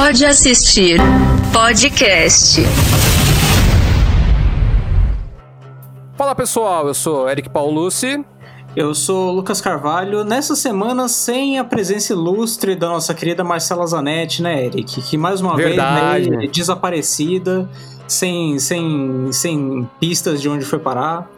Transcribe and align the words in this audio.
Pode 0.00 0.24
assistir 0.24 1.00
podcast. 1.52 2.60
Fala 6.16 6.36
pessoal, 6.36 6.86
eu 6.86 6.94
sou 6.94 7.28
Eric 7.28 7.50
Paulucci. 7.50 8.24
Eu 8.76 8.94
sou 8.94 9.32
Lucas 9.32 9.60
Carvalho. 9.60 10.22
Nessa 10.22 10.54
semana, 10.54 11.08
sem 11.08 11.58
a 11.58 11.64
presença 11.64 12.12
ilustre 12.12 12.76
da 12.76 12.88
nossa 12.88 13.12
querida 13.12 13.42
Marcela 13.42 13.84
Zanetti, 13.88 14.40
né, 14.40 14.66
Eric? 14.66 15.02
Que 15.02 15.18
mais 15.18 15.40
uma 15.40 15.56
Verdade. 15.56 16.30
vez, 16.30 16.42
né, 16.42 16.46
desaparecida, 16.46 17.68
sem, 18.06 18.56
sem, 18.60 19.32
sem 19.32 19.90
pistas 19.98 20.40
de 20.40 20.48
onde 20.48 20.64
foi 20.64 20.78
parar. 20.78 21.28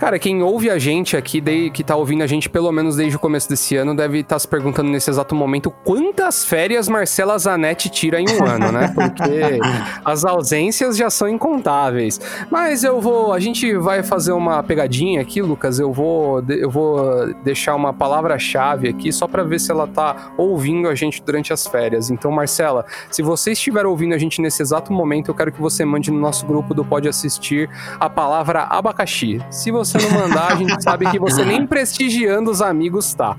Cara, 0.00 0.18
quem 0.18 0.42
ouve 0.42 0.70
a 0.70 0.78
gente 0.78 1.14
aqui, 1.14 1.42
que 1.68 1.84
tá 1.84 1.94
ouvindo 1.94 2.22
a 2.22 2.26
gente 2.26 2.48
pelo 2.48 2.72
menos 2.72 2.96
desde 2.96 3.16
o 3.16 3.18
começo 3.18 3.50
desse 3.50 3.76
ano, 3.76 3.94
deve 3.94 4.20
estar 4.20 4.38
se 4.38 4.48
perguntando 4.48 4.88
nesse 4.88 5.10
exato 5.10 5.34
momento 5.34 5.70
quantas 5.84 6.42
férias 6.42 6.88
Marcela 6.88 7.36
Zanetti 7.36 7.90
tira 7.90 8.18
em 8.18 8.24
um 8.30 8.42
ano, 8.48 8.72
né? 8.72 8.90
Porque 8.94 9.60
as 10.02 10.24
ausências 10.24 10.96
já 10.96 11.10
são 11.10 11.28
incontáveis. 11.28 12.18
Mas 12.50 12.82
eu 12.82 12.98
vou, 12.98 13.34
a 13.34 13.38
gente 13.38 13.76
vai 13.76 14.02
fazer 14.02 14.32
uma 14.32 14.62
pegadinha 14.62 15.20
aqui, 15.20 15.42
Lucas. 15.42 15.78
Eu 15.78 15.92
vou, 15.92 16.42
eu 16.48 16.70
vou 16.70 17.34
deixar 17.44 17.74
uma 17.74 17.92
palavra-chave 17.92 18.88
aqui 18.88 19.12
só 19.12 19.28
pra 19.28 19.42
ver 19.42 19.60
se 19.60 19.70
ela 19.70 19.86
tá 19.86 20.32
ouvindo 20.38 20.88
a 20.88 20.94
gente 20.94 21.22
durante 21.22 21.52
as 21.52 21.66
férias. 21.66 22.08
Então, 22.08 22.32
Marcela, 22.32 22.86
se 23.10 23.20
você 23.20 23.52
estiver 23.52 23.84
ouvindo 23.84 24.14
a 24.14 24.18
gente 24.18 24.40
nesse 24.40 24.62
exato 24.62 24.94
momento, 24.94 25.28
eu 25.28 25.34
quero 25.34 25.52
que 25.52 25.60
você 25.60 25.84
mande 25.84 26.10
no 26.10 26.18
nosso 26.18 26.46
grupo 26.46 26.72
do 26.72 26.86
Pode 26.86 27.06
Assistir 27.06 27.68
a 27.98 28.08
palavra 28.08 28.62
abacaxi. 28.62 29.44
Se 29.50 29.70
você 29.70 29.89
não 29.98 30.10
mandar, 30.10 30.52
a 30.52 30.56
gente 30.56 30.82
sabe 30.82 31.10
que 31.10 31.18
você 31.18 31.44
nem 31.44 31.66
prestigiando 31.66 32.50
os 32.50 32.62
amigos 32.62 33.14
tá. 33.14 33.36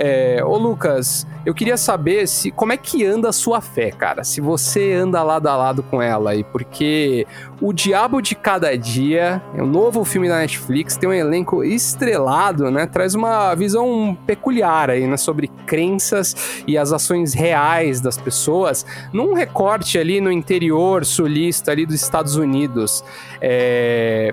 É, 0.00 0.44
ô 0.44 0.56
Lucas, 0.56 1.26
eu 1.44 1.52
queria 1.52 1.76
saber 1.76 2.28
se 2.28 2.52
como 2.52 2.72
é 2.72 2.76
que 2.76 3.04
anda 3.04 3.30
a 3.30 3.32
sua 3.32 3.60
fé, 3.60 3.90
cara. 3.90 4.22
Se 4.22 4.40
você 4.40 4.92
anda 4.92 5.20
lado 5.24 5.48
a 5.48 5.56
lado 5.56 5.82
com 5.82 6.00
ela 6.00 6.30
aí, 6.30 6.44
porque 6.44 7.26
O 7.60 7.72
Diabo 7.72 8.20
de 8.20 8.36
Cada 8.36 8.78
Dia 8.78 9.42
é 9.56 9.60
um 9.60 9.66
novo 9.66 10.04
filme 10.04 10.28
da 10.28 10.38
Netflix, 10.38 10.96
tem 10.96 11.08
um 11.08 11.12
elenco 11.12 11.64
estrelado, 11.64 12.70
né? 12.70 12.86
Traz 12.86 13.16
uma 13.16 13.52
visão 13.56 14.16
peculiar 14.24 14.88
aí, 14.88 15.04
né? 15.04 15.16
Sobre 15.16 15.48
crenças 15.66 16.62
e 16.64 16.78
as 16.78 16.92
ações 16.92 17.34
reais 17.34 18.00
das 18.00 18.16
pessoas, 18.16 18.86
num 19.12 19.34
recorte 19.34 19.98
ali 19.98 20.20
no 20.20 20.30
interior 20.30 21.04
sulista 21.04 21.72
ali 21.72 21.84
dos 21.84 21.96
Estados 21.96 22.36
Unidos. 22.36 23.02
É, 23.40 24.32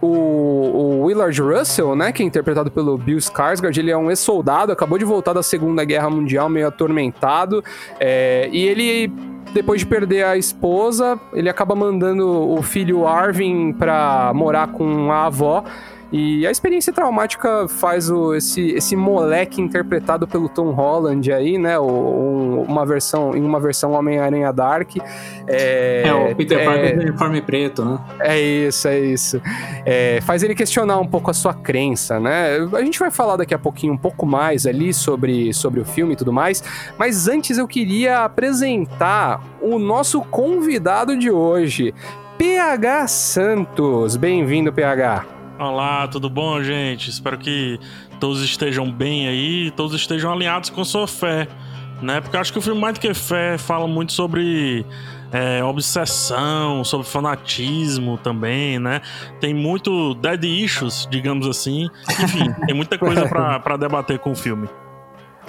o, 0.00 0.06
o 0.06 1.04
Willard 1.04 1.40
Russell, 1.40 1.94
né, 1.96 2.12
que 2.12 2.22
é 2.22 2.26
interpretado 2.26 2.70
pelo 2.70 2.96
Bill 2.96 3.18
Skarsgård, 3.18 3.76
ele 3.76 3.90
é 3.90 3.96
um 3.96 4.10
ex-soldado, 4.10 4.72
acabou 4.72 4.98
de 4.98 5.04
voltar 5.04 5.32
da 5.32 5.42
Segunda 5.42 5.84
Guerra 5.84 6.08
Mundial, 6.10 6.48
meio 6.48 6.68
atormentado, 6.68 7.62
é, 7.98 8.48
e 8.52 8.66
ele, 8.66 9.12
depois 9.52 9.80
de 9.80 9.86
perder 9.86 10.24
a 10.24 10.36
esposa, 10.36 11.18
ele 11.32 11.48
acaba 11.48 11.74
mandando 11.74 12.28
o 12.28 12.62
filho 12.62 13.06
Arvin 13.06 13.72
pra 13.72 14.32
morar 14.34 14.68
com 14.68 15.10
a 15.10 15.26
avó, 15.26 15.64
e 16.10 16.46
a 16.46 16.50
experiência 16.50 16.92
traumática 16.92 17.68
faz 17.68 18.08
o, 18.10 18.34
esse, 18.34 18.70
esse 18.70 18.96
moleque 18.96 19.60
interpretado 19.60 20.26
pelo 20.26 20.48
Tom 20.48 20.70
Holland 20.70 21.30
aí, 21.32 21.58
né? 21.58 21.78
Um- 21.78 22.62
uma 22.62 22.84
versão, 22.86 23.36
em 23.36 23.42
uma 23.42 23.60
versão 23.60 23.92
Homem-Aranha 23.92 24.52
Dark. 24.52 24.96
É, 25.46 26.02
É, 26.06 26.12
o 26.32 26.34
Peter 26.34 26.58
é- 26.60 26.64
Parker 26.64 26.96
do 26.96 27.02
uniforme 27.02 27.42
preto, 27.42 27.84
né? 27.84 27.98
é 28.20 28.40
isso, 28.40 28.88
é 28.88 28.98
isso. 28.98 29.40
É, 29.84 30.20
faz 30.22 30.42
ele 30.42 30.54
questionar 30.54 30.98
um 30.98 31.06
pouco 31.06 31.30
a 31.30 31.34
sua 31.34 31.52
crença, 31.54 32.18
né? 32.18 32.56
A 32.72 32.82
gente 32.82 32.98
vai 32.98 33.10
falar 33.10 33.36
daqui 33.36 33.52
a 33.54 33.58
pouquinho 33.58 33.92
um 33.92 33.98
pouco 33.98 34.24
mais 34.26 34.66
ali 34.66 34.92
sobre, 34.94 35.52
sobre 35.52 35.80
o 35.80 35.84
filme 35.84 36.14
e 36.14 36.16
tudo 36.16 36.32
mais, 36.32 36.62
mas 36.98 37.28
antes 37.28 37.58
eu 37.58 37.68
queria 37.68 38.24
apresentar 38.24 39.42
o 39.60 39.78
nosso 39.78 40.20
convidado 40.22 41.16
de 41.16 41.30
hoje, 41.30 41.94
PH 42.38 43.06
Santos. 43.08 44.16
Bem-vindo, 44.16 44.72
PH. 44.72 45.37
Olá, 45.58 46.06
tudo 46.06 46.30
bom, 46.30 46.62
gente? 46.62 47.10
Espero 47.10 47.36
que 47.36 47.80
todos 48.20 48.40
estejam 48.44 48.88
bem 48.92 49.26
aí, 49.26 49.72
todos 49.72 49.92
estejam 49.92 50.32
alinhados 50.32 50.70
com 50.70 50.84
sua 50.84 51.08
fé, 51.08 51.48
né? 52.00 52.20
Porque 52.20 52.36
eu 52.36 52.40
acho 52.40 52.52
que 52.52 52.60
o 52.60 52.62
filme 52.62 52.80
Mais 52.80 52.94
do 52.94 53.00
que 53.00 53.12
Fé 53.12 53.58
fala 53.58 53.84
muito 53.88 54.12
sobre 54.12 54.86
é, 55.32 55.64
obsessão, 55.64 56.84
sobre 56.84 57.08
fanatismo 57.08 58.16
também, 58.18 58.78
né? 58.78 59.00
Tem 59.40 59.52
muito 59.52 60.14
dead 60.14 60.44
issues, 60.44 61.08
digamos 61.10 61.44
assim. 61.48 61.88
Enfim, 62.08 62.52
tem 62.64 62.74
muita 62.76 62.96
coisa 62.96 63.26
pra 63.26 63.76
debater 63.76 64.20
com 64.20 64.30
o 64.30 64.36
filme. 64.36 64.68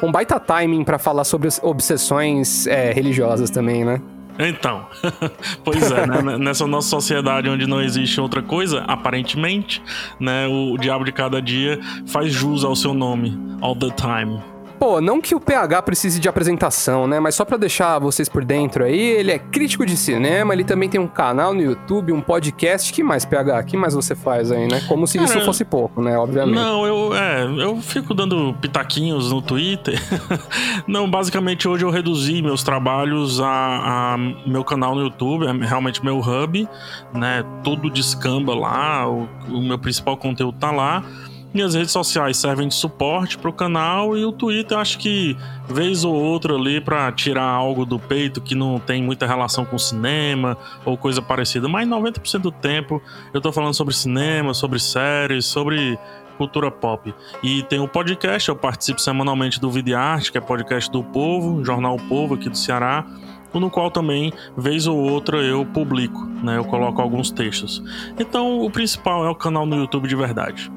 Um 0.01 0.11
baita 0.11 0.39
timing 0.39 0.83
pra 0.83 0.97
falar 0.97 1.23
sobre 1.23 1.49
obsessões 1.61 2.65
é, 2.65 2.91
religiosas 2.91 3.51
também, 3.51 3.85
né? 3.85 4.01
Então, 4.39 4.87
pois 5.65 5.91
é, 5.91 6.07
né? 6.07 6.37
nessa 6.37 6.65
nossa 6.65 6.87
sociedade 6.87 7.49
onde 7.49 7.67
não 7.67 7.81
existe 7.81 8.21
outra 8.21 8.41
coisa, 8.41 8.85
aparentemente, 8.87 9.81
né? 10.17 10.47
O, 10.47 10.77
diabo 10.77 11.03
de 11.03 11.11
cada 11.11 11.41
dia 11.41 11.77
faz 12.07 12.31
jus 12.31 12.63
ao 12.63 12.75
seu 12.75 12.93
nome, 12.93 13.37
all 13.59 13.75
the 13.75 13.89
time. 13.91 14.39
Pô, 14.79 15.01
não 15.01 15.19
que 15.19 15.35
o 15.35 15.41
PH 15.41 15.81
precise 15.81 16.21
de 16.21 16.29
apresentação, 16.29 17.05
né? 17.05 17.19
Mas 17.19 17.35
só 17.35 17.43
pra 17.43 17.57
deixar 17.57 17.99
vocês 17.99 18.29
por 18.29 18.45
dentro 18.45 18.85
aí, 18.85 18.97
ele 18.97 19.29
é 19.29 19.37
crítico 19.37 19.85
de 19.85 19.97
cinema, 19.97 20.53
ele 20.53 20.63
também 20.63 20.87
tem 20.87 21.01
um 21.01 21.07
canal 21.07 21.53
no 21.53 21.61
YouTube, 21.61 22.13
um 22.13 22.21
podcast. 22.21 22.93
que 22.93 23.03
mais, 23.03 23.25
PH? 23.25 23.63
que 23.63 23.75
mais 23.75 23.93
você 23.93 24.15
faz 24.15 24.53
aí, 24.53 24.67
né? 24.67 24.81
Como 24.87 25.05
se 25.05 25.21
isso 25.21 25.41
fosse 25.41 25.65
pouco, 25.65 26.01
né? 26.01 26.17
Obviamente. 26.17 26.55
Não, 26.55 26.87
eu, 26.87 27.13
é, 27.13 27.43
eu 27.43 27.81
fico 27.81 28.13
dando 28.13 28.55
pitaquinhos 28.61 29.33
no 29.33 29.41
Twitter. 29.41 29.99
Não, 30.87 31.09
basicamente 31.09 31.67
hoje 31.67 31.83
eu 31.83 31.89
reduzi 31.89 32.41
meus 32.41 32.63
trabalhos 32.63 33.41
a, 33.41 34.13
a 34.13 34.17
meu 34.47 34.63
canal 34.63 34.95
no 34.95 35.01
YouTube, 35.01 35.45
é 35.45 35.51
realmente 35.65 36.03
meu 36.03 36.19
hub, 36.19 36.67
né? 37.13 37.43
Tudo 37.65 37.89
descamba 37.89 38.55
lá, 38.55 39.09
o, 39.09 39.27
o 39.49 39.61
meu 39.61 39.77
principal 39.77 40.15
conteúdo 40.15 40.57
tá 40.57 40.71
lá. 40.71 41.03
Minhas 41.51 41.73
redes 41.73 41.91
sociais 41.91 42.37
servem 42.37 42.67
de 42.67 42.75
suporte 42.75 43.35
pro 43.35 43.51
canal 43.51 44.15
e 44.15 44.23
o 44.23 44.31
Twitter 44.31 44.77
acho 44.77 44.99
que 44.99 45.35
vez 45.67 46.05
ou 46.05 46.13
outra 46.13 46.53
ali 46.53 46.79
pra 46.79 47.11
tirar 47.11 47.43
algo 47.43 47.87
do 47.87 47.97
peito 47.97 48.39
que 48.39 48.53
não 48.53 48.77
tem 48.79 49.01
muita 49.01 49.25
relação 49.25 49.65
com 49.65 49.77
cinema 49.77 50.55
ou 50.85 50.95
coisa 50.95 51.23
parecida, 51.23 51.67
mas 51.67 51.87
90% 51.87 52.39
do 52.39 52.51
tempo 52.51 53.01
eu 53.33 53.41
tô 53.41 53.51
falando 53.51 53.73
sobre 53.73 53.95
cinema, 53.95 54.53
sobre 54.53 54.79
séries, 54.79 55.45
sobre 55.45 55.97
cultura 56.37 56.69
pop. 56.69 57.13
E 57.41 57.63
tem 57.63 57.79
o 57.79 57.87
podcast, 57.87 58.47
eu 58.47 58.55
participo 58.55 59.01
semanalmente 59.01 59.59
do 59.59 59.71
Videarte, 59.71 60.31
que 60.31 60.37
é 60.37 60.41
podcast 60.41 60.89
do 60.91 61.03
Povo, 61.03 61.65
Jornal 61.65 61.95
O 61.95 62.07
Povo 62.07 62.35
aqui 62.35 62.47
do 62.47 62.57
Ceará, 62.57 63.05
no 63.51 63.71
qual 63.71 63.89
também, 63.89 64.31
vez 64.55 64.85
ou 64.85 64.95
outra, 64.95 65.39
eu 65.39 65.65
publico, 65.65 66.25
né? 66.43 66.57
Eu 66.57 66.63
coloco 66.63 67.01
alguns 67.01 67.31
textos. 67.31 67.83
Então, 68.19 68.61
o 68.61 68.69
principal 68.69 69.25
é 69.25 69.29
o 69.29 69.35
canal 69.35 69.65
no 69.65 69.75
YouTube 69.75 70.07
de 70.07 70.15
verdade. 70.15 70.71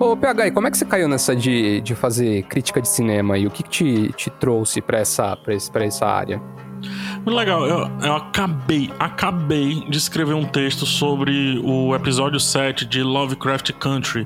Ô, 0.00 0.16
PH, 0.16 0.46
e 0.46 0.50
como 0.52 0.68
é 0.68 0.70
que 0.70 0.78
você 0.78 0.84
caiu 0.84 1.08
nessa 1.08 1.34
de, 1.34 1.80
de 1.80 1.94
fazer 1.94 2.44
crítica 2.44 2.80
de 2.80 2.88
cinema 2.88 3.36
e 3.36 3.46
o 3.46 3.50
que, 3.50 3.62
que 3.64 3.68
te, 3.68 4.12
te 4.12 4.30
trouxe 4.30 4.80
pra 4.80 4.98
essa, 4.98 5.36
pra, 5.36 5.54
esse- 5.54 5.70
pra 5.70 5.84
essa 5.84 6.06
área? 6.06 6.40
Muito 7.16 7.32
legal, 7.36 7.66
eu, 7.66 7.90
eu 8.02 8.14
acabei, 8.14 8.88
acabei 9.00 9.80
de 9.90 9.98
escrever 9.98 10.34
um 10.34 10.44
texto 10.44 10.86
sobre 10.86 11.60
o 11.64 11.92
episódio 11.96 12.38
7 12.38 12.84
de 12.86 13.02
Lovecraft 13.02 13.72
Country, 13.72 14.24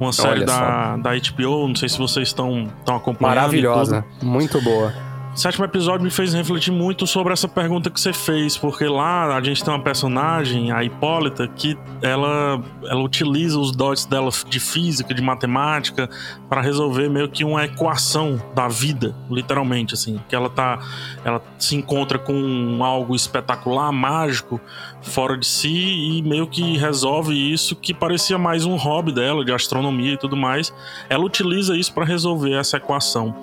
uma 0.00 0.12
série 0.12 0.40
da, 0.44 0.96
da 0.96 1.10
HBO, 1.12 1.68
não 1.68 1.76
sei 1.76 1.88
se 1.88 1.96
vocês 1.98 2.26
estão 2.28 2.64
estão 2.80 2.96
acompanhando. 2.96 3.36
Maravilhosa, 3.36 4.04
muito 4.20 4.60
boa. 4.60 4.92
Sétimo 5.34 5.64
episódio 5.64 6.04
me 6.04 6.10
fez 6.10 6.34
refletir 6.34 6.70
muito 6.70 7.06
sobre 7.06 7.32
essa 7.32 7.48
pergunta 7.48 7.88
que 7.88 7.98
você 7.98 8.12
fez, 8.12 8.58
porque 8.58 8.84
lá 8.84 9.34
a 9.34 9.42
gente 9.42 9.64
tem 9.64 9.72
uma 9.72 9.82
personagem, 9.82 10.70
a 10.70 10.84
Hipólita, 10.84 11.48
que 11.48 11.76
ela, 12.02 12.62
ela 12.84 13.00
utiliza 13.00 13.58
os 13.58 13.72
dotes 13.72 14.04
dela 14.04 14.28
de 14.46 14.60
física, 14.60 15.14
de 15.14 15.22
matemática, 15.22 16.06
para 16.50 16.60
resolver 16.60 17.08
meio 17.08 17.30
que 17.30 17.44
uma 17.44 17.64
equação 17.64 18.38
da 18.54 18.68
vida, 18.68 19.16
literalmente, 19.30 19.94
assim. 19.94 20.20
Que 20.28 20.36
ela 20.36 20.50
tá. 20.50 20.78
Ela 21.24 21.40
se 21.58 21.76
encontra 21.76 22.18
com 22.18 22.84
algo 22.84 23.16
espetacular, 23.16 23.90
mágico, 23.90 24.60
fora 25.00 25.38
de 25.38 25.46
si, 25.46 26.18
e 26.18 26.22
meio 26.22 26.46
que 26.46 26.76
resolve 26.76 27.32
isso 27.32 27.74
que 27.74 27.94
parecia 27.94 28.36
mais 28.36 28.66
um 28.66 28.76
hobby 28.76 29.12
dela, 29.12 29.42
de 29.42 29.52
astronomia 29.52 30.12
e 30.12 30.18
tudo 30.18 30.36
mais. 30.36 30.74
Ela 31.08 31.24
utiliza 31.24 31.74
isso 31.74 31.94
para 31.94 32.04
resolver 32.04 32.52
essa 32.52 32.76
equação. 32.76 33.34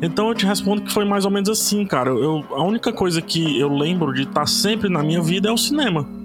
Então 0.00 0.28
eu 0.28 0.34
te 0.34 0.46
respondo 0.46 0.82
que 0.82 0.92
foi 0.92 1.04
mais 1.04 1.24
ou 1.24 1.30
menos 1.30 1.48
assim, 1.48 1.84
cara. 1.84 2.10
Eu, 2.10 2.44
a 2.50 2.62
única 2.62 2.92
coisa 2.92 3.20
que 3.20 3.58
eu 3.58 3.68
lembro 3.68 4.12
de 4.12 4.22
estar 4.22 4.46
sempre 4.46 4.88
na 4.88 5.02
minha 5.02 5.20
vida 5.20 5.48
é 5.48 5.52
o 5.52 5.58
cinema. 5.58 6.17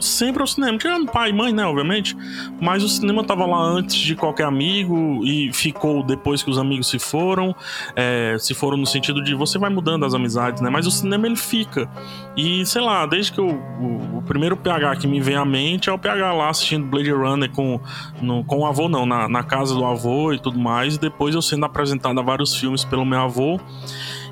Sempre 0.00 0.40
ao 0.40 0.46
cinema. 0.46 0.78
Tirando 0.78 1.10
pai 1.10 1.30
e 1.30 1.32
mãe, 1.32 1.52
né, 1.52 1.64
obviamente. 1.64 2.16
Mas 2.60 2.82
o 2.82 2.88
cinema 2.88 3.24
tava 3.24 3.46
lá 3.46 3.58
antes 3.58 3.96
de 3.96 4.14
qualquer 4.14 4.44
amigo 4.44 5.20
e 5.24 5.52
ficou 5.52 6.02
depois 6.02 6.42
que 6.42 6.50
os 6.50 6.58
amigos 6.58 6.88
se 6.88 6.98
foram. 6.98 7.54
É, 7.94 8.36
se 8.38 8.54
foram 8.54 8.76
no 8.76 8.86
sentido 8.86 9.22
de 9.22 9.34
você 9.34 9.58
vai 9.58 9.70
mudando 9.70 10.04
as 10.04 10.14
amizades, 10.14 10.60
né? 10.60 10.70
Mas 10.70 10.86
o 10.86 10.90
cinema 10.90 11.26
ele 11.26 11.36
fica. 11.36 11.88
E 12.36 12.64
sei 12.66 12.82
lá, 12.82 13.06
desde 13.06 13.32
que 13.32 13.38
eu, 13.38 13.48
o, 13.48 14.18
o 14.18 14.22
primeiro 14.22 14.56
PH 14.56 14.96
que 14.96 15.06
me 15.06 15.20
vem 15.20 15.36
à 15.36 15.44
mente 15.44 15.88
é 15.88 15.92
o 15.92 15.98
PH 15.98 16.32
lá 16.32 16.50
assistindo 16.50 16.86
Blade 16.86 17.10
Runner 17.10 17.50
com, 17.50 17.80
no, 18.20 18.44
com 18.44 18.58
o 18.58 18.66
avô, 18.66 18.88
não, 18.88 19.06
na, 19.06 19.28
na 19.28 19.42
casa 19.42 19.74
do 19.74 19.84
avô 19.84 20.32
e 20.32 20.38
tudo 20.38 20.58
mais. 20.58 20.96
E 20.96 21.00
depois 21.00 21.34
eu 21.34 21.42
sendo 21.42 21.64
apresentado 21.64 22.18
a 22.18 22.22
vários 22.22 22.54
filmes 22.56 22.84
pelo 22.84 23.04
meu 23.04 23.20
avô. 23.20 23.60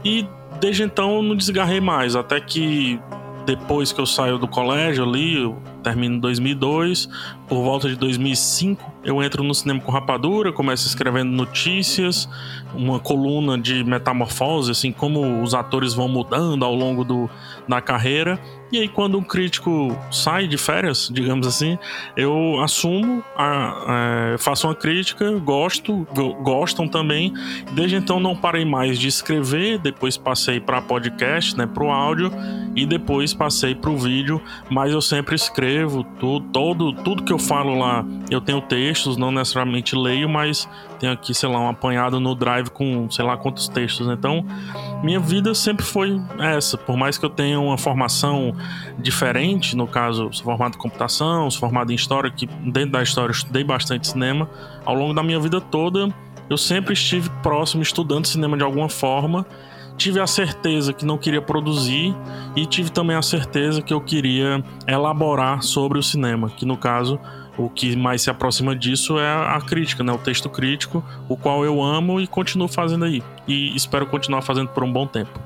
E 0.05 0.27
desde 0.61 0.83
então 0.83 1.17
eu 1.17 1.23
não 1.23 1.37
desgarrei 1.37 1.81
mais. 1.81 2.17
Até 2.17 2.41
que 2.41 3.01
depois 3.45 3.93
que 3.93 4.01
eu 4.01 4.07
saio 4.07 4.39
do 4.39 4.49
colégio 4.49 5.05
ali, 5.05 5.55
termino 5.85 6.17
em 6.17 6.19
2002, 6.19 7.09
por 7.47 7.63
volta 7.63 7.89
de 7.89 7.95
2005 7.95 8.95
eu 9.05 9.23
entro 9.23 9.45
no 9.45 9.55
cinema 9.55 9.81
com 9.81 9.93
rapadura, 9.93 10.51
começo 10.51 10.87
escrevendo 10.87 11.31
notícias, 11.31 12.27
uma 12.75 12.99
coluna 12.99 13.59
de 13.59 13.85
metamorfose, 13.85 14.71
assim, 14.71 14.91
como 14.91 15.43
os 15.43 15.53
atores 15.53 15.93
vão 15.93 16.09
mudando 16.09 16.65
ao 16.65 16.75
longo 16.75 17.05
do, 17.05 17.29
da 17.69 17.83
carreira. 17.83 18.41
E 18.73 18.79
aí, 18.79 18.89
quando 18.89 19.19
um 19.19 19.23
crítico 19.23 19.97
sai 20.11 20.49
de 20.49 20.57
férias, 20.57 21.09
digamos 21.13 21.47
assim, 21.47 21.79
eu 22.17 22.61
assumo, 22.61 23.23
a, 23.37 24.33
a, 24.35 24.39
faço 24.39 24.67
uma 24.67 24.75
crítica, 24.75 25.31
gosto, 25.39 26.05
gostam 26.43 26.89
também. 26.89 27.33
Desde 27.73 27.97
então, 27.97 28.19
não 28.19 28.35
parei 28.35 28.65
mais 28.65 28.99
de 28.99 29.07
escrever. 29.07 29.79
Depois 29.79 30.17
passei 30.17 30.59
para 30.59 30.83
podcast, 30.83 31.57
né, 31.57 31.67
para 31.67 31.85
o 31.85 31.91
áudio, 31.91 32.33
e 32.75 32.85
depois 32.85 33.33
passei 33.33 33.75
para 33.77 33.91
o 33.91 33.97
vídeo. 33.97 34.41
Mas 34.69 34.93
eu 34.93 35.01
sempre 35.01 35.37
escrevo 35.37 35.74
tudo, 36.19 36.41
todo, 36.53 36.93
tudo 36.93 37.23
que 37.23 37.33
eu 37.33 37.39
falo 37.39 37.79
lá. 37.79 38.05
Eu 38.31 38.41
tenho 38.41 38.61
textos, 38.61 39.17
não 39.17 39.31
necessariamente 39.31 39.97
leio, 39.97 40.29
mas 40.29 40.69
tenho 40.99 41.13
aqui, 41.13 41.35
sei 41.35 41.49
lá, 41.49 41.61
um 41.61 41.69
apanhado 41.69 42.21
no 42.21 42.35
Drive 42.35 42.71
com 42.71 43.11
sei 43.11 43.25
lá 43.25 43.37
quantos 43.37 43.69
textos. 43.69 44.09
Então, 44.09 44.45
minha 45.03 45.21
vida 45.21 45.55
sempre 45.55 45.85
foi 45.85 46.21
essa. 46.39 46.77
Por 46.79 46.97
mais 46.97 47.19
que 47.19 47.25
eu 47.25 47.31
tenha 47.31 47.59
uma 47.59 47.79
formação 47.79 48.55
diferente, 48.99 49.77
no 49.77 49.87
caso, 49.87 50.29
sou 50.33 50.45
formado 50.45 50.75
em 50.75 50.79
computação, 50.79 51.51
sou 51.51 51.61
formado 51.61 51.93
em 51.93 51.95
história, 51.95 52.31
que 52.31 52.47
dentro 52.47 52.93
da 52.93 53.03
história 53.03 53.31
eu 53.31 53.37
estudei 53.37 53.65
bastante 53.65 54.09
cinema. 54.09 54.49
Ao 54.85 54.95
longo 54.95 55.15
da 55.15 55.23
minha 55.23 55.41
vida 55.41 55.61
toda, 55.61 56.09
eu 56.49 56.57
sempre 56.57 56.93
estive 56.93 57.31
próximo, 57.43 57.83
estudando 57.83 58.27
cinema 58.27 58.57
de 58.57 58.63
alguma 58.63 58.89
forma. 58.89 59.47
Tive 59.97 60.21
a 60.21 60.27
certeza 60.27 60.93
que 60.93 61.05
não 61.05 61.17
queria 61.17 61.41
produzir 61.41 62.15
e 62.57 62.67
tive 62.67 62.91
também 62.91 63.17
a 63.17 63.23
certeza 63.23 63.81
que 63.81 63.95
eu 63.95 64.01
queria 64.01 64.63
elaborar 64.87 65.63
sobre 65.63 65.99
o 65.99 66.03
cinema, 66.03 66.51
que 66.51 66.67
no 66.67 66.77
caso 66.77 67.19
o 67.57 67.71
que 67.71 67.95
mais 67.97 68.23
se 68.23 68.31
aproxima 68.31 68.75
disso 68.75 69.19
é 69.19 69.29
a 69.29 69.61
crítica, 69.61 70.03
né? 70.03 70.13
O 70.13 70.19
texto 70.19 70.49
crítico, 70.49 71.05
o 71.29 71.37
qual 71.37 71.65
eu 71.65 71.83
amo 71.83 72.21
e 72.21 72.27
continuo 72.27 72.67
fazendo 72.67 73.05
aí. 73.05 73.23
E 73.47 73.75
espero 73.77 74.07
continuar 74.07 74.43
fazendo 74.43 74.69
por 74.69 74.83
um 74.83 74.93
bom 74.93 75.07
tempo. 75.07 75.39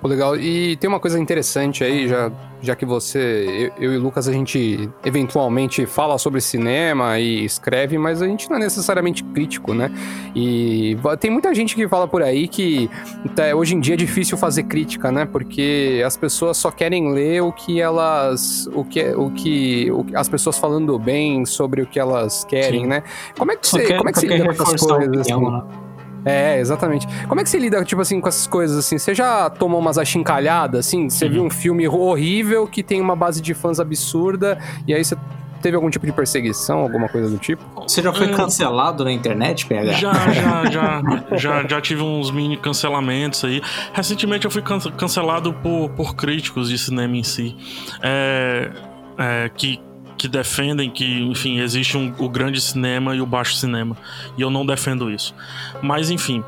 Pô, 0.00 0.08
legal. 0.08 0.34
E 0.34 0.76
tem 0.76 0.88
uma 0.88 0.98
coisa 0.98 1.18
interessante 1.18 1.84
aí, 1.84 2.08
já, 2.08 2.32
já 2.62 2.74
que 2.74 2.86
você, 2.86 3.70
eu, 3.78 3.84
eu, 3.84 3.92
e 3.92 3.96
o 3.98 4.00
Lucas, 4.00 4.26
a 4.26 4.32
gente 4.32 4.88
eventualmente 5.04 5.84
fala 5.84 6.16
sobre 6.16 6.40
cinema 6.40 7.18
e 7.18 7.44
escreve, 7.44 7.98
mas 7.98 8.22
a 8.22 8.26
gente 8.26 8.48
não 8.48 8.56
é 8.56 8.60
necessariamente 8.60 9.22
crítico, 9.22 9.74
né? 9.74 9.90
E 10.34 10.96
tem 11.18 11.30
muita 11.30 11.54
gente 11.54 11.74
que 11.74 11.86
fala 11.86 12.08
por 12.08 12.22
aí 12.22 12.48
que 12.48 12.88
tá, 13.36 13.54
hoje 13.54 13.74
em 13.74 13.80
dia 13.80 13.92
é 13.92 13.96
difícil 13.96 14.38
fazer 14.38 14.62
crítica, 14.62 15.12
né? 15.12 15.26
Porque 15.26 16.02
as 16.04 16.16
pessoas 16.16 16.56
só 16.56 16.70
querem 16.70 17.12
ler 17.12 17.42
o 17.42 17.52
que 17.52 17.78
elas. 17.78 18.68
o 18.72 18.82
que, 18.84 19.04
o 19.12 19.30
que 19.30 19.90
o, 19.90 20.06
as 20.14 20.30
pessoas 20.30 20.58
falando 20.58 20.98
bem 20.98 21.44
sobre 21.44 21.82
o 21.82 21.86
que 21.86 22.00
elas 22.00 22.42
querem, 22.44 22.82
Sim. 22.82 22.88
né? 22.88 23.02
Como 23.36 23.52
é 23.52 23.56
que 23.56 23.68
você, 23.68 23.94
como 23.94 24.08
é 24.08 24.12
que 24.12 24.20
você 24.20 24.26
lida 24.26 24.54
com 24.54 24.62
essas 24.62 24.80
coisas? 24.80 25.28
Opinião, 25.28 25.56
assim? 25.56 25.68
né? 25.68 25.89
É, 26.24 26.58
exatamente. 26.58 27.06
Como 27.26 27.40
é 27.40 27.44
que 27.44 27.50
você 27.50 27.58
lida, 27.58 27.84
tipo 27.84 28.00
assim, 28.00 28.20
com 28.20 28.28
essas 28.28 28.46
coisas 28.46 28.76
assim? 28.76 28.98
Você 28.98 29.14
já 29.14 29.48
tomou 29.50 29.80
umas 29.80 29.98
achincalhadas, 29.98 30.86
assim? 30.86 31.08
Você 31.08 31.26
uhum. 31.26 31.32
viu 31.32 31.44
um 31.44 31.50
filme 31.50 31.88
horrível 31.88 32.66
que 32.66 32.82
tem 32.82 33.00
uma 33.00 33.16
base 33.16 33.40
de 33.40 33.54
fãs 33.54 33.80
absurda 33.80 34.58
e 34.86 34.94
aí 34.94 35.04
você 35.04 35.16
teve 35.60 35.76
algum 35.76 35.90
tipo 35.90 36.06
de 36.06 36.12
perseguição, 36.12 36.78
alguma 36.78 37.08
coisa 37.08 37.28
do 37.28 37.38
tipo? 37.38 37.62
Você 37.82 38.02
já 38.02 38.12
foi 38.12 38.28
hum. 38.28 38.34
cancelado 38.34 39.04
na 39.04 39.12
internet, 39.12 39.66
PH? 39.66 39.92
Já, 39.92 40.12
já, 40.32 40.70
já, 40.70 41.02
já, 41.36 41.68
já 41.68 41.80
tive 41.80 42.02
uns 42.02 42.30
mini 42.30 42.56
cancelamentos 42.56 43.44
aí. 43.44 43.62
Recentemente 43.92 44.44
eu 44.44 44.50
fui 44.50 44.62
cancelado 44.96 45.52
por, 45.54 45.90
por 45.90 46.14
críticos 46.14 46.68
de 46.68 46.78
cinema 46.78 47.16
em 47.16 47.22
si. 47.22 47.56
É, 48.02 48.70
é, 49.18 49.50
que 49.54 49.80
que 50.20 50.28
defendem 50.28 50.90
que, 50.90 51.22
enfim, 51.22 51.60
existe 51.60 51.96
um, 51.96 52.12
o 52.18 52.28
grande 52.28 52.60
cinema 52.60 53.16
e 53.16 53.22
o 53.22 53.26
baixo 53.26 53.54
cinema. 53.54 53.96
E 54.36 54.42
eu 54.42 54.50
não 54.50 54.66
defendo 54.66 55.10
isso. 55.10 55.34
Mas, 55.80 56.10
enfim. 56.10 56.44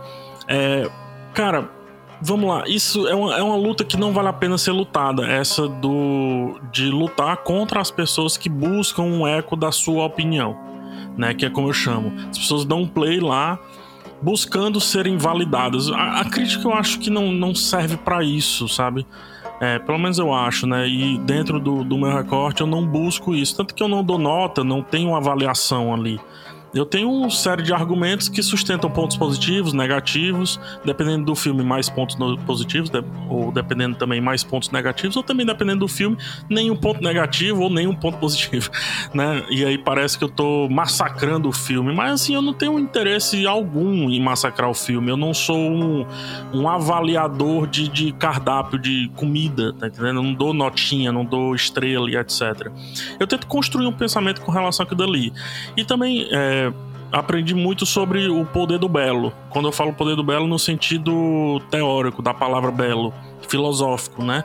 É, 0.47 0.91
cara, 1.33 1.71
vamos 2.21 2.51
lá. 2.51 2.65
Isso 2.67 3.09
é 3.09 3.15
uma, 3.15 3.35
é 3.35 3.43
uma 3.43 3.57
luta 3.57 3.83
que 3.83 3.97
não 3.97 4.13
vale 4.13 4.29
a 4.29 4.33
pena 4.33 4.59
ser 4.59 4.73
lutada. 4.73 5.27
Essa 5.27 5.67
do 5.67 6.61
de 6.71 6.91
lutar 6.91 7.39
contra 7.39 7.81
as 7.81 7.91
pessoas 7.91 8.37
que 8.37 8.51
buscam 8.51 9.05
um 9.05 9.27
eco 9.27 9.57
da 9.57 9.73
sua 9.73 10.05
opinião. 10.05 10.55
Né, 11.17 11.33
que 11.33 11.47
é 11.47 11.51
como 11.51 11.69
eu 11.69 11.73
chamo. 11.73 12.13
As 12.31 12.39
pessoas 12.39 12.67
dão 12.67 12.83
um 12.83 12.87
play 12.87 13.21
lá 13.21 13.59
buscando 14.21 14.81
serem 14.83 15.17
validadas. 15.17 15.91
A, 15.91 16.21
a 16.21 16.25
crítica 16.27 16.69
eu 16.69 16.75
acho 16.75 16.99
que 16.99 17.09
não, 17.09 17.33
não 17.33 17.55
serve 17.55 17.97
para 17.97 18.23
isso, 18.23 18.69
sabe? 18.69 19.07
É, 19.63 19.79
pelo 19.79 19.97
menos 19.97 20.19
eu 20.19 20.35
acho, 20.35 20.67
né? 20.67 20.89
E 20.89 21.17
dentro 21.19 21.61
do, 21.61 21.85
do 21.85 21.97
meu 21.97 22.13
recorte 22.13 22.63
eu 22.63 22.67
não 22.67 22.85
busco 22.85 23.33
isso. 23.33 23.57
Tanto 23.57 23.73
que 23.73 23.81
eu 23.81 23.87
não 23.87 24.03
dou 24.03 24.19
nota, 24.19 24.65
não 24.65 24.83
tenho 24.83 25.15
avaliação 25.15 25.95
ali. 25.95 26.21
Eu 26.75 26.87
tenho 26.87 27.11
uma 27.11 27.29
série 27.29 27.63
de 27.63 27.73
argumentos 27.73 28.31
que 28.31 28.43
sustentam 28.43 28.91
pontos 28.91 29.17
positivos, 29.17 29.75
negativos, 29.75 30.59
dependendo 30.85 31.27
do 31.27 31.35
filme, 31.35 31.63
mais 31.63 31.91
pontos 31.91 32.17
positivos, 32.47 32.91
ou 33.29 33.53
dependendo 33.53 33.97
também 33.97 34.23
mais 34.23 34.43
pontos 34.43 34.71
negativos, 34.71 35.15
ou 35.17 35.23
também 35.23 35.45
dependendo 35.45 35.81
do 35.81 35.89
filme, 35.89 36.17
nenhum 36.49 36.75
ponto 36.75 37.03
negativo 37.03 37.63
ou 37.63 37.71
nenhum 37.71 37.95
ponto 37.95 38.17
positivo, 38.17 38.71
né? 39.13 39.45
E 39.51 39.65
aí 39.65 39.77
parece 39.77 40.17
que 40.17 40.25
eu 40.25 40.31
tô 40.31 40.67
massacrando 40.71 41.47
o 41.47 41.53
filme, 41.53 41.95
mas 41.95 42.13
assim, 42.13 42.35
eu 42.35 42.41
não 42.41 42.55
tenho 42.55 42.79
interesse 42.79 43.47
algum 43.47 44.09
em 44.09 44.21
massacrar 44.21 44.71
o 44.71 44.75
filme. 44.75 45.11
Eu 45.11 45.17
não 45.17 45.35
sou 45.35 45.59
um, 45.59 46.07
um 46.55 46.69
avaliador 46.69 47.67
de, 47.67 47.87
de 47.89 48.13
cardápio 48.13 48.79
de 48.79 49.11
comida, 49.15 49.75
tá 49.75 49.89
entendendo? 49.89 50.17
Eu 50.17 50.23
não 50.23 50.35
dou 50.35 50.55
notinha, 50.55 51.13
não 51.13 51.25
dou 51.25 51.55
estrela 51.55 52.11
e 52.11 52.17
etc. 52.17 52.71
Eu 53.21 53.27
tento 53.27 53.47
construir 53.47 53.87
um 53.87 53.93
pensamento 53.93 54.41
com 54.41 54.51
relação 54.51 54.85
àquilo 54.85 55.07
dali. 55.07 55.33
E 55.77 55.85
também. 55.85 56.27
É, 56.31 56.62
aprendi 57.13 57.55
muito 57.55 57.85
sobre 57.85 58.29
o 58.29 58.45
poder 58.47 58.79
do 58.79 58.89
belo. 58.89 59.33
Quando 59.51 59.69
eu 59.69 59.73
falo 59.73 59.93
poder 59.93 60.17
do 60.17 60.25
belo 60.25 60.47
no 60.47 60.59
sentido 60.59 61.61
teórico 61.71 62.23
da 62.23 62.33
palavra 62.33 62.71
belo, 62.71 63.13
filosófico, 63.49 64.25
né? 64.25 64.45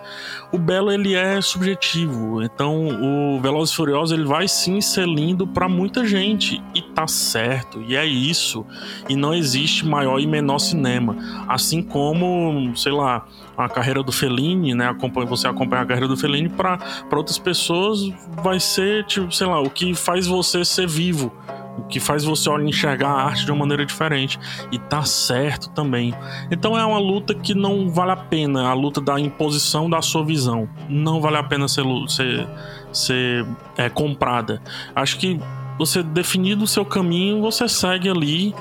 O 0.52 0.58
belo 0.58 0.92
ele 0.92 1.16
é 1.16 1.40
subjetivo. 1.40 2.44
Então, 2.44 2.88
o 3.02 3.40
Velozes 3.40 3.74
e 3.74 3.78
Furiosos 3.78 4.12
ele 4.12 4.28
vai 4.28 4.48
sim 4.50 4.82
ser 4.82 5.08
lindo 5.08 5.48
para 5.48 5.70
muita 5.70 6.06
gente 6.06 6.62
e 6.76 6.82
tá 6.82 7.08
certo. 7.08 7.82
E 7.82 7.96
é 7.96 8.06
isso. 8.06 8.66
E 9.08 9.16
não 9.16 9.34
existe 9.34 9.86
maior 9.86 10.20
e 10.20 10.28
menor 10.28 10.60
cinema. 10.60 11.16
Assim 11.48 11.82
como, 11.82 12.76
sei 12.76 12.92
lá, 12.92 13.26
a 13.58 13.70
carreira 13.70 14.04
do 14.04 14.12
Fellini, 14.12 14.74
né? 14.74 14.94
Você 15.30 15.48
acompanha 15.48 15.84
a 15.84 15.86
carreira 15.86 16.08
do 16.08 16.18
Fellini 16.18 16.50
para 16.50 16.80
outras 17.14 17.38
pessoas 17.38 18.00
vai 18.44 18.60
ser, 18.60 19.06
tipo, 19.06 19.32
sei 19.32 19.48
lá, 19.48 19.62
o 19.62 19.70
que 19.70 19.96
faz 19.96 20.28
você 20.28 20.66
ser 20.66 20.88
vivo 20.88 21.32
o 21.78 21.84
que 21.84 22.00
faz 22.00 22.24
você 22.24 22.50
olhar 22.50 22.68
enxergar 22.68 23.10
a 23.10 23.24
arte 23.24 23.46
de 23.46 23.52
uma 23.52 23.60
maneira 23.60 23.86
diferente. 23.86 24.40
E 24.72 24.78
tá 24.78 25.04
certo 25.04 25.70
também. 25.70 26.14
Então 26.52 26.78
é 26.78 26.86
uma 26.86 27.00
luta 27.00 27.34
que 27.34 27.54
não 27.54 27.90
vale 27.90 28.12
a 28.12 28.16
pena, 28.16 28.68
a 28.68 28.74
luta 28.74 29.00
da 29.00 29.20
imposição 29.20 29.90
da 29.90 30.02
sua 30.02 30.26
visão. 30.26 30.68
Não 30.90 31.22
vale 31.22 31.38
a 31.38 31.44
pena 31.44 31.68
ser, 31.68 31.84
ser, 32.08 32.48
ser 32.92 33.46
é, 33.78 33.90
comprada. 33.90 34.62
Acho 34.96 35.18
que 35.18 35.40
você 35.78 36.02
definido 36.02 36.64
o 36.64 36.68
seu 36.68 36.84
caminho, 36.84 37.42
você 37.42 37.68
segue 37.70 38.10
ali, 38.10 38.54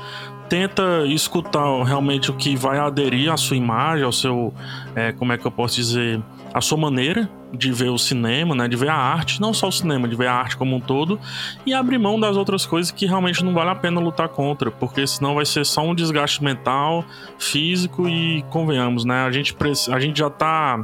tenta 0.49 1.05
escutar 1.07 1.83
realmente 1.85 2.31
o 2.31 2.35
que 2.35 2.55
vai 2.55 2.79
aderir 2.79 3.33
à 3.33 3.37
sua 3.37 3.57
imagem, 3.57 4.05
ao 4.05 4.13
seu. 4.13 4.53
É, 4.95 5.13
como 5.13 5.33
é 5.33 5.39
que 5.39 5.47
eu 5.47 5.51
posso 5.51 5.77
dizer? 5.77 6.23
A 6.57 6.61
sua 6.63 6.79
maneira 6.79 7.29
de 7.53 7.71
ver 7.71 7.91
o 7.91 7.99
cinema, 7.99 8.55
né, 8.55 8.67
de 8.67 8.77
ver 8.77 8.89
a 8.89 8.95
arte, 8.95 9.43
não 9.43 9.53
só 9.53 9.69
o 9.69 9.73
cinema, 9.73 10.09
de 10.09 10.17
ver 10.17 10.27
a 10.27 10.33
arte 10.33 10.57
como 10.57 10.75
um 10.75 10.81
todo, 10.81 11.21
e 11.67 11.75
abrir 11.75 11.99
mão 11.99 12.19
das 12.19 12.35
outras 12.35 12.65
coisas 12.65 12.91
que 12.91 13.05
realmente 13.05 13.45
não 13.45 13.53
vale 13.53 13.69
a 13.69 13.75
pena 13.75 14.01
lutar 14.01 14.31
contra, 14.31 14.71
porque 14.71 15.07
senão 15.07 15.35
vai 15.35 15.45
ser 15.45 15.67
só 15.67 15.83
um 15.83 15.95
desgaste 15.95 16.43
mental, 16.43 17.05
físico 17.39 18.09
e 18.09 18.43
convenhamos, 18.49 19.05
né, 19.05 19.27
a 19.27 19.31
gente, 19.31 19.55
a 19.93 20.01
gente 20.01 20.19
já 20.19 20.31
tá 20.31 20.83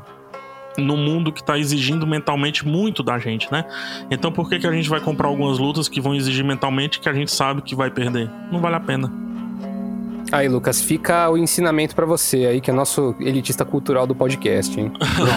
no 0.76 0.94
mundo 0.94 1.32
que 1.32 1.40
está 1.40 1.58
exigindo 1.58 2.06
mentalmente 2.06 2.68
muito 2.68 3.02
da 3.02 3.18
gente, 3.18 3.50
né? 3.50 3.64
Então 4.10 4.30
por 4.30 4.48
que, 4.48 4.58
que 4.58 4.66
a 4.66 4.72
gente 4.72 4.88
vai 4.90 5.00
comprar 5.00 5.28
algumas 5.28 5.58
lutas 5.58 5.86
que 5.86 6.00
vão 6.00 6.14
exigir 6.14 6.44
mentalmente 6.44 7.00
que 7.00 7.08
a 7.08 7.12
gente 7.12 7.30
sabe 7.30 7.60
que 7.60 7.74
vai 7.74 7.90
perder? 7.90 8.30
Não 8.50 8.58
vale 8.58 8.76
a 8.76 8.80
pena. 8.80 9.31
Aí, 10.32 10.48
Lucas, 10.48 10.80
fica 10.80 11.28
o 11.28 11.36
ensinamento 11.36 11.94
para 11.94 12.06
você 12.06 12.46
aí, 12.46 12.60
que 12.60 12.70
é 12.70 12.74
nosso 12.74 13.14
elitista 13.20 13.66
cultural 13.66 14.06
do 14.06 14.14
podcast, 14.14 14.80
hein? 14.80 14.90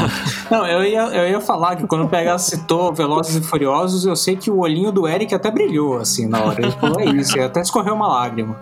Não, 0.49 0.65
eu 0.65 0.85
ia, 0.85 1.01
eu 1.07 1.29
ia 1.31 1.41
falar 1.41 1.75
que 1.75 1.85
quando 1.85 2.05
o 2.05 2.09
PH 2.09 2.37
citou 2.37 2.93
Velozes 2.93 3.35
e 3.35 3.41
Furiosos, 3.41 4.05
eu 4.05 4.15
sei 4.15 4.37
que 4.37 4.49
o 4.49 4.59
olhinho 4.59 4.93
do 4.93 5.05
Eric 5.05 5.35
até 5.35 5.51
brilhou, 5.51 5.97
assim, 5.97 6.27
na 6.27 6.41
hora. 6.41 6.61
Ele 6.61 6.71
falou, 6.71 6.99
é 6.99 7.05
isso, 7.05 7.37
até 7.41 7.59
escorreu 7.59 7.93
uma 7.93 8.07
lágrima. 8.07 8.57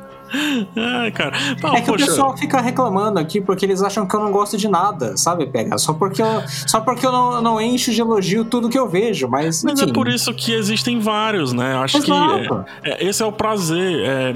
Ai, 0.75 1.11
cara. 1.11 1.35
é 1.37 1.81
que 1.81 1.87
poxa... 1.87 2.05
o 2.05 2.07
pessoal 2.07 2.37
fica 2.37 2.59
reclamando 2.59 3.19
aqui 3.19 3.39
porque 3.39 3.65
eles 3.65 3.81
acham 3.81 4.07
que 4.07 4.15
eu 4.15 4.19
não 4.19 4.31
gosto 4.31 4.57
de 4.57 4.67
nada, 4.67 5.15
sabe, 5.15 5.45
Pega? 5.45 5.77
Só 5.77 5.93
porque 5.93 6.21
eu, 6.21 6.43
só 6.47 6.81
porque 6.81 7.05
eu 7.05 7.11
não, 7.11 7.41
não 7.41 7.61
encho 7.61 7.91
de 7.91 8.01
elogio 8.01 8.43
tudo 8.43 8.69
que 8.69 8.77
eu 8.77 8.89
vejo, 8.89 9.27
mas. 9.27 9.63
Mas 9.63 9.79
é 9.81 9.87
por 9.87 10.07
isso 10.07 10.33
que 10.33 10.53
existem 10.53 10.99
vários, 10.99 11.53
né? 11.53 11.75
Acho 11.75 11.97
Exato. 11.97 12.65
que 12.81 12.89
é, 12.89 13.03
é, 13.03 13.07
esse 13.07 13.21
é 13.21 13.25
o 13.25 13.31
prazer. 13.31 13.99
É, 14.05 14.35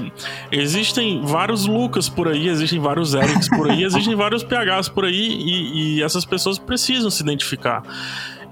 existem 0.52 1.22
vários 1.24 1.66
Lucas 1.66 2.08
por 2.08 2.28
aí, 2.28 2.48
existem 2.48 2.78
vários 2.78 3.14
Erics 3.14 3.48
por 3.48 3.70
aí, 3.70 3.82
existem 3.84 4.14
vários 4.14 4.44
PHs 4.44 4.88
por 4.88 5.04
aí 5.04 5.14
e, 5.14 5.96
e 5.98 6.02
essas 6.02 6.24
pessoas 6.24 6.58
precisam 6.58 7.10
se 7.10 7.22
identificar. 7.22 7.82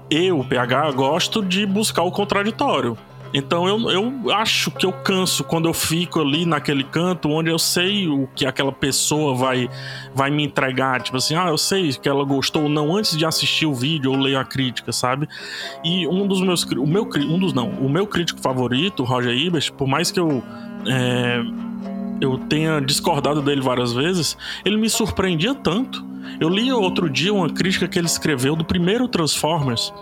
Eu, 0.09 0.43
PH, 0.43 0.91
gosto 0.91 1.43
de 1.43 1.65
buscar 1.65 2.03
o 2.03 2.11
contraditório. 2.11 2.97
Então 3.33 3.67
eu, 3.67 3.89
eu 3.89 4.31
acho 4.31 4.71
que 4.71 4.85
eu 4.85 4.91
canso 4.91 5.43
quando 5.43 5.67
eu 5.67 5.73
fico 5.73 6.21
ali 6.21 6.45
naquele 6.45 6.83
canto 6.83 7.29
onde 7.29 7.49
eu 7.49 7.59
sei 7.59 8.07
o 8.07 8.27
que 8.35 8.45
aquela 8.45 8.71
pessoa 8.71 9.35
vai, 9.35 9.69
vai 10.13 10.29
me 10.29 10.43
entregar. 10.43 11.01
Tipo 11.01 11.17
assim, 11.17 11.35
ah, 11.35 11.47
eu 11.47 11.57
sei 11.57 11.93
que 11.93 12.07
ela 12.07 12.23
gostou 12.23 12.63
ou 12.63 12.69
não 12.69 12.95
antes 12.95 13.17
de 13.17 13.25
assistir 13.25 13.65
o 13.65 13.73
vídeo 13.73 14.11
ou 14.11 14.17
ler 14.17 14.37
a 14.37 14.45
crítica, 14.45 14.91
sabe? 14.91 15.27
E 15.83 16.07
um 16.07 16.27
dos 16.27 16.41
meus. 16.41 16.63
O 16.63 16.87
meu, 16.87 17.03
um 17.03 17.39
dos 17.39 17.53
não, 17.53 17.69
o 17.69 17.89
meu 17.89 18.07
crítico 18.07 18.39
favorito, 18.39 19.03
Roger 19.03 19.33
Ebert, 19.33 19.71
por 19.73 19.87
mais 19.87 20.11
que 20.11 20.19
eu. 20.19 20.43
É, 20.85 21.41
eu 22.19 22.37
tenha 22.37 22.79
discordado 22.79 23.41
dele 23.41 23.61
várias 23.61 23.93
vezes, 23.93 24.37
ele 24.65 24.77
me 24.77 24.89
surpreendia 24.89 25.53
tanto. 25.53 26.05
Eu 26.39 26.49
li 26.49 26.71
outro 26.71 27.09
dia 27.09 27.33
uma 27.33 27.49
crítica 27.49 27.87
que 27.87 27.97
ele 27.97 28.07
escreveu 28.07 28.55
do 28.55 28.65
primeiro 28.65 29.07
Transformers. 29.07 29.93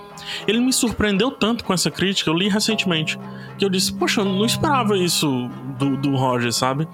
Ele 0.47 0.59
me 0.59 0.73
surpreendeu 0.73 1.31
tanto 1.31 1.63
com 1.63 1.73
essa 1.73 1.91
crítica, 1.91 2.29
eu 2.29 2.33
li 2.33 2.49
recentemente, 2.49 3.19
que 3.57 3.65
eu 3.65 3.69
disse, 3.69 3.93
poxa, 3.93 4.21
eu 4.21 4.25
não 4.25 4.45
esperava 4.45 4.97
isso 4.97 5.49
do, 5.77 5.97
do 5.97 6.15
Roger, 6.15 6.51
sabe? 6.51 6.87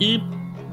E, 0.00 0.20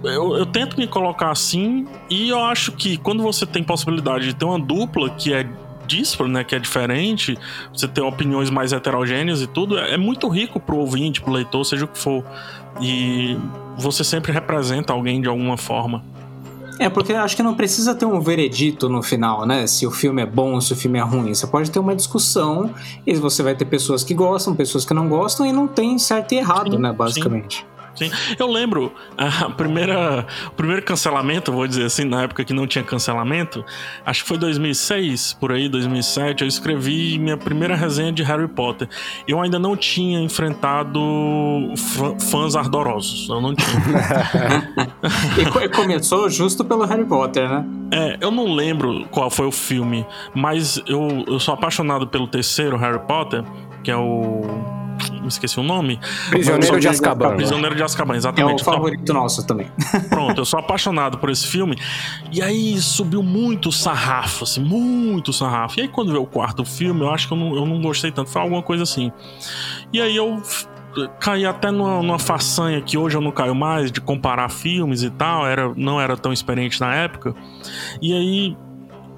eu, 0.03 0.35
eu, 0.35 0.45
tento 0.45 0.77
me 0.77 0.85
colocar 0.85 1.31
assim, 1.31 1.87
e 2.09 2.29
eu 2.29 2.39
acho 2.39 2.73
que 2.73 2.97
quando 2.97 3.23
você 3.23 3.45
tem 3.45 3.63
possibilidade 3.63 4.25
de 4.25 4.35
ter 4.35 4.45
uma 4.45 4.59
dupla 4.59 5.09
que 5.09 5.33
é 5.33 5.47
disparo, 5.87 6.29
né, 6.29 6.43
que 6.43 6.55
é 6.55 6.59
diferente, 6.59 7.37
você 7.71 7.87
ter 7.87 8.01
opiniões 8.01 8.49
mais 8.49 8.73
heterogêneas 8.73 9.41
e 9.41 9.47
tudo, 9.47 9.77
é, 9.77 9.93
é 9.93 9.97
muito 9.97 10.27
rico 10.27 10.59
pro 10.59 10.77
ouvinte, 10.77 11.21
pro 11.21 11.31
leitor, 11.31 11.63
seja 11.65 11.85
o 11.85 11.87
que 11.87 11.97
for. 11.97 12.23
E 12.81 13.37
você 13.77 14.03
sempre 14.03 14.31
representa 14.31 14.93
alguém 14.93 15.21
de 15.21 15.27
alguma 15.27 15.57
forma. 15.57 16.03
É, 16.83 16.89
porque 16.89 17.13
acho 17.13 17.33
que 17.33 17.41
não 17.41 17.55
precisa 17.55 17.95
ter 17.95 18.05
um 18.05 18.19
veredito 18.19 18.89
no 18.89 19.01
final, 19.01 19.45
né? 19.45 19.65
Se 19.65 19.87
o 19.87 19.91
filme 19.91 20.21
é 20.21 20.25
bom, 20.25 20.59
se 20.59 20.73
o 20.73 20.75
filme 20.75 20.99
é 20.99 21.01
ruim. 21.01 21.33
Você 21.33 21.47
pode 21.47 21.71
ter 21.71 21.79
uma 21.79 21.95
discussão 21.95 22.71
e 23.07 23.15
você 23.15 23.41
vai 23.41 23.55
ter 23.55 23.63
pessoas 23.63 24.03
que 24.03 24.13
gostam, 24.13 24.53
pessoas 24.53 24.83
que 24.83 24.93
não 24.93 25.07
gostam 25.07 25.45
e 25.45 25.53
não 25.53 25.65
tem 25.65 25.97
certo 25.97 26.33
e 26.33 26.39
errado, 26.39 26.73
sim, 26.73 26.77
né? 26.77 26.91
Basicamente. 26.91 27.59
Sim. 27.59 27.72
Sim. 27.95 28.11
Eu 28.37 28.47
lembro 28.47 28.91
a 29.17 29.49
primeira, 29.49 30.25
o 30.47 30.51
primeiro 30.51 30.81
cancelamento, 30.83 31.51
vou 31.51 31.67
dizer 31.67 31.85
assim, 31.85 32.03
na 32.05 32.23
época 32.23 32.43
que 32.43 32.53
não 32.53 32.65
tinha 32.65 32.83
cancelamento, 32.83 33.63
acho 34.05 34.23
que 34.23 34.27
foi 34.27 34.37
2006, 34.37 35.33
por 35.33 35.51
aí, 35.51 35.69
2007, 35.69 36.41
eu 36.41 36.47
escrevi 36.47 37.19
minha 37.19 37.37
primeira 37.37 37.75
resenha 37.75 38.11
de 38.11 38.23
Harry 38.23 38.47
Potter. 38.47 38.87
Eu 39.27 39.39
ainda 39.39 39.59
não 39.59 39.77
tinha 39.77 40.19
enfrentado 40.19 40.99
fãs 42.31 42.55
ardorosos, 42.55 43.29
eu 43.29 43.41
não 43.41 43.53
tinha. 43.53 43.73
e 45.63 45.69
começou 45.69 46.29
justo 46.29 46.65
pelo 46.65 46.85
Harry 46.85 47.05
Potter, 47.05 47.47
né? 47.49 47.65
É, 47.91 48.17
eu 48.19 48.31
não 48.31 48.53
lembro 48.53 49.05
qual 49.11 49.29
foi 49.29 49.45
o 49.45 49.51
filme, 49.51 50.05
mas 50.33 50.81
eu, 50.87 51.23
eu 51.27 51.39
sou 51.39 51.53
apaixonado 51.53 52.07
pelo 52.07 52.27
terceiro 52.27 52.75
Harry 52.77 52.99
Potter, 52.99 53.43
que 53.83 53.91
é 53.91 53.95
o 53.95 54.82
me 55.11 55.27
esqueci 55.27 55.59
o 55.59 55.63
nome. 55.63 55.99
Prisioneiro 56.29 56.79
de 56.79 56.87
Azkaban. 56.87 57.35
Prisioneiro 57.35 57.75
de 57.75 57.83
Azkaban, 57.83 58.15
exatamente. 58.15 58.59
É 58.59 58.61
o 58.61 58.65
favorito 58.65 59.05
sou... 59.05 59.15
nosso 59.15 59.47
também. 59.47 59.71
Pronto, 60.09 60.39
eu 60.39 60.45
sou 60.45 60.59
apaixonado 60.59 61.17
por 61.17 61.29
esse 61.29 61.47
filme. 61.47 61.77
E 62.31 62.41
aí 62.41 62.77
subiu 62.79 63.23
muito 63.23 63.71
sarrafo, 63.71 64.43
assim, 64.43 64.61
muito 64.61 65.33
sarrafo. 65.33 65.79
E 65.79 65.83
aí 65.83 65.87
quando 65.87 66.11
veio 66.11 66.23
o 66.23 66.27
quarto 66.27 66.63
filme, 66.65 67.01
eu 67.01 67.09
acho 67.09 67.27
que 67.27 67.33
eu 67.33 67.37
não, 67.37 67.55
eu 67.55 67.65
não 67.65 67.81
gostei 67.81 68.11
tanto. 68.11 68.29
Foi 68.29 68.41
alguma 68.41 68.61
coisa 68.61 68.83
assim. 68.83 69.11
E 69.91 70.01
aí 70.01 70.15
eu 70.15 70.41
caí 71.19 71.45
até 71.45 71.71
numa, 71.71 72.01
numa, 72.01 72.19
façanha 72.19 72.81
que 72.81 72.97
hoje 72.97 73.17
eu 73.17 73.21
não 73.21 73.31
caio 73.31 73.55
mais, 73.55 73.91
de 73.91 73.99
comparar 73.99 74.49
filmes 74.49 75.03
e 75.03 75.09
tal. 75.09 75.45
Era, 75.47 75.73
não 75.75 75.99
era 75.99 76.15
tão 76.15 76.31
experiente 76.31 76.79
na 76.79 76.93
época. 76.95 77.33
E 78.01 78.13
aí 78.13 78.57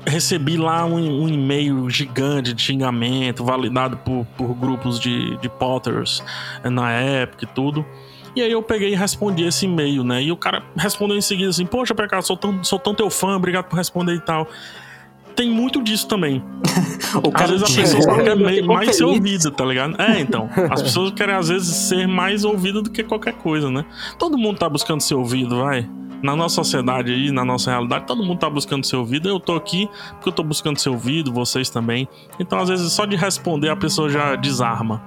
recebi 0.08 0.58
lá 0.58 0.86
um, 0.86 1.24
um, 1.24 1.28
e-mail 1.28 1.90
gigante 1.90 2.54
de 2.54 2.62
xingamento, 2.62 3.44
validado 3.44 3.98
por, 3.98 4.26
por 4.38 4.54
grupos 4.54 5.00
de, 5.00 5.38
de 5.38 5.50
Potters 5.50 6.24
na 6.64 6.92
época 6.92 7.46
e 7.46 7.48
tudo. 7.48 7.86
E 8.36 8.42
aí 8.42 8.52
eu 8.52 8.62
peguei 8.62 8.92
e 8.92 8.96
respondi 8.96 9.46
esse 9.46 9.66
e-mail, 9.66 10.04
né? 10.04 10.22
E 10.22 10.32
o 10.32 10.38
cara 10.38 10.62
respondeu 10.76 11.18
em 11.18 11.22
seguida 11.22 11.50
assim: 11.50 11.66
Poxa, 11.66 11.96
PK, 11.96 12.22
sou 12.22 12.36
tão, 12.36 12.64
sou 12.64 12.78
tão 12.78 12.94
teu 12.94 13.10
fã, 13.10 13.36
obrigado 13.36 13.66
por 13.66 13.78
responder 13.78 14.14
e 14.14 14.20
tal. 14.20 14.48
Tem 15.36 15.50
muito 15.50 15.82
disso 15.82 16.08
também. 16.08 16.44
às 17.34 17.50
vezes 17.50 17.64
as 17.64 17.76
pessoas 17.76 18.06
querem 18.06 18.66
mais 18.66 18.96
ser 18.96 19.04
ouvida, 19.04 19.52
tá 19.52 19.66
ligado? 19.66 20.02
É, 20.02 20.20
então. 20.20 20.50
As 20.70 20.82
pessoas 20.82 21.12
querem 21.12 21.36
às 21.36 21.50
vezes 21.50 21.68
ser 21.68 22.08
mais 22.08 22.44
ouvida 22.44 22.82
do 22.82 22.90
que 22.90 23.04
qualquer 23.04 23.34
coisa, 23.34 23.70
né? 23.70 23.86
Todo 24.18 24.38
mundo 24.38 24.58
tá 24.58 24.70
buscando 24.70 25.02
ser 25.02 25.16
ouvido, 25.16 25.58
vai 25.58 25.88
na 26.24 26.36
nossa 26.36 26.56
sociedade 26.56 27.14
aí, 27.14 27.32
na 27.32 27.46
nossa 27.46 27.70
realidade, 27.70 28.06
todo 28.08 28.24
mundo 28.24 28.40
tá 28.40 28.50
buscando 28.50 28.86
ser 28.86 28.96
ouvido. 28.96 29.30
Eu 29.30 29.40
tô 29.40 29.56
aqui 29.56 29.88
porque 30.14 30.30
eu 30.30 30.34
tô 30.34 30.44
buscando 30.44 30.80
ser 30.80 30.90
ouvido, 30.90 31.32
vocês 31.32 31.70
também. 31.70 32.08
Então, 32.40 32.60
às 32.60 32.70
vezes, 32.70 32.92
só 32.92 33.06
de 33.06 33.16
responder 33.16 33.70
a 33.70 33.76
pessoa 33.76 34.10
já 34.10 34.36
desarma. 34.36 35.02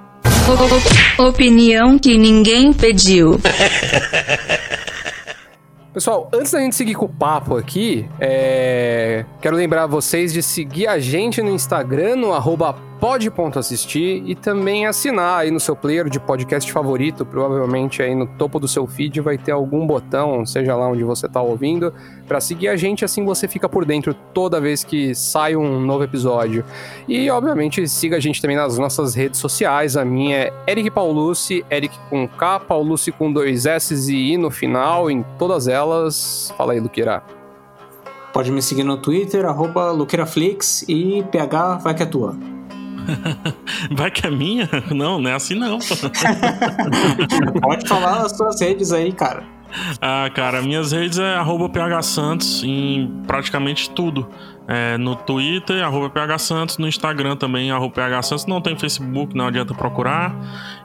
Opinião 1.17 1.99
que 1.99 2.17
ninguém 2.17 2.73
pediu. 2.73 3.39
Pessoal, 5.91 6.29
antes 6.31 6.51
da 6.51 6.59
gente 6.59 6.75
seguir 6.75 6.93
com 6.93 7.05
o 7.05 7.09
papo 7.09 7.57
aqui, 7.57 8.07
é... 8.19 9.25
quero 9.41 9.55
lembrar 9.55 9.87
vocês 9.87 10.31
de 10.31 10.43
seguir 10.43 10.85
a 10.85 10.99
gente 10.99 11.41
no 11.41 11.49
Instagram, 11.49 12.15
no 12.15 12.31
arroba 12.31 12.75
e 14.25 14.35
também 14.35 14.85
assinar 14.85 15.39
aí 15.39 15.51
no 15.51 15.59
seu 15.59 15.73
player 15.73 16.09
de 16.09 16.19
podcast 16.19 16.69
favorito. 16.69 17.25
Provavelmente 17.25 18.01
aí 18.01 18.13
no 18.13 18.27
topo 18.27 18.59
do 18.59 18.67
seu 18.67 18.85
feed 18.85 19.21
vai 19.21 19.37
ter 19.37 19.53
algum 19.53 19.87
botão, 19.87 20.45
seja 20.45 20.75
lá 20.75 20.89
onde 20.89 21.03
você 21.05 21.25
está 21.25 21.41
ouvindo, 21.41 21.93
para 22.27 22.41
seguir 22.41 22.67
a 22.67 22.75
gente, 22.75 23.05
assim 23.05 23.23
você 23.23 23.47
fica 23.47 23.69
por 23.69 23.85
dentro 23.85 24.13
toda 24.33 24.59
vez 24.59 24.83
que 24.83 25.15
sai 25.15 25.55
um 25.55 25.79
novo 25.79 26.03
episódio. 26.03 26.65
E 27.07 27.29
obviamente 27.29 27.87
siga 27.87 28.17
a 28.17 28.19
gente 28.19 28.41
também 28.41 28.57
nas 28.57 28.77
nossas 28.77 29.15
redes 29.15 29.39
sociais. 29.39 29.95
A 29.95 30.03
minha 30.03 30.37
é 30.37 30.53
Eric 30.67 30.91
Paulucci, 30.91 31.65
Eric 31.71 31.97
com 32.09 32.27
K, 32.27 32.59
Paulucci 32.59 33.13
com 33.13 33.31
dois 33.31 33.65
S 33.65 33.93
e 34.11 34.33
I 34.33 34.37
no 34.37 34.51
final, 34.51 35.09
em 35.09 35.23
todas 35.37 35.69
elas. 35.69 35.88
Fala 36.55 36.73
aí, 36.73 36.79
Luqueira. 36.79 37.23
Pode 38.33 38.51
me 38.51 38.61
seguir 38.61 38.83
no 38.83 38.97
Twitter, 38.97 39.45
arroba 39.45 39.91
LuqueiraFlix 39.91 40.85
e 40.87 41.23
PH 41.31 41.77
vai 41.77 41.95
que 41.95 42.03
é 42.03 42.05
tua. 42.05 42.37
Vai 43.91 44.11
que 44.11 44.27
é 44.27 44.29
minha? 44.29 44.69
Não, 44.93 45.19
não 45.19 45.31
é 45.31 45.33
assim 45.33 45.55
não. 45.55 45.79
Pode 47.61 47.87
falar 47.87 48.25
as 48.25 48.37
suas 48.37 48.61
redes 48.61 48.91
aí, 48.91 49.11
cara. 49.11 49.43
Ah, 50.01 50.29
cara, 50.33 50.61
minhas 50.61 50.91
redes 50.91 51.19
é 51.19 51.37
phsantos 52.01 52.63
em 52.63 53.23
praticamente 53.27 53.89
tudo. 53.89 54.27
É, 54.71 54.99
no 54.99 55.15
Twitter, 55.15 55.83
phsantos, 56.37 56.77
no 56.77 56.87
Instagram 56.87 57.35
também, 57.35 57.71
phsantos. 58.21 58.45
Não 58.45 58.61
tem 58.61 58.77
Facebook, 58.77 59.35
não 59.35 59.47
adianta 59.47 59.73
procurar. 59.73 60.35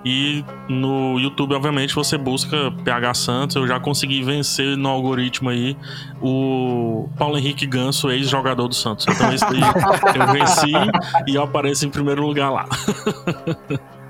E 0.02 0.42
no 0.68 1.18
YouTube, 1.18 1.54
obviamente, 1.54 1.94
você 1.94 2.16
busca 2.16 2.72
PH 2.82 3.14
Santos. 3.14 3.56
Eu 3.56 3.66
já 3.66 3.78
consegui 3.78 4.22
vencer 4.22 4.76
no 4.76 4.88
algoritmo 4.88 5.50
aí 5.50 5.76
o 6.22 7.08
Paulo 7.18 7.36
Henrique 7.36 7.66
Ganso, 7.66 8.10
ex-jogador 8.10 8.68
do 8.68 8.74
Santos. 8.74 9.06
Então 9.06 9.30
esse 9.32 9.44
aí 9.44 9.60
eu 9.60 10.32
venci 10.32 10.72
e 11.26 11.34
eu 11.34 11.42
apareço 11.42 11.86
em 11.86 11.90
primeiro 11.90 12.26
lugar 12.26 12.50
lá. 12.50 12.66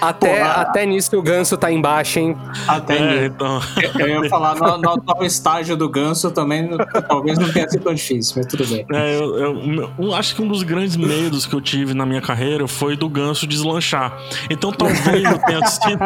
Até, 0.00 0.42
até 0.42 0.86
nisso 0.86 1.16
o 1.16 1.22
ganso 1.22 1.56
tá 1.56 1.70
embaixo, 1.70 2.18
hein? 2.18 2.36
Até 2.66 2.98
é, 2.98 3.26
então... 3.26 3.60
Eu, 3.98 4.06
eu 4.06 4.24
ia 4.24 4.30
falar, 4.30 4.54
no, 4.54 4.78
no 4.78 4.90
atual 4.90 5.24
estágio 5.24 5.76
do 5.76 5.88
ganso 5.88 6.30
também, 6.30 6.68
talvez 7.08 7.38
não 7.38 7.52
tenha 7.52 7.68
sido 7.68 7.82
tão 7.82 7.94
difícil, 7.94 8.34
mas 8.36 8.46
tudo 8.46 8.66
bem. 8.66 8.86
É, 8.92 9.16
eu, 9.16 9.38
eu, 9.38 9.90
eu, 9.98 10.14
acho 10.14 10.34
que 10.34 10.42
um 10.42 10.48
dos 10.48 10.62
grandes 10.62 10.96
medos 10.96 11.46
que 11.46 11.54
eu 11.54 11.60
tive 11.60 11.94
na 11.94 12.06
minha 12.06 12.20
carreira 12.20 12.66
foi 12.68 12.96
do 12.96 13.08
ganso 13.08 13.46
deslanchar. 13.46 14.16
Então 14.50 14.72
talvez 14.72 15.24
eu 15.24 15.38
tenha 15.38 15.66
sido. 15.66 15.98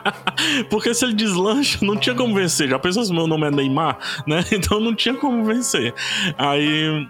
Porque 0.70 0.94
se 0.94 1.04
ele 1.04 1.14
deslancha, 1.14 1.78
não 1.82 1.96
tinha 1.96 2.14
como 2.14 2.34
vencer. 2.34 2.68
Já 2.68 2.78
pensou 2.78 3.04
se 3.04 3.12
meu 3.12 3.26
nome 3.26 3.46
é 3.46 3.50
Neymar, 3.50 3.98
né? 4.26 4.44
Então 4.52 4.78
não 4.80 4.94
tinha 4.94 5.14
como 5.14 5.44
vencer. 5.44 5.94
Aí 6.36 7.08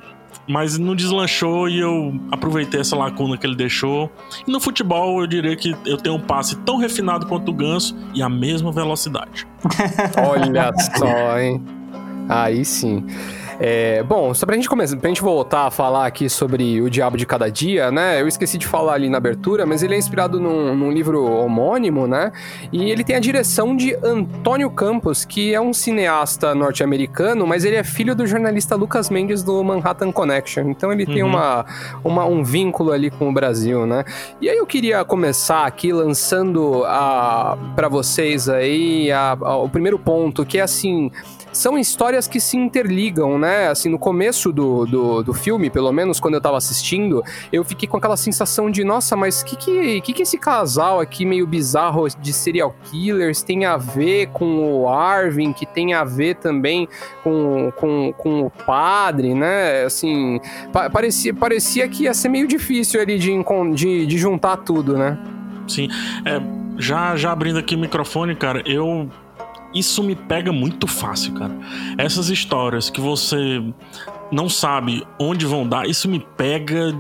mas 0.49 0.79
não 0.79 0.95
deslanchou 0.95 1.69
e 1.69 1.79
eu 1.79 2.15
aproveitei 2.31 2.81
essa 2.81 2.97
lacuna 2.97 3.37
que 3.37 3.47
ele 3.47 3.57
deixou. 3.57 4.11
E 4.47 4.51
no 4.51 4.61
futebol, 4.61 5.21
eu 5.21 5.27
diria 5.27 5.57
que 5.57 5.75
eu 5.87 5.97
tenho 5.97 6.17
um 6.17 6.21
passe 6.21 6.57
tão 6.59 6.77
refinado 6.77 7.27
quanto 7.27 7.51
o 7.51 7.55
Ganso 7.55 7.97
e 8.15 8.23
a 8.23 8.29
mesma 8.29 8.73
velocidade. 8.73 9.47
Olha 10.29 10.73
só, 10.97 11.39
hein? 11.39 11.63
Aí 12.29 12.65
sim. 12.65 13.05
É, 13.63 14.03
bom, 14.03 14.33
só 14.33 14.47
pra 14.47 14.57
gente 14.57 14.71
começar, 14.71 14.97
pra 14.97 15.09
gente 15.09 15.21
voltar 15.21 15.67
a 15.67 15.71
falar 15.71 16.07
aqui 16.07 16.31
sobre 16.31 16.81
o 16.81 16.89
Diabo 16.89 17.19
de 17.19 17.27
Cada 17.27 17.51
Dia, 17.51 17.91
né? 17.91 18.19
Eu 18.19 18.27
esqueci 18.27 18.57
de 18.57 18.67
falar 18.67 18.95
ali 18.95 19.11
na 19.11 19.19
abertura, 19.19 19.67
mas 19.67 19.83
ele 19.83 19.95
é 19.95 19.99
inspirado 19.99 20.41
num, 20.41 20.75
num 20.75 20.91
livro 20.91 21.31
homônimo, 21.31 22.07
né? 22.07 22.33
E 22.73 22.91
ele 22.91 23.05
tem 23.05 23.17
a 23.17 23.21
direção 23.21 23.77
de 23.77 23.95
Antônio 24.03 24.71
Campos, 24.71 25.27
que 25.27 25.53
é 25.53 25.61
um 25.61 25.75
cineasta 25.75 26.55
norte-americano, 26.55 27.47
mas 27.47 27.67
ele 27.67 27.77
é 27.77 27.85
filho 27.85 28.15
do 28.15 28.27
jornalista 28.27 28.75
Lucas 28.75 29.11
Mendes 29.11 29.43
do 29.43 29.63
Manhattan 29.63 30.11
Connection. 30.11 30.71
Então 30.71 30.91
ele 30.91 31.05
uhum. 31.05 31.13
tem 31.13 31.23
uma, 31.23 31.67
uma, 32.03 32.25
um 32.25 32.43
vínculo 32.43 32.93
ali 32.93 33.11
com 33.11 33.29
o 33.29 33.33
Brasil, 33.33 33.85
né? 33.85 34.05
E 34.41 34.49
aí 34.49 34.57
eu 34.57 34.67
queria 34.67 35.05
começar 35.05 35.67
aqui 35.67 35.93
lançando 35.93 36.83
a 36.87 37.59
para 37.77 37.89
vocês 37.89 38.49
aí 38.49 39.13
a, 39.13 39.37
a, 39.39 39.57
o 39.57 39.69
primeiro 39.69 39.99
ponto, 39.99 40.47
que 40.47 40.57
é 40.57 40.63
assim 40.63 41.11
são 41.53 41.79
histórias 41.79 42.27
que 42.27 42.41
se 42.41 42.57
interligam, 42.57 43.39
né? 43.39 43.69
Assim, 43.69 43.89
no 43.89 43.99
começo 43.99 44.53
do, 44.53 44.87
do, 44.87 45.23
do 45.23 45.35
filme, 45.35 45.71
pelo 45.71 45.93
menos 45.93 46.21
quando 46.21 46.35
eu 46.35 46.41
tava 46.41 46.57
assistindo, 46.57 47.23
eu 47.53 47.65
fiquei 47.65 47.89
com 47.89 47.97
aquela 47.97 48.17
sensação 48.17 48.71
de, 48.71 48.85
nossa, 48.85 49.17
mas 49.17 49.43
que 49.43 49.57
que, 49.57 50.01
que 50.01 50.13
que 50.13 50.23
esse 50.23 50.39
casal 50.39 51.01
aqui 51.01 51.25
meio 51.25 51.47
bizarro 51.47 52.07
de 52.09 52.33
serial 52.33 52.75
killers 52.85 53.43
tem 53.43 53.65
a 53.65 53.77
ver 53.77 54.29
com 54.29 54.81
o 54.83 54.89
Arvin, 54.89 55.53
que 55.53 55.67
tem 55.67 55.95
a 55.95 56.05
ver 56.05 56.37
também 56.37 56.89
com, 57.23 57.73
com, 57.77 58.13
com 58.17 58.47
o 58.47 58.51
padre, 58.51 59.35
né? 59.35 59.85
Assim, 59.85 60.41
pa 60.73 60.89
parecia, 60.89 61.35
parecia 61.35 61.89
que 61.89 62.05
ia 62.05 62.15
ser 62.15 62.29
meio 62.29 62.47
difícil 62.47 63.01
ali 63.01 63.19
de, 63.19 63.31
de, 63.75 64.07
de 64.07 64.19
juntar 64.19 64.59
tudo, 64.59 64.97
né? 64.97 65.19
Sim. 65.67 65.89
É, 66.25 66.41
já, 66.79 67.17
já 67.17 67.33
abrindo 67.33 67.59
aqui 67.59 67.75
o 67.75 67.79
microfone, 67.79 68.35
cara, 68.35 68.63
eu 68.67 69.09
isso 69.75 70.03
me 70.03 70.15
pega 70.15 70.53
muito 70.53 70.87
fácil, 70.87 71.33
cara. 71.35 71.57
Essas 71.97 72.29
histórias 72.29 72.91
que 72.91 73.01
você 73.01 73.63
não 74.31 74.49
sabe 74.49 75.07
onde 75.19 75.47
vão 75.47 75.67
dar, 75.67 75.89
isso 75.89 76.09
me 76.09 76.21
pega 76.21 76.95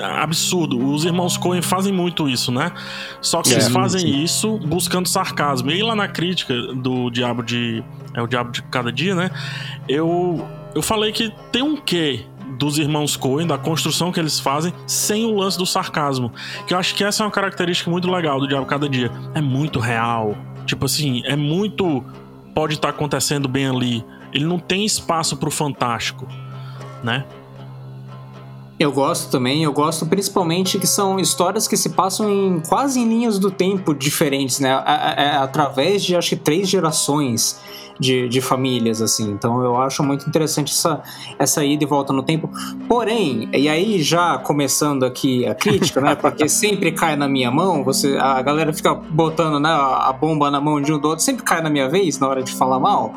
absurdo. 0.00 0.78
Os 0.78 1.04
irmãos 1.04 1.36
Coen 1.36 1.60
fazem 1.60 1.92
muito 1.92 2.28
isso, 2.28 2.50
né? 2.50 2.72
Só 3.20 3.42
que 3.42 3.50
é, 3.50 3.54
eles 3.54 3.68
fazem 3.68 4.00
sim. 4.00 4.22
isso 4.22 4.58
buscando 4.58 5.08
sarcasmo. 5.08 5.70
E 5.70 5.82
lá 5.82 5.94
na 5.94 6.08
crítica 6.08 6.54
do 6.74 7.10
Diabo 7.10 7.42
de. 7.42 7.82
É 8.14 8.22
o 8.22 8.26
Diabo 8.26 8.50
de 8.50 8.62
Cada 8.62 8.92
Dia, 8.92 9.14
né? 9.14 9.30
Eu, 9.88 10.46
eu 10.74 10.82
falei 10.82 11.12
que 11.12 11.32
tem 11.50 11.62
um 11.62 11.76
quê 11.76 12.24
dos 12.58 12.78
irmãos 12.78 13.16
Coen, 13.16 13.46
da 13.46 13.56
construção 13.56 14.12
que 14.12 14.20
eles 14.20 14.38
fazem, 14.38 14.72
sem 14.86 15.24
o 15.24 15.34
lance 15.34 15.56
do 15.56 15.66
sarcasmo. 15.66 16.32
Que 16.66 16.74
eu 16.74 16.78
acho 16.78 16.94
que 16.94 17.02
essa 17.02 17.22
é 17.22 17.26
uma 17.26 17.32
característica 17.32 17.90
muito 17.90 18.10
legal 18.10 18.38
do 18.38 18.46
Diabo 18.46 18.66
Cada 18.66 18.88
Dia. 18.88 19.10
É 19.34 19.40
muito 19.40 19.78
real 19.78 20.36
Tipo 20.66 20.86
assim, 20.86 21.22
é 21.24 21.36
muito. 21.36 22.04
Pode 22.54 22.74
estar 22.74 22.88
tá 22.88 22.94
acontecendo 22.94 23.48
bem 23.48 23.66
ali. 23.66 24.04
Ele 24.32 24.44
não 24.44 24.58
tem 24.58 24.84
espaço 24.84 25.36
pro 25.36 25.50
fantástico, 25.50 26.26
né? 27.02 27.24
Eu 28.78 28.90
gosto 28.90 29.30
também, 29.30 29.62
eu 29.62 29.72
gosto 29.72 30.06
principalmente 30.06 30.76
que 30.76 30.88
são 30.88 31.20
histórias 31.20 31.68
que 31.68 31.76
se 31.76 31.90
passam 31.90 32.28
em 32.28 32.60
quase 32.60 32.98
em 32.98 33.08
linhas 33.08 33.38
do 33.38 33.50
tempo 33.50 33.94
diferentes, 33.94 34.58
né? 34.58 34.70
É, 34.70 35.24
é, 35.24 35.36
através 35.36 36.02
de 36.02 36.16
acho 36.16 36.30
que 36.30 36.36
três 36.36 36.68
gerações 36.68 37.60
de, 37.98 38.28
de 38.28 38.40
famílias, 38.40 39.00
assim. 39.00 39.30
Então 39.30 39.62
eu 39.62 39.76
acho 39.76 40.02
muito 40.02 40.28
interessante 40.28 40.72
essa, 40.72 41.02
essa 41.38 41.64
ida 41.64 41.84
e 41.84 41.86
volta 41.86 42.12
no 42.12 42.22
tempo. 42.22 42.50
Porém, 42.88 43.48
e 43.52 43.68
aí 43.68 44.02
já 44.02 44.38
começando 44.38 45.04
aqui 45.04 45.46
a 45.46 45.54
crítica, 45.54 46.00
né? 46.00 46.14
Porque 46.14 46.48
sempre 46.50 46.92
cai 46.92 47.16
na 47.16 47.28
minha 47.28 47.50
mão, 47.50 47.84
você, 47.84 48.16
a 48.18 48.40
galera 48.42 48.72
fica 48.72 48.94
botando 48.94 49.58
né, 49.60 49.70
a 49.70 50.12
bomba 50.12 50.50
na 50.50 50.60
mão 50.60 50.80
de 50.80 50.92
um 50.92 50.98
do 50.98 51.08
outro, 51.08 51.24
sempre 51.24 51.42
cai 51.42 51.60
na 51.60 51.70
minha 51.70 51.88
vez 51.88 52.18
na 52.18 52.28
hora 52.28 52.42
de 52.42 52.54
falar 52.54 52.78
mal. 52.78 53.14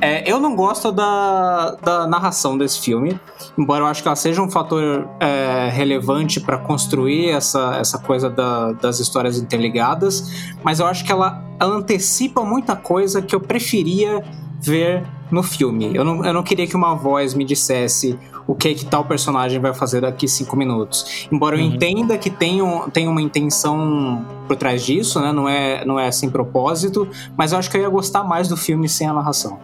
É, 0.00 0.30
eu 0.30 0.40
não 0.40 0.54
gosto 0.54 0.92
da, 0.92 1.76
da 1.82 2.06
narração 2.06 2.56
desse 2.58 2.80
filme, 2.80 3.18
embora 3.56 3.82
eu 3.84 3.86
acho 3.86 4.02
que 4.02 4.08
ela 4.08 4.16
seja 4.16 4.42
um 4.42 4.50
fator 4.50 5.08
é, 5.20 5.68
relevante 5.72 6.40
para 6.40 6.58
construir 6.58 7.30
essa, 7.30 7.76
essa 7.76 7.98
coisa 7.98 8.28
da, 8.28 8.72
das 8.72 9.00
histórias 9.00 9.38
interligadas, 9.38 10.54
mas 10.62 10.80
eu 10.80 10.86
acho 10.86 11.04
que 11.04 11.12
ela 11.12 11.42
antecipa 11.60 12.42
muita 12.42 12.74
coisa 12.74 13.22
que 13.22 13.34
eu 13.34 13.40
preferia 13.40 14.23
ver 14.64 15.02
no 15.30 15.42
filme. 15.42 15.90
Eu 15.94 16.04
não, 16.04 16.24
eu 16.24 16.32
não 16.32 16.42
queria 16.42 16.66
que 16.66 16.76
uma 16.76 16.94
voz 16.94 17.34
me 17.34 17.44
dissesse 17.44 18.18
o 18.46 18.54
que 18.54 18.74
que 18.74 18.84
tal 18.84 19.04
personagem 19.04 19.58
vai 19.58 19.74
fazer 19.74 20.02
daqui 20.02 20.28
cinco 20.28 20.56
minutos. 20.56 21.26
Embora 21.30 21.56
uhum. 21.56 21.62
eu 21.62 21.66
entenda 21.68 22.18
que 22.18 22.30
tem, 22.30 22.62
um, 22.62 22.88
tem 22.90 23.08
uma 23.08 23.22
intenção 23.22 24.24
por 24.46 24.56
trás 24.56 24.84
disso, 24.84 25.20
né? 25.20 25.32
Não 25.32 25.48
é, 25.48 25.84
não 25.84 25.98
é 25.98 26.10
sem 26.10 26.30
propósito, 26.30 27.08
mas 27.36 27.52
eu 27.52 27.58
acho 27.58 27.70
que 27.70 27.76
eu 27.76 27.82
ia 27.82 27.88
gostar 27.88 28.24
mais 28.24 28.48
do 28.48 28.56
filme 28.56 28.88
sem 28.88 29.06
a 29.06 29.12
narração. 29.12 29.58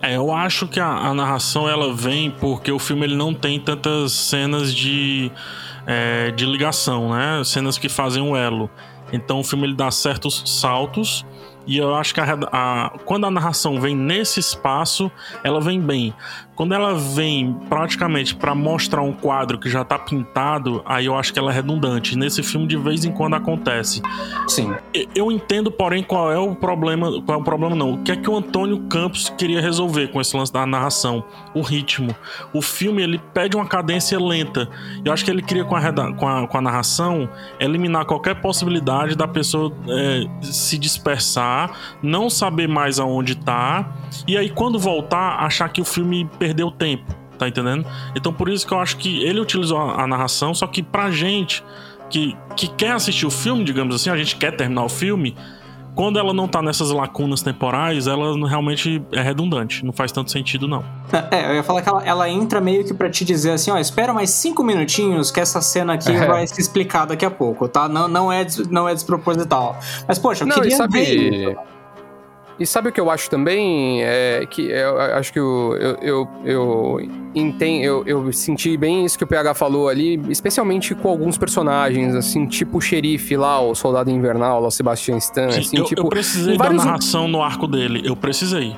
É, 0.00 0.16
eu 0.16 0.32
acho 0.32 0.66
que 0.68 0.78
a, 0.78 0.88
a 0.88 1.14
narração 1.14 1.68
ela 1.68 1.92
vem 1.92 2.30
porque 2.30 2.70
o 2.70 2.78
filme 2.78 3.04
ele 3.04 3.16
não 3.16 3.34
tem 3.34 3.58
tantas 3.58 4.12
cenas 4.12 4.72
de, 4.72 5.30
é, 5.86 6.30
de 6.30 6.46
ligação, 6.46 7.10
né? 7.10 7.42
Cenas 7.44 7.76
que 7.76 7.88
fazem 7.88 8.22
um 8.22 8.36
elo. 8.36 8.70
Então 9.12 9.40
o 9.40 9.44
filme 9.44 9.64
ele 9.64 9.74
dá 9.74 9.90
certos 9.90 10.42
saltos 10.46 11.24
e 11.68 11.76
eu 11.76 11.94
acho 11.94 12.14
que 12.14 12.20
a, 12.20 12.38
a, 12.50 12.98
quando 13.04 13.26
a 13.26 13.30
narração 13.30 13.78
vem 13.78 13.94
nesse 13.94 14.40
espaço, 14.40 15.12
ela 15.44 15.60
vem 15.60 15.78
bem. 15.78 16.14
Quando 16.56 16.74
ela 16.74 16.94
vem 16.94 17.52
praticamente 17.68 18.34
para 18.34 18.52
mostrar 18.52 19.02
um 19.02 19.12
quadro 19.12 19.60
que 19.60 19.70
já 19.70 19.84
tá 19.84 19.96
pintado, 19.96 20.82
aí 20.84 21.06
eu 21.06 21.14
acho 21.14 21.32
que 21.32 21.38
ela 21.38 21.52
é 21.52 21.54
redundante. 21.54 22.18
Nesse 22.18 22.42
filme 22.42 22.66
de 22.66 22.76
vez 22.76 23.04
em 23.04 23.12
quando 23.12 23.34
acontece. 23.34 24.02
Sim. 24.48 24.74
Eu 25.14 25.30
entendo, 25.30 25.70
porém, 25.70 26.02
qual 26.02 26.32
é 26.32 26.38
o 26.38 26.56
problema, 26.56 27.22
qual 27.22 27.38
é 27.38 27.40
o 27.40 27.44
problema 27.44 27.76
não. 27.76 27.92
O 27.92 28.02
que 28.02 28.10
é 28.10 28.16
que 28.16 28.28
o 28.28 28.36
Antônio 28.36 28.80
Campos 28.88 29.32
queria 29.38 29.60
resolver 29.60 30.08
com 30.08 30.20
esse 30.20 30.36
lance 30.36 30.52
da 30.52 30.66
narração? 30.66 31.22
O 31.54 31.60
ritmo. 31.60 32.12
O 32.52 32.60
filme 32.60 33.02
ele 33.02 33.20
pede 33.32 33.54
uma 33.56 33.66
cadência 33.66 34.18
lenta. 34.18 34.68
Eu 35.04 35.12
acho 35.12 35.24
que 35.24 35.30
ele 35.30 35.42
queria 35.42 35.64
com 35.64 35.76
a, 35.76 36.12
com 36.14 36.26
a, 36.26 36.48
com 36.48 36.58
a 36.58 36.60
narração 36.60 37.28
eliminar 37.60 38.04
qualquer 38.04 38.40
possibilidade 38.40 39.14
da 39.14 39.28
pessoa 39.28 39.72
é, 39.88 40.24
se 40.42 40.76
dispersar, 40.76 41.57
não 42.02 42.28
saber 42.28 42.68
mais 42.68 42.98
aonde 42.98 43.36
tá, 43.36 43.96
e 44.26 44.36
aí 44.36 44.50
quando 44.50 44.78
voltar 44.78 45.44
achar 45.44 45.68
que 45.68 45.80
o 45.80 45.84
filme 45.84 46.28
perdeu 46.38 46.70
tempo, 46.70 47.14
tá 47.38 47.48
entendendo? 47.48 47.86
Então 48.14 48.32
por 48.32 48.48
isso 48.48 48.66
que 48.66 48.72
eu 48.72 48.78
acho 48.78 48.96
que 48.96 49.22
ele 49.24 49.40
utilizou 49.40 49.78
a, 49.78 50.02
a 50.02 50.06
narração, 50.06 50.54
só 50.54 50.66
que 50.66 50.82
pra 50.82 51.10
gente 51.10 51.64
que, 52.10 52.36
que 52.56 52.68
quer 52.68 52.92
assistir 52.92 53.26
o 53.26 53.30
filme, 53.30 53.64
digamos 53.64 53.94
assim, 53.94 54.10
a 54.10 54.16
gente 54.16 54.36
quer 54.36 54.56
terminar 54.56 54.84
o 54.84 54.88
filme, 54.88 55.34
quando 55.98 56.16
ela 56.16 56.32
não 56.32 56.46
tá 56.46 56.62
nessas 56.62 56.92
lacunas 56.92 57.42
temporais, 57.42 58.06
ela 58.06 58.32
realmente 58.48 59.02
é 59.10 59.20
redundante. 59.20 59.84
Não 59.84 59.92
faz 59.92 60.12
tanto 60.12 60.30
sentido, 60.30 60.68
não. 60.68 60.84
É, 61.32 61.50
eu 61.50 61.56
ia 61.56 61.62
falar 61.64 61.82
que 61.82 61.88
ela, 61.88 62.04
ela 62.04 62.30
entra 62.30 62.60
meio 62.60 62.84
que 62.84 62.94
para 62.94 63.10
te 63.10 63.24
dizer 63.24 63.50
assim, 63.50 63.72
ó, 63.72 63.78
espera 63.78 64.14
mais 64.14 64.30
cinco 64.30 64.62
minutinhos 64.62 65.32
que 65.32 65.40
essa 65.40 65.60
cena 65.60 65.94
aqui 65.94 66.12
é. 66.12 66.26
vai 66.26 66.46
se 66.46 66.60
explicar 66.60 67.04
daqui 67.04 67.24
a 67.24 67.30
pouco, 67.30 67.66
tá? 67.66 67.88
Não, 67.88 68.06
não, 68.06 68.32
é, 68.32 68.46
não 68.70 68.88
é 68.88 68.94
desproposital. 68.94 69.76
Mas, 70.06 70.20
poxa, 70.20 70.44
eu 70.44 70.48
não, 70.48 70.56
queria 70.56 70.76
sabe... 70.76 71.04
ver... 71.04 71.58
E 72.58 72.66
sabe 72.66 72.88
o 72.88 72.92
que 72.92 73.00
eu 73.00 73.10
acho 73.10 73.30
também? 73.30 74.02
É 74.02 74.44
que 74.48 74.62
eu 74.62 74.98
acho 74.98 75.32
que 75.32 75.38
eu, 75.38 75.76
eu, 76.02 76.28
eu, 76.44 77.00
entendo, 77.34 77.84
eu, 77.84 78.02
eu 78.06 78.32
senti 78.32 78.76
bem 78.76 79.04
isso 79.04 79.16
que 79.16 79.24
o 79.24 79.26
PH 79.26 79.54
falou 79.54 79.88
ali, 79.88 80.20
especialmente 80.28 80.94
com 80.94 81.08
alguns 81.08 81.38
personagens, 81.38 82.14
assim, 82.14 82.46
tipo 82.46 82.78
o 82.78 82.80
xerife 82.80 83.36
lá, 83.36 83.60
o 83.60 83.74
soldado 83.74 84.10
invernal, 84.10 84.64
o 84.64 84.70
Sebastian 84.70 85.18
Stan. 85.18 85.50
Sim, 85.50 85.60
assim, 85.60 85.76
eu, 85.78 85.84
tipo, 85.84 86.02
eu 86.02 86.08
precisei 86.08 86.56
da 86.56 86.70
narração 86.70 87.28
no 87.28 87.42
arco 87.42 87.68
dele, 87.68 88.02
eu 88.04 88.16
precisei 88.16 88.74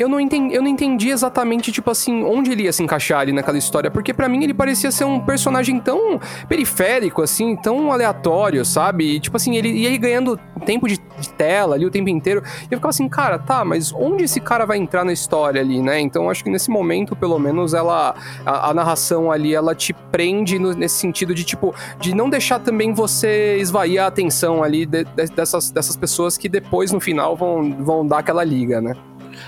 eu 0.00 0.08
não, 0.08 0.18
entendi, 0.18 0.54
eu 0.54 0.62
não 0.62 0.68
entendi 0.68 1.10
exatamente, 1.10 1.70
tipo 1.70 1.90
assim, 1.90 2.24
onde 2.24 2.50
ele 2.50 2.62
ia 2.62 2.72
se 2.72 2.82
encaixar 2.82 3.20
ali 3.20 3.32
naquela 3.32 3.58
história, 3.58 3.90
porque 3.90 4.14
para 4.14 4.30
mim 4.30 4.42
ele 4.42 4.54
parecia 4.54 4.90
ser 4.90 5.04
um 5.04 5.20
personagem 5.20 5.78
tão 5.78 6.18
periférico, 6.48 7.20
assim, 7.20 7.54
tão 7.54 7.92
aleatório, 7.92 8.64
sabe? 8.64 9.16
E, 9.16 9.20
tipo 9.20 9.36
assim, 9.36 9.56
ele 9.56 9.68
ia 9.68 9.94
ganhando 9.98 10.40
tempo 10.64 10.88
de, 10.88 10.96
de, 10.96 11.28
tela 11.34 11.74
ali 11.74 11.84
o 11.84 11.90
tempo 11.90 12.08
inteiro, 12.08 12.42
e 12.62 12.72
eu 12.72 12.78
ficava 12.78 12.88
assim, 12.88 13.10
cara, 13.10 13.38
tá, 13.38 13.62
mas 13.62 13.92
onde 13.92 14.24
esse 14.24 14.40
cara 14.40 14.64
vai 14.64 14.78
entrar 14.78 15.04
na 15.04 15.12
história 15.12 15.60
ali, 15.60 15.82
né? 15.82 16.00
Então 16.00 16.30
acho 16.30 16.42
que 16.42 16.48
nesse 16.48 16.70
momento, 16.70 17.14
pelo 17.14 17.38
menos, 17.38 17.74
ela, 17.74 18.14
a, 18.46 18.70
a 18.70 18.72
narração 18.72 19.30
ali, 19.30 19.54
ela 19.54 19.74
te 19.74 19.92
prende 19.92 20.58
no, 20.58 20.72
nesse 20.72 20.96
sentido 20.96 21.34
de, 21.34 21.44
tipo, 21.44 21.74
de 21.98 22.14
não 22.14 22.30
deixar 22.30 22.58
também 22.58 22.94
você 22.94 23.58
esvair 23.58 24.00
a 24.00 24.06
atenção 24.06 24.62
ali 24.62 24.86
de, 24.86 25.04
de, 25.04 25.26
dessas, 25.26 25.70
dessas 25.70 25.94
pessoas 25.94 26.38
que 26.38 26.48
depois, 26.48 26.90
no 26.90 27.00
final, 27.00 27.36
vão, 27.36 27.70
vão 27.84 28.06
dar 28.06 28.20
aquela 28.20 28.42
liga, 28.42 28.80
né? 28.80 28.94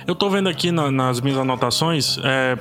Eu 0.07 0.15
tô 0.15 0.29
vendo 0.29 0.49
aqui 0.49 0.71
na, 0.73 0.91
nas 0.91 1.21
minhas 1.21 1.39
anotações, 1.39 2.19
é, 2.23 2.59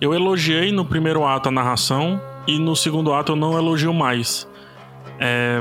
eu 0.00 0.12
elogiei 0.12 0.72
no 0.72 0.84
primeiro 0.84 1.24
ato 1.24 1.48
a 1.48 1.52
narração 1.52 2.20
e 2.46 2.58
no 2.58 2.74
segundo 2.74 3.12
ato 3.12 3.32
eu 3.32 3.36
não 3.36 3.56
elogio 3.56 3.94
mais. 3.94 4.48
É, 5.18 5.60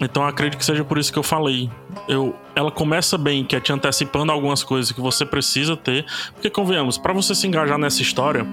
então 0.00 0.24
acredito 0.24 0.58
que 0.58 0.64
seja 0.64 0.84
por 0.84 0.98
isso 0.98 1.12
que 1.12 1.18
eu 1.18 1.22
falei. 1.22 1.70
Eu, 2.08 2.34
ela 2.54 2.70
começa 2.70 3.18
bem, 3.18 3.44
que 3.44 3.54
é 3.54 3.60
te 3.60 3.72
antecipando 3.72 4.32
algumas 4.32 4.62
coisas 4.62 4.92
que 4.92 5.00
você 5.00 5.24
precisa 5.26 5.76
ter. 5.76 6.06
Porque, 6.34 6.48
convenhamos, 6.48 6.96
para 6.96 7.12
você 7.12 7.34
se 7.34 7.46
engajar 7.46 7.78
nessa 7.78 8.00
história, 8.00 8.46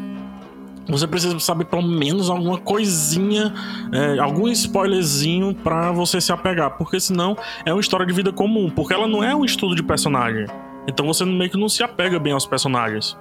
você 0.88 1.06
precisa 1.08 1.38
saber 1.40 1.66
pelo 1.66 1.84
menos 1.84 2.30
alguma 2.30 2.58
coisinha, 2.58 3.54
é, 3.92 4.20
algum 4.20 4.48
spoilerzinho 4.50 5.54
para 5.54 5.92
você 5.92 6.20
se 6.22 6.32
apegar, 6.32 6.78
porque 6.78 7.00
senão 7.00 7.38
é 7.66 7.74
uma 7.74 7.82
história 7.82 8.06
de 8.06 8.14
vida 8.14 8.32
comum, 8.32 8.70
porque 8.70 8.94
ela 8.94 9.08
não 9.08 9.24
é 9.24 9.36
um 9.36 9.44
estudo 9.44 9.76
de 9.76 9.84
personagem. 9.84 10.46
Então 10.88 11.06
você 11.06 11.26
meio 11.26 11.50
que 11.50 11.58
não 11.58 11.70
se 11.70 11.84
apega 11.84 12.20
bem 12.20 12.34
aos 12.34 12.46
personagens. 12.46 13.18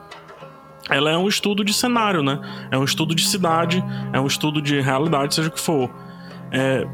Ela 0.88 1.10
é 1.10 1.16
um 1.16 1.26
estudo 1.26 1.64
de 1.64 1.72
cenário, 1.72 2.22
né? 2.22 2.40
É 2.70 2.78
um 2.78 2.84
estudo 2.84 3.14
de 3.14 3.26
cidade, 3.26 3.84
é 4.12 4.20
um 4.20 4.26
estudo 4.26 4.62
de 4.62 4.80
realidade, 4.80 5.34
seja 5.34 5.48
o 5.48 5.50
que 5.50 5.60
for. 5.60 5.90
É, 6.52 6.86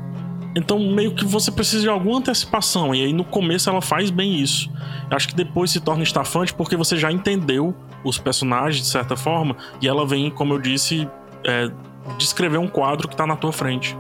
então, 0.55 0.79
meio 0.79 1.15
que 1.15 1.25
você 1.25 1.51
precisa 1.51 1.83
de 1.83 1.89
alguma 1.89 2.19
antecipação. 2.19 2.95
E 2.95 3.03
aí, 3.03 3.13
no 3.13 3.25
começo, 3.25 3.71
ela 3.71 3.81
faz 3.81 4.11
bem 4.11 4.37
isso. 4.37 4.71
Eu 5.11 5.17
acho 5.17 5.29
que 5.29 5.35
depois 5.35 5.71
se 5.71 5.81
torna 5.81 6.03
estafante 6.03 6.53
porque 6.53 6.77
você 6.77 6.97
já 6.97 7.11
entendeu 7.11 7.75
os 8.05 8.19
personagens, 8.19 8.83
de 8.83 8.91
certa 8.91 9.17
forma. 9.17 9.57
E 9.81 9.89
ela 9.89 10.07
vem, 10.07 10.31
como 10.31 10.53
eu 10.53 10.59
disse, 10.59 11.09
é, 11.45 11.71
descrever 12.19 12.59
um 12.59 12.69
quadro 12.69 13.09
que 13.09 13.17
tá 13.17 13.27
na 13.27 13.37
tua 13.37 13.53
frente. 13.53 13.97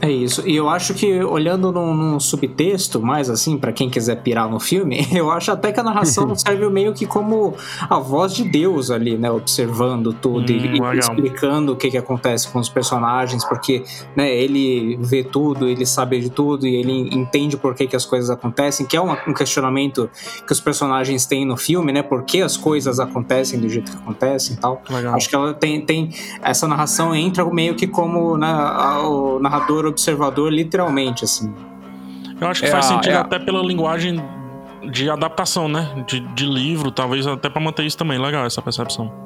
É 0.00 0.10
isso. 0.10 0.42
E 0.46 0.54
eu 0.54 0.68
acho 0.68 0.94
que 0.94 1.22
olhando 1.22 1.72
num, 1.72 1.94
num 1.94 2.20
subtexto, 2.20 3.00
mais 3.00 3.30
assim, 3.30 3.56
para 3.56 3.72
quem 3.72 3.88
quiser 3.88 4.16
pirar 4.22 4.48
no 4.48 4.60
filme, 4.60 5.06
eu 5.12 5.30
acho 5.30 5.50
até 5.50 5.72
que 5.72 5.80
a 5.80 5.82
narração 5.82 6.34
serve 6.36 6.68
meio 6.68 6.92
que 6.92 7.06
como 7.06 7.54
a 7.88 7.98
voz 7.98 8.34
de 8.34 8.44
Deus 8.44 8.90
ali, 8.90 9.16
né? 9.16 9.30
Observando 9.30 10.12
tudo 10.12 10.52
hum, 10.52 10.56
e, 10.56 10.94
e 10.94 10.98
explicando 10.98 11.72
o 11.72 11.76
que, 11.76 11.90
que 11.90 11.98
acontece 11.98 12.48
com 12.48 12.58
os 12.58 12.68
personagens, 12.68 13.44
porque 13.44 13.84
né, 14.14 14.34
ele 14.34 14.96
vê 15.00 15.24
tudo, 15.24 15.68
ele 15.68 15.86
sabe 15.86 16.20
de 16.20 16.30
tudo 16.30 16.66
e 16.66 16.76
ele 16.76 17.14
entende 17.14 17.56
por 17.56 17.74
que, 17.74 17.86
que 17.86 17.96
as 17.96 18.04
coisas 18.04 18.30
acontecem, 18.30 18.86
que 18.86 18.96
é 18.96 19.00
um, 19.00 19.12
um 19.26 19.34
questionamento 19.34 20.10
que 20.46 20.52
os 20.52 20.60
personagens 20.60 21.26
têm 21.26 21.44
no 21.44 21.56
filme, 21.56 21.92
né? 21.92 22.02
Por 22.02 22.24
que 22.24 22.42
as 22.42 22.56
coisas 22.56 23.00
acontecem 23.00 23.58
do 23.58 23.68
jeito 23.68 23.90
que 23.90 23.96
acontecem 23.96 24.56
e 24.56 24.58
tal. 24.58 24.82
Legal. 24.88 25.14
Acho 25.14 25.28
que 25.28 25.34
ela 25.34 25.54
tem, 25.54 25.80
tem. 25.80 26.10
Essa 26.42 26.66
narração 26.66 27.14
entra 27.14 27.44
meio 27.46 27.74
que 27.74 27.86
como 27.86 28.36
né, 28.36 28.52
o 29.04 29.38
narrador 29.38 29.85
observador, 29.88 30.52
literalmente, 30.52 31.24
assim. 31.24 31.52
Eu 32.40 32.48
acho 32.48 32.60
que 32.60 32.66
é 32.66 32.70
faz 32.70 32.86
a, 32.86 32.88
sentido 32.88 33.12
é 33.12 33.16
até 33.16 33.38
pela 33.38 33.62
linguagem 33.62 34.22
de 34.90 35.10
adaptação, 35.10 35.68
né? 35.68 36.04
De, 36.06 36.20
de 36.20 36.46
livro, 36.46 36.90
talvez 36.90 37.26
até 37.26 37.48
para 37.48 37.60
manter 37.60 37.84
isso 37.84 37.96
também. 37.96 38.18
Legal 38.18 38.44
essa 38.44 38.62
percepção. 38.62 39.25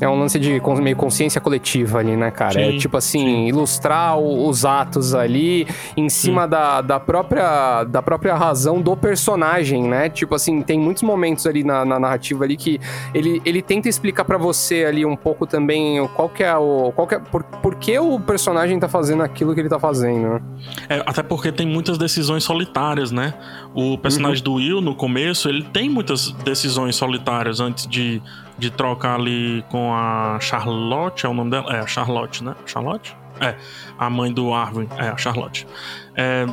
É 0.00 0.08
um 0.08 0.18
lance 0.18 0.38
de 0.38 0.60
meio 0.82 0.96
consciência 0.96 1.40
coletiva 1.40 1.98
ali, 1.98 2.16
né, 2.16 2.30
cara? 2.30 2.60
É 2.60 2.70
sim, 2.70 2.76
é 2.76 2.78
tipo 2.78 2.96
assim, 2.96 3.18
sim. 3.18 3.46
ilustrar 3.46 4.18
os 4.18 4.64
atos 4.64 5.14
ali 5.14 5.66
em 5.96 6.08
cima 6.08 6.46
da, 6.46 6.82
da, 6.82 7.00
própria, 7.00 7.84
da 7.84 8.02
própria 8.02 8.34
razão 8.34 8.80
do 8.80 8.96
personagem, 8.96 9.82
né? 9.82 10.08
Tipo 10.08 10.34
assim, 10.34 10.60
tem 10.60 10.78
muitos 10.78 11.02
momentos 11.02 11.46
ali 11.46 11.64
na, 11.64 11.84
na 11.84 11.98
narrativa 11.98 12.44
ali 12.44 12.56
que 12.56 12.78
ele, 13.14 13.40
ele 13.44 13.62
tenta 13.62 13.88
explicar 13.88 14.24
para 14.24 14.36
você 14.36 14.84
ali 14.84 15.04
um 15.04 15.16
pouco 15.16 15.46
também 15.46 16.06
qual 16.08 16.28
que 16.28 16.42
é 16.42 16.54
o. 16.56 16.92
Qual 16.94 17.06
que 17.06 17.14
é, 17.14 17.18
por, 17.18 17.42
por 17.42 17.74
que 17.76 17.98
o 17.98 18.20
personagem 18.20 18.78
tá 18.78 18.88
fazendo 18.88 19.22
aquilo 19.22 19.54
que 19.54 19.60
ele 19.60 19.68
tá 19.68 19.78
fazendo, 19.78 20.28
né? 20.28 20.42
É, 20.88 21.02
até 21.06 21.22
porque 21.22 21.50
tem 21.50 21.66
muitas 21.66 21.96
decisões 21.96 22.44
solitárias, 22.44 23.10
né? 23.10 23.34
O 23.74 23.96
personagem 23.96 24.38
uhum. 24.38 24.44
do 24.44 24.54
Will, 24.54 24.80
no 24.80 24.94
começo, 24.94 25.48
ele 25.48 25.62
tem 25.62 25.88
muitas 25.88 26.32
decisões 26.44 26.96
solitárias 26.96 27.60
antes 27.60 27.86
de 27.86 28.22
de 28.58 28.70
trocar 28.70 29.18
ali 29.18 29.64
com 29.68 29.92
a 29.94 30.38
Charlotte, 30.40 31.26
é 31.26 31.28
o 31.28 31.34
nome 31.34 31.50
dela? 31.50 31.76
É, 31.76 31.80
a 31.80 31.86
Charlotte, 31.86 32.42
né? 32.42 32.54
Charlotte? 32.64 33.16
É, 33.40 33.54
a 33.98 34.08
mãe 34.08 34.32
do 34.32 34.52
Arvin, 34.54 34.88
é, 34.96 35.08
a 35.08 35.16
Charlotte. 35.16 35.66
É, 36.14 36.46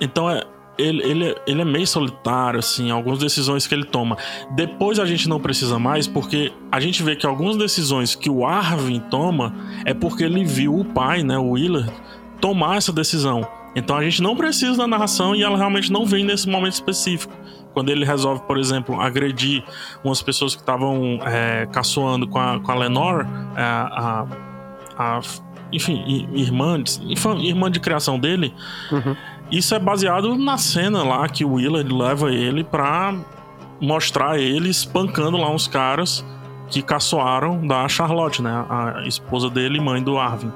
então, 0.00 0.30
é, 0.30 0.42
ele, 0.78 1.02
ele, 1.02 1.36
ele 1.46 1.62
é 1.62 1.64
meio 1.64 1.86
solitário, 1.86 2.58
assim, 2.58 2.90
algumas 2.90 3.18
decisões 3.18 3.66
que 3.66 3.74
ele 3.74 3.84
toma. 3.84 4.16
Depois 4.50 4.98
a 4.98 5.06
gente 5.06 5.28
não 5.28 5.40
precisa 5.40 5.78
mais, 5.78 6.06
porque 6.06 6.52
a 6.70 6.78
gente 6.78 7.02
vê 7.02 7.16
que 7.16 7.26
algumas 7.26 7.56
decisões 7.56 8.14
que 8.14 8.28
o 8.28 8.46
Arvin 8.46 9.00
toma 9.00 9.54
é 9.84 9.94
porque 9.94 10.24
ele 10.24 10.44
viu 10.44 10.78
o 10.78 10.84
pai, 10.84 11.22
né, 11.22 11.38
o 11.38 11.52
Willard, 11.52 11.90
tomar 12.40 12.76
essa 12.76 12.92
decisão. 12.92 13.46
Então 13.74 13.96
a 13.96 14.02
gente 14.02 14.22
não 14.22 14.36
precisa 14.36 14.76
da 14.76 14.86
narração 14.86 15.34
e 15.34 15.42
ela 15.42 15.56
realmente 15.56 15.90
não 15.90 16.04
vem 16.04 16.24
nesse 16.24 16.48
momento 16.48 16.74
específico 16.74 17.32
quando 17.76 17.90
ele 17.90 18.06
resolve, 18.06 18.40
por 18.46 18.56
exemplo, 18.56 18.98
agredir 18.98 19.62
umas 20.02 20.22
pessoas 20.22 20.54
que 20.54 20.62
estavam 20.62 21.18
é, 21.26 21.66
caçoando 21.66 22.26
com 22.26 22.38
a, 22.38 22.58
com 22.58 22.72
a 22.72 22.74
Lenore, 22.74 23.26
é, 23.54 23.60
a, 23.60 24.26
a, 24.96 25.20
enfim, 25.70 26.26
irmã, 26.32 26.82
irmã 27.38 27.70
de 27.70 27.78
criação 27.78 28.18
dele, 28.18 28.54
uhum. 28.90 29.14
isso 29.50 29.74
é 29.74 29.78
baseado 29.78 30.34
na 30.38 30.56
cena 30.56 31.02
lá 31.02 31.28
que 31.28 31.44
o 31.44 31.52
Willard 31.52 31.92
leva 31.92 32.32
ele 32.32 32.64
pra 32.64 33.14
mostrar 33.78 34.38
ele 34.38 34.70
espancando 34.70 35.36
lá 35.36 35.50
uns 35.50 35.68
caras 35.68 36.24
que 36.70 36.80
caçoaram 36.80 37.66
da 37.66 37.86
Charlotte, 37.90 38.40
né? 38.40 38.64
A 38.70 39.02
esposa 39.06 39.50
dele 39.50 39.76
e 39.76 39.80
mãe 39.82 40.02
do 40.02 40.18
Arvin. 40.18 40.50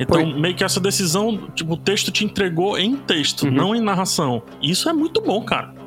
Então, 0.00 0.22
Foi. 0.22 0.34
meio 0.34 0.56
que 0.56 0.64
essa 0.64 0.80
decisão, 0.80 1.38
tipo, 1.54 1.74
o 1.74 1.76
texto 1.76 2.10
te 2.10 2.24
entregou 2.24 2.76
em 2.76 2.96
texto, 2.96 3.44
uhum. 3.44 3.52
não 3.52 3.76
em 3.76 3.80
narração. 3.80 4.42
Isso 4.60 4.88
é 4.88 4.92
muito 4.92 5.20
bom, 5.20 5.40
cara. 5.44 5.77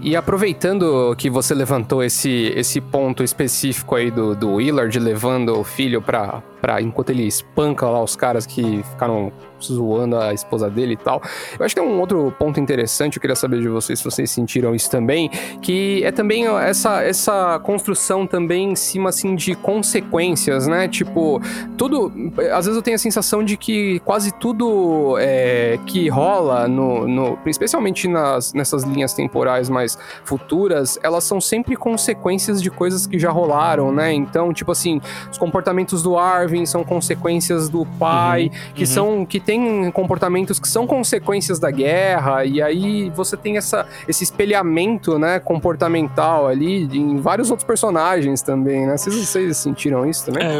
E 0.00 0.14
aproveitando 0.14 1.14
que 1.16 1.28
você 1.28 1.54
levantou 1.54 2.02
esse, 2.02 2.52
esse 2.54 2.80
ponto 2.80 3.24
específico 3.24 3.96
aí 3.96 4.10
do, 4.10 4.34
do 4.34 4.54
Willard 4.54 4.96
levando 4.98 5.58
o 5.58 5.64
filho 5.64 6.00
pra, 6.00 6.42
pra. 6.60 6.80
enquanto 6.80 7.10
ele 7.10 7.26
espanca 7.26 7.88
lá 7.88 8.02
os 8.02 8.16
caras 8.16 8.46
que 8.46 8.82
ficaram 8.90 9.32
zoando 9.62 10.16
a 10.16 10.32
esposa 10.32 10.70
dele 10.70 10.94
e 10.94 10.96
tal. 10.96 11.20
Eu 11.58 11.64
acho 11.64 11.74
que 11.74 11.80
tem 11.80 11.88
um 11.88 12.00
outro 12.00 12.34
ponto 12.38 12.60
interessante, 12.60 13.16
eu 13.16 13.20
queria 13.20 13.36
saber 13.36 13.60
de 13.60 13.68
vocês 13.68 13.98
se 13.98 14.04
vocês 14.04 14.30
sentiram 14.30 14.74
isso 14.74 14.90
também, 14.90 15.28
que 15.60 16.02
é 16.04 16.12
também 16.12 16.46
essa, 16.46 17.02
essa 17.02 17.58
construção 17.60 18.26
também 18.26 18.72
em 18.72 18.76
cima, 18.76 19.08
assim, 19.08 19.34
de 19.34 19.54
consequências, 19.54 20.66
né? 20.66 20.88
Tipo, 20.88 21.40
tudo... 21.76 22.12
Às 22.52 22.66
vezes 22.66 22.76
eu 22.76 22.82
tenho 22.82 22.94
a 22.94 22.98
sensação 22.98 23.42
de 23.44 23.56
que 23.56 24.00
quase 24.00 24.32
tudo 24.32 25.16
é, 25.18 25.78
que 25.86 26.08
rola, 26.08 26.68
no, 26.68 27.06
no, 27.06 27.38
especialmente 27.46 28.06
nas, 28.06 28.52
nessas 28.52 28.84
linhas 28.84 29.12
temporais 29.12 29.68
mais 29.68 29.98
futuras, 30.24 30.98
elas 31.02 31.24
são 31.24 31.40
sempre 31.40 31.76
consequências 31.76 32.62
de 32.62 32.70
coisas 32.70 33.06
que 33.06 33.18
já 33.18 33.30
rolaram, 33.30 33.92
né? 33.92 34.12
Então, 34.12 34.52
tipo 34.52 34.70
assim, 34.72 35.00
os 35.30 35.38
comportamentos 35.38 36.02
do 36.02 36.16
Arvin 36.48 36.64
são 36.64 36.82
consequências 36.82 37.68
do 37.68 37.84
pai, 37.98 38.44
uhum, 38.44 38.72
que 38.74 38.82
uhum. 38.82 38.86
são... 38.86 39.26
que 39.26 39.38
tem 39.38 39.90
comportamentos 39.90 40.58
que 40.58 40.68
são 40.68 40.86
consequências 40.86 41.58
da 41.58 41.70
guerra, 41.70 42.44
e 42.44 42.62
aí 42.62 43.10
você 43.10 43.36
tem 43.36 43.56
essa, 43.56 43.86
esse 44.08 44.24
espelhamento, 44.24 45.18
né, 45.18 45.38
comportamental 45.38 46.48
ali 46.48 46.84
em 46.84 47.18
vários 47.18 47.50
outros 47.50 47.66
personagens 47.66 48.42
também, 48.42 48.86
né? 48.86 48.96
Vocês, 48.96 49.14
vocês 49.14 49.56
sentiram 49.56 50.08
isso 50.08 50.26
também? 50.26 50.42
É, 50.42 50.58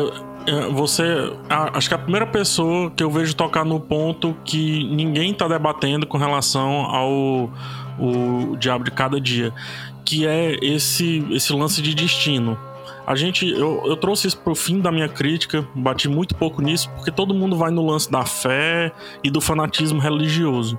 é 0.51 0.69
você. 0.71 1.05
Acho 1.49 1.89
que 1.89 1.95
a 1.95 1.99
primeira 1.99 2.27
pessoa 2.27 2.91
que 2.91 3.03
eu 3.03 3.11
vejo 3.11 3.35
tocar 3.35 3.65
no 3.65 3.81
ponto 3.81 4.37
que 4.45 4.85
ninguém 4.95 5.33
tá 5.33 5.49
debatendo 5.49 6.07
com 6.07 6.19
relação 6.19 6.83
ao 6.85 7.51
o 7.99 8.57
Diabo 8.57 8.85
de 8.85 8.93
Cada 8.93 9.21
Dia, 9.21 9.53
que 10.05 10.27
é 10.27 10.57
esse, 10.63 11.27
esse 11.31 11.53
lance 11.53 11.83
de 11.83 11.95
destino 11.95 12.57
a 13.09 13.15
gente, 13.15 13.49
eu, 13.49 13.83
eu 13.87 13.97
trouxe 13.97 14.27
isso 14.27 14.37
pro 14.37 14.55
fim 14.55 14.81
da 14.81 14.93
minha 14.93 15.09
crítica, 15.09 15.67
bati 15.75 16.11
muito 16.11 16.35
pouco 16.35 16.61
nisso, 16.61 16.91
porque 16.91 17.11
todo 17.11 17.33
mundo 17.33 17.57
vai 17.57 17.71
no 17.71 17.83
lance 17.87 18.13
da 18.13 18.27
fé 18.27 18.93
e 19.25 19.31
do 19.31 19.41
fanatismo 19.41 19.99
religioso. 19.99 20.79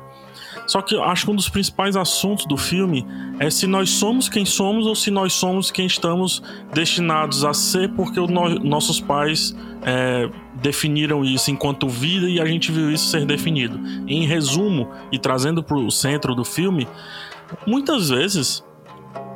Só 0.67 0.79
que 0.83 0.93
eu 0.93 1.03
acho 1.03 1.25
que 1.25 1.31
um 1.31 1.35
dos 1.35 1.49
principais 1.49 1.95
assuntos 1.95 2.45
do 2.45 2.55
filme 2.55 3.03
é 3.39 3.49
se 3.49 3.65
nós 3.65 3.89
somos 3.89 4.29
quem 4.29 4.45
somos 4.45 4.85
ou 4.85 4.93
se 4.93 5.09
nós 5.09 5.33
somos 5.33 5.71
quem 5.71 5.87
estamos 5.87 6.43
destinados 6.71 7.43
a 7.43 7.51
ser 7.51 7.89
porque 7.95 8.19
no, 8.19 8.59
nossos 8.59 9.01
pais 9.01 9.55
é, 9.81 10.29
definiram 10.61 11.25
isso 11.25 11.49
enquanto 11.49 11.89
vida 11.89 12.29
e 12.29 12.39
a 12.39 12.45
gente 12.45 12.71
viu 12.71 12.91
isso 12.91 13.07
ser 13.07 13.25
definido. 13.25 13.79
Em 14.07 14.27
resumo, 14.27 14.87
e 15.11 15.17
trazendo 15.17 15.63
para 15.63 15.77
o 15.77 15.89
centro 15.89 16.35
do 16.35 16.45
filme, 16.45 16.87
muitas 17.65 18.09
vezes 18.09 18.63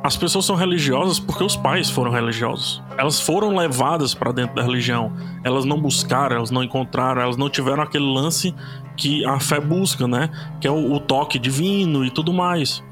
as 0.04 0.18
pessoas 0.18 0.44
são 0.44 0.54
religiosas 0.54 1.18
porque 1.18 1.42
os 1.42 1.56
pais 1.56 1.88
foram 1.88 2.10
religiosos. 2.10 2.82
Elas 2.98 3.18
foram 3.18 3.56
levadas 3.56 4.12
para 4.12 4.32
dentro 4.32 4.54
da 4.54 4.62
religião. 4.62 5.10
Elas 5.42 5.64
não 5.64 5.80
buscaram, 5.80 6.36
elas 6.36 6.50
não 6.50 6.62
encontraram, 6.62 7.22
elas 7.22 7.38
não 7.38 7.48
tiveram 7.48 7.82
aquele 7.82 8.04
lance 8.04 8.54
que 8.98 9.24
a 9.24 9.40
fé 9.40 9.58
busca, 9.58 10.06
né? 10.06 10.28
Que 10.60 10.68
é 10.68 10.70
o, 10.70 10.92
o 10.92 11.00
toque 11.00 11.38
divino 11.38 12.04
e 12.04 12.10
tudo 12.10 12.34
mais. 12.34 12.84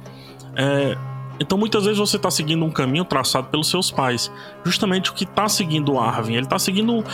É, 0.57 0.97
então 1.39 1.59
muitas 1.59 1.85
vezes 1.85 1.99
você 1.99 2.17
está 2.17 2.31
seguindo 2.31 2.65
um 2.65 2.71
caminho 2.71 3.05
traçado 3.05 3.49
pelos 3.49 3.69
seus 3.69 3.91
pais. 3.91 4.33
Justamente 4.65 5.11
o 5.11 5.13
que 5.13 5.25
está 5.25 5.51
seguindo 5.51 5.93
o 5.93 6.01
Arvin. 6.01 6.33
Ele 6.33 6.47
está 6.47 6.59
seguindo. 6.59 7.05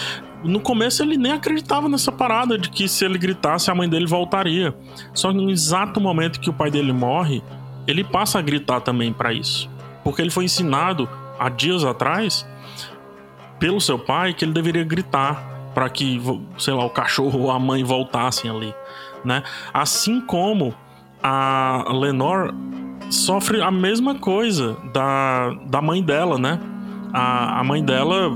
No 0.45 0.61
começo 0.61 1.03
ele 1.03 1.17
nem 1.17 1.33
acreditava 1.33 1.89
nessa 1.89 2.13
parada 2.13 2.57
de 2.57 2.71
que 2.71 2.87
se 2.87 3.05
ele 3.05 3.19
gritasse 3.19 3.69
a 3.69 3.75
mãe 3.75 3.89
dele 3.89 4.07
voltaria. 4.07 4.73
Só 5.13 5.33
que 5.33 5.39
no 5.39 5.51
exato 5.51 6.01
momento 6.01 6.39
que 6.39 6.49
o 6.49 6.53
pai 6.53 6.71
dele 6.71 6.93
morre, 6.93 7.43
ele 7.85 8.05
passa 8.05 8.39
a 8.39 8.43
gritar 8.43 8.81
também 8.81 9.13
para 9.13 9.33
isso 9.33 9.69
porque 10.09 10.23
ele 10.23 10.31
foi 10.31 10.45
ensinado 10.45 11.07
há 11.39 11.51
dias 11.51 11.85
atrás 11.85 12.49
pelo 13.59 13.79
seu 13.79 13.99
pai 13.99 14.33
que 14.33 14.43
ele 14.43 14.55
deveria 14.55 14.83
gritar 14.83 15.71
para 15.75 15.87
que, 15.91 16.19
sei 16.57 16.73
lá, 16.73 16.83
o 16.83 16.89
cachorro 16.89 17.41
ou 17.41 17.51
a 17.51 17.59
mãe 17.59 17.85
voltassem 17.85 18.51
ali, 18.51 18.75
né? 19.23 19.43
Assim 19.71 20.19
como 20.23 20.75
a 21.23 21.85
Lenore 21.93 22.55
sofre 23.11 23.61
a 23.61 23.71
mesma 23.71 24.15
coisa 24.15 24.79
da, 24.95 25.51
da 25.67 25.83
mãe 25.83 26.03
dela, 26.03 26.39
né? 26.39 26.59
a, 27.13 27.61
a 27.61 27.65
mãe 27.65 27.85
dela 27.85 28.35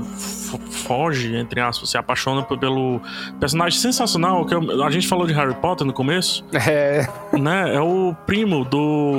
foge, 0.85 1.35
entre 1.35 1.59
aspas, 1.59 1.89
se 1.89 1.97
apaixona 1.97 2.43
pelo 2.43 3.01
personagem 3.39 3.79
sensacional 3.79 4.45
que 4.45 4.53
a 4.53 4.89
gente 4.91 5.07
falou 5.07 5.25
de 5.25 5.33
Harry 5.33 5.55
Potter 5.55 5.85
no 5.85 5.93
começo. 5.93 6.45
É. 6.53 7.07
Né? 7.33 7.75
É 7.75 7.81
o 7.81 8.15
primo 8.25 8.63
do. 8.63 9.17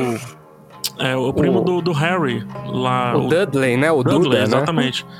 É 0.98 1.16
o 1.16 1.33
primo 1.33 1.61
o... 1.61 1.64
Do, 1.64 1.83
do 1.83 1.92
Harry 1.92 2.46
lá. 2.66 3.16
O, 3.16 3.26
o 3.26 3.28
Dudley, 3.28 3.76
né? 3.76 3.90
O 3.90 4.02
Dudley, 4.02 4.42
exatamente. 4.42 5.04
Né? 5.04 5.11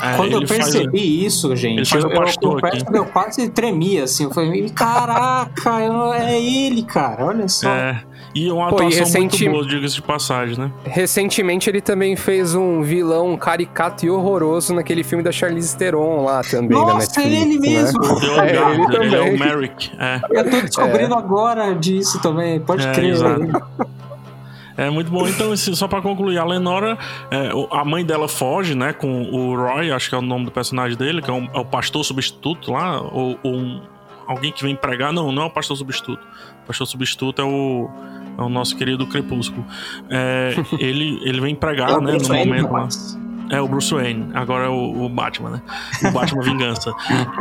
É, 0.00 0.16
Quando 0.16 0.32
eu 0.32 0.46
percebi 0.46 0.98
faz, 0.98 1.34
isso, 1.34 1.56
gente, 1.56 1.94
eu, 1.94 2.02
eu, 2.02 2.10
eu, 2.10 2.94
eu, 2.94 3.04
quase 3.06 3.48
tremia, 3.48 4.04
assim. 4.04 4.24
Eu 4.24 4.30
falei, 4.30 4.68
caraca, 4.68 5.80
é 6.18 6.40
ele, 6.40 6.82
cara, 6.82 7.24
olha 7.24 7.48
só. 7.48 7.68
É. 7.68 8.02
E 8.34 8.50
uma 8.50 8.68
Pô, 8.68 8.76
atuação 8.76 8.90
e 8.90 9.04
recenti... 9.04 9.48
muito 9.48 9.58
boa, 9.58 9.66
diga-se 9.66 9.94
de 9.94 10.02
passagem, 10.02 10.58
né? 10.58 10.70
Recentemente 10.84 11.70
ele 11.70 11.80
também 11.80 12.14
fez 12.16 12.54
um 12.54 12.82
vilão 12.82 13.34
caricato 13.36 14.04
e 14.04 14.10
horroroso 14.10 14.74
naquele 14.74 15.02
filme 15.02 15.24
da 15.24 15.32
Charlize 15.32 15.74
Theron 15.74 16.24
lá 16.24 16.42
também 16.42 16.76
Nossa, 16.76 16.92
na 16.92 16.98
Netflix. 16.98 17.16
é 17.32 17.40
ele 17.40 17.58
mesmo! 17.58 18.00
Né? 18.02 18.52
É, 18.52 18.74
ele, 18.74 19.06
ele 19.06 19.16
é 19.16 19.20
o 19.22 19.38
Merrick. 19.38 19.90
É. 19.98 20.20
Eu 20.30 20.50
tô 20.50 20.60
descobrindo 20.60 21.14
é. 21.14 21.18
agora 21.18 21.74
disso 21.74 22.20
também, 22.20 22.60
pode 22.60 22.86
crer. 22.92 23.14
Exato. 23.14 23.95
É 24.76 24.90
muito 24.90 25.10
bom. 25.10 25.26
Então, 25.26 25.52
assim, 25.52 25.74
só 25.74 25.88
para 25.88 26.02
concluir, 26.02 26.38
a 26.38 26.44
Lenora, 26.44 26.98
é, 27.30 27.50
a 27.70 27.84
mãe 27.84 28.04
dela 28.04 28.28
foge, 28.28 28.74
né, 28.74 28.92
com 28.92 29.22
o 29.22 29.56
Roy, 29.56 29.90
acho 29.90 30.08
que 30.08 30.14
é 30.14 30.18
o 30.18 30.22
nome 30.22 30.44
do 30.44 30.50
personagem 30.50 30.96
dele, 30.96 31.22
que 31.22 31.30
é, 31.30 31.32
um, 31.32 31.48
é 31.52 31.58
o 31.58 31.64
pastor 31.64 32.04
substituto 32.04 32.72
lá, 32.72 33.00
ou, 33.00 33.38
ou 33.42 33.54
um, 33.54 33.80
alguém 34.26 34.52
que 34.52 34.62
vem 34.62 34.76
pregar. 34.76 35.12
Não, 35.12 35.32
não 35.32 35.44
é 35.44 35.46
o 35.46 35.50
pastor 35.50 35.76
substituto. 35.76 36.22
O 36.64 36.66
pastor 36.66 36.86
substituto 36.86 37.40
é 37.40 37.44
o, 37.44 37.88
é 38.38 38.42
o 38.42 38.48
nosso 38.48 38.76
querido 38.76 39.06
Crepúsculo. 39.06 39.64
É, 40.10 40.54
ele, 40.78 41.20
ele 41.22 41.40
vem 41.40 41.54
pregar, 41.54 42.00
né, 42.00 42.12
no 42.12 42.28
momento 42.28 42.70
lá. 42.72 42.88
É 43.50 43.60
o 43.60 43.68
Bruce 43.68 43.92
Wayne, 43.94 44.30
agora 44.34 44.66
é 44.66 44.68
o, 44.68 45.04
o 45.04 45.08
Batman, 45.08 45.50
né? 45.50 45.62
O 46.08 46.10
Batman 46.10 46.42
Vingança. 46.44 46.92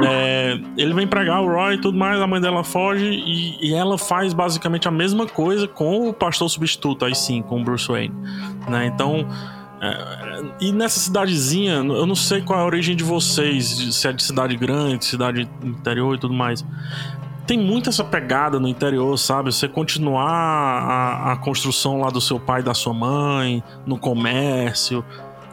É, 0.04 0.60
ele 0.78 0.94
vem 0.94 1.08
pregar 1.08 1.42
o 1.42 1.48
Roy 1.48 1.76
e 1.76 1.82
tudo 1.82 1.98
mais, 1.98 2.20
a 2.22 2.28
mãe 2.28 2.40
dela 2.40 2.64
foge 2.64 3.06
e, 3.06 3.70
e, 3.70 3.74
ela 3.74 3.98
faz 3.98 4.34
basicamente 4.34 4.88
a 4.88 4.92
mesma 4.92 5.26
coisa 5.26 5.68
com 5.68 6.08
o 6.10 6.14
pastor 6.14 6.50
substituto, 6.50 7.06
aí 7.06 7.16
sim, 7.16 7.42
com 7.42 7.62
o 7.62 7.64
Bruce 7.64 7.88
Wayne. 7.88 8.16
Né? 8.68 8.86
Então. 8.88 9.28
É, 9.82 10.26
e 10.62 10.72
nessa 10.72 11.00
cidadezinha, 11.00 11.74
eu 11.74 12.06
não 12.06 12.16
sei 12.16 12.42
qual 12.42 12.60
é 12.60 12.62
a 12.62 12.66
origem 12.66 12.96
de 12.96 13.04
vocês, 13.04 13.66
se 13.94 14.08
é 14.08 14.14
de 14.14 14.24
cidade 14.24 14.56
grande, 14.56 15.04
cidade 15.04 15.50
interior 15.62 16.16
e 16.16 16.20
tudo 16.20 16.34
mais 16.34 16.66
tem 17.46 17.60
muito 17.60 17.90
essa 17.90 18.04
pegada 18.04 18.60
no 18.60 18.68
interior, 18.68 19.18
sabe? 19.18 19.54
Você 19.54 19.68
continuar 19.68 20.32
a, 20.32 21.34
a, 21.34 21.38
construção 21.38 22.00
lá 22.00 22.10
do 22.10 22.20
seu 22.20 22.40
pai 22.40 22.62
e 22.62 22.64
da 22.64 22.74
sua 22.74 22.94
mãe, 22.94 23.64
no 23.86 23.98
comércio, 23.98 25.06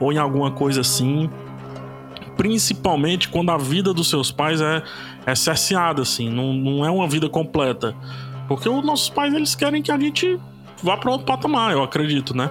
ou 0.02 0.12
em 0.12 0.18
alguma 0.18 0.50
coisa 0.50 0.80
assim. 0.80 1.30
Principalmente 2.36 3.28
quando 3.28 3.50
a 3.50 3.58
vida 3.58 3.92
dos 3.92 4.10
seus 4.10 4.32
pais 4.32 4.60
é, 4.60 4.82
é 5.26 5.34
cerceada, 5.34 6.02
assim, 6.02 6.28
não, 6.28 6.52
não 6.52 6.84
é 6.84 6.90
uma 6.90 7.06
vida 7.06 7.28
completa. 7.28 7.94
Porque 8.48 8.68
os 8.68 8.84
nossos 8.84 9.08
pais, 9.08 9.32
eles 9.32 9.54
querem 9.54 9.82
que 9.82 9.92
a 9.92 9.98
gente 9.98 10.38
vá 10.82 10.96
para 10.96 11.10
outro 11.10 11.26
patamar, 11.26 11.72
eu 11.72 11.82
acredito, 11.82 12.36
né? 12.36 12.50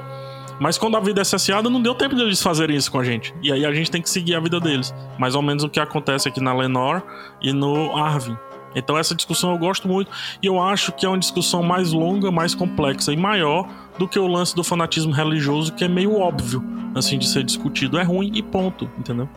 Mas 0.59 0.77
quando 0.77 0.95
a 0.95 0.99
vida 0.99 1.19
é 1.19 1.23
cerceada, 1.23 1.69
não 1.69 1.81
deu 1.81 1.95
tempo 1.95 2.15
deles 2.15 2.41
fazerem 2.41 2.77
isso 2.77 2.91
com 2.91 2.99
a 2.99 3.03
gente. 3.03 3.33
E 3.41 3.51
aí 3.51 3.65
a 3.65 3.73
gente 3.73 3.89
tem 3.89 4.01
que 4.01 4.09
seguir 4.09 4.35
a 4.35 4.39
vida 4.39 4.59
deles. 4.59 4.93
Mais 5.17 5.33
ou 5.33 5.41
menos 5.41 5.63
o 5.63 5.69
que 5.69 5.79
acontece 5.79 6.29
aqui 6.29 6.39
na 6.39 6.53
Lenore 6.53 7.01
e 7.41 7.51
no 7.51 7.97
Arvin. 7.97 8.37
Então 8.75 8.97
essa 8.97 9.15
discussão 9.15 9.51
eu 9.51 9.57
gosto 9.57 9.87
muito 9.87 10.11
e 10.41 10.45
eu 10.45 10.61
acho 10.61 10.91
que 10.91 11.05
é 11.05 11.09
uma 11.09 11.17
discussão 11.17 11.61
mais 11.61 11.91
longa, 11.91 12.31
mais 12.31 12.55
complexa 12.55 13.11
e 13.11 13.17
maior 13.17 13.67
do 13.97 14.07
que 14.07 14.17
o 14.17 14.27
lance 14.27 14.55
do 14.55 14.63
fanatismo 14.63 15.11
religioso, 15.11 15.73
que 15.73 15.83
é 15.83 15.87
meio 15.87 16.17
óbvio, 16.17 16.63
assim, 16.95 17.17
de 17.17 17.27
ser 17.27 17.43
discutido. 17.43 17.97
É 17.97 18.03
ruim 18.03 18.31
e 18.33 18.41
ponto, 18.41 18.89
entendeu? 18.97 19.29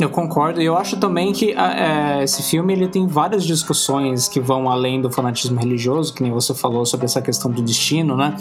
Eu 0.00 0.10
concordo. 0.10 0.60
E 0.60 0.64
eu 0.64 0.76
acho 0.76 0.96
também 0.98 1.32
que 1.32 1.52
é, 1.52 2.22
esse 2.22 2.42
filme 2.42 2.72
ele 2.72 2.88
tem 2.88 3.06
várias 3.06 3.44
discussões 3.44 4.28
que 4.28 4.40
vão 4.40 4.70
além 4.70 5.00
do 5.00 5.10
fanatismo 5.10 5.58
religioso, 5.60 6.14
que 6.14 6.22
nem 6.22 6.32
você 6.32 6.54
falou 6.54 6.86
sobre 6.86 7.06
essa 7.06 7.20
questão 7.20 7.50
do 7.50 7.62
destino, 7.62 8.16
né? 8.16 8.36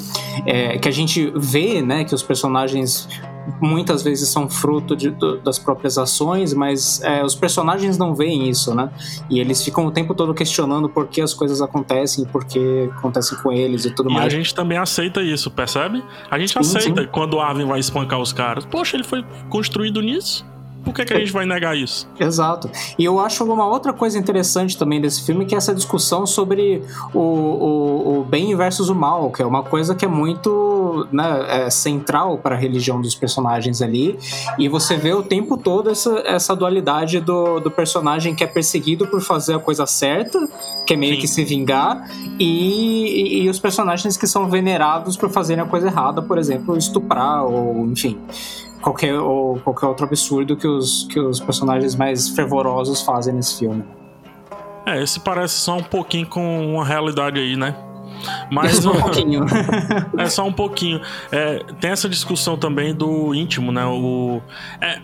É, 0.45 0.77
que 0.77 0.87
a 0.87 0.91
gente 0.91 1.31
vê, 1.35 1.81
né, 1.81 2.03
que 2.03 2.15
os 2.15 2.23
personagens 2.23 3.07
muitas 3.59 4.03
vezes 4.03 4.29
são 4.29 4.49
fruto 4.49 4.95
de, 4.95 5.13
das 5.43 5.57
próprias 5.57 5.97
ações, 5.97 6.53
mas 6.53 7.01
é, 7.01 7.23
os 7.23 7.35
personagens 7.35 7.97
não 7.97 8.13
veem 8.13 8.49
isso, 8.49 8.75
né? 8.75 8.91
E 9.29 9.39
eles 9.39 9.63
ficam 9.63 9.85
o 9.85 9.91
tempo 9.91 10.13
todo 10.13 10.33
questionando 10.33 10.87
por 10.89 11.07
que 11.07 11.21
as 11.21 11.33
coisas 11.33 11.61
acontecem, 11.61 12.25
por 12.25 12.45
que 12.45 12.89
acontecem 12.97 13.37
com 13.39 13.51
eles 13.51 13.85
e 13.85 13.91
tudo 13.91 14.09
e 14.09 14.13
mais. 14.13 14.25
E 14.31 14.35
a 14.35 14.37
gente 14.37 14.53
também 14.53 14.77
aceita 14.77 15.21
isso, 15.21 15.49
percebe? 15.49 16.03
A 16.29 16.37
gente 16.37 16.51
sim, 16.51 16.59
aceita 16.59 17.01
sim. 17.01 17.09
quando 17.11 17.35
o 17.35 17.39
Arvin 17.39 17.65
vai 17.65 17.79
espancar 17.79 18.19
os 18.19 18.31
caras. 18.31 18.65
Poxa, 18.65 18.95
ele 18.95 19.03
foi 19.03 19.25
construído 19.49 20.01
nisso. 20.01 20.45
Por 20.83 20.93
que, 20.93 21.05
que 21.05 21.13
a 21.13 21.19
gente 21.19 21.31
vai 21.31 21.45
negar 21.45 21.77
isso? 21.77 22.07
Exato. 22.19 22.69
E 22.97 23.03
eu 23.03 23.19
acho 23.19 23.43
uma 23.43 23.67
outra 23.67 23.93
coisa 23.93 24.17
interessante 24.17 24.77
também 24.77 25.01
desse 25.01 25.25
filme 25.25 25.45
que 25.45 25.53
é 25.53 25.57
essa 25.57 25.73
discussão 25.73 26.25
sobre 26.25 26.81
o, 27.13 27.19
o, 27.19 28.19
o 28.19 28.23
bem 28.23 28.55
versus 28.55 28.89
o 28.89 28.95
mal, 28.95 29.31
que 29.31 29.41
é 29.41 29.45
uma 29.45 29.63
coisa 29.63 29.93
que 29.93 30.05
é 30.05 30.07
muito 30.07 31.07
né, 31.11 31.65
é 31.65 31.69
central 31.69 32.37
para 32.37 32.55
a 32.55 32.57
religião 32.57 33.01
dos 33.01 33.15
personagens 33.15 33.81
ali. 33.81 34.17
E 34.57 34.67
você 34.67 34.95
vê 34.95 35.13
o 35.13 35.21
tempo 35.21 35.57
todo 35.57 35.89
essa, 35.89 36.23
essa 36.25 36.55
dualidade 36.55 37.19
do, 37.19 37.59
do 37.59 37.69
personagem 37.69 38.33
que 38.33 38.43
é 38.43 38.47
perseguido 38.47 39.07
por 39.07 39.21
fazer 39.21 39.55
a 39.55 39.59
coisa 39.59 39.85
certa, 39.85 40.47
que 40.85 40.93
é 40.93 40.97
meio 40.97 41.15
Sim. 41.15 41.21
que 41.21 41.27
se 41.27 41.43
vingar, 41.43 42.09
e, 42.39 43.39
e, 43.39 43.43
e 43.43 43.49
os 43.49 43.59
personagens 43.59 44.17
que 44.17 44.27
são 44.27 44.49
venerados 44.49 45.17
por 45.17 45.29
fazerem 45.29 45.63
a 45.63 45.67
coisa 45.67 45.87
errada, 45.87 46.21
por 46.21 46.37
exemplo, 46.37 46.77
estuprar 46.77 47.43
ou 47.43 47.85
enfim 47.87 48.17
qualquer, 48.81 49.19
ou 49.19 49.59
qualquer 49.59 49.87
outro 49.87 50.05
absurdo 50.05 50.55
que 50.55 50.67
os, 50.67 51.07
que 51.09 51.19
os 51.19 51.39
personagens 51.39 51.95
mais 51.95 52.29
fervorosos 52.29 53.01
fazem 53.01 53.33
nesse 53.33 53.59
filme. 53.59 53.83
É, 54.85 55.01
esse 55.01 55.19
parece 55.19 55.55
só 55.55 55.77
um 55.77 55.83
pouquinho 55.83 56.27
com 56.27 56.73
uma 56.73 56.85
realidade 56.85 57.39
aí, 57.39 57.55
né? 57.55 57.75
Mas 58.51 58.83
um 58.85 58.99
pouquinho. 58.99 59.45
é 60.17 60.25
só 60.27 60.45
um 60.45 60.53
pouquinho. 60.53 61.01
É, 61.31 61.63
tem 61.79 61.91
essa 61.91 62.09
discussão 62.09 62.57
também 62.57 62.93
do 62.93 63.33
íntimo, 63.33 63.71
né? 63.71 63.85
O, 63.85 64.41
é, 64.81 64.99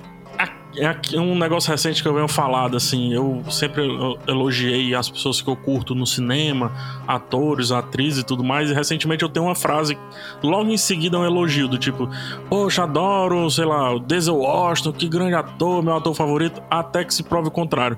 é 0.78 1.20
um 1.20 1.38
negócio 1.38 1.72
recente 1.72 2.02
que 2.02 2.08
eu 2.08 2.14
venho 2.14 2.28
falado, 2.28 2.78
assim, 2.78 3.14
eu 3.14 3.44
sempre 3.50 3.84
elogiei 4.28 4.94
as 4.94 5.10
pessoas 5.10 5.42
que 5.42 5.50
eu 5.50 5.56
curto 5.56 5.96
no 5.96 6.06
cinema, 6.06 6.72
atores, 7.08 7.72
atrizes 7.72 8.20
e 8.20 8.26
tudo 8.26 8.44
mais, 8.44 8.70
e 8.70 8.74
recentemente 8.74 9.24
eu 9.24 9.30
tenho 9.30 9.46
uma 9.46 9.56
frase, 9.56 9.98
logo 10.44 10.70
em 10.70 10.78
seguida 10.78 11.18
um 11.18 11.26
elogio, 11.26 11.68
do 11.68 11.78
tipo, 11.78 12.10
poxa, 12.50 12.84
adoro, 12.84 13.50
sei 13.50 13.66
lá, 13.66 13.94
o 13.94 14.00
Denzel 14.00 14.38
Washington, 14.38 14.92
que 14.92 15.08
grande 15.08 15.36
ator, 15.36 15.84
meu 15.84 15.96
ator 15.96 16.14
favorito, 16.14 16.62
até 16.70 17.04
que 17.04 17.14
se 17.14 17.24
prove 17.24 17.48
o 17.48 17.52
contrário 17.52 17.98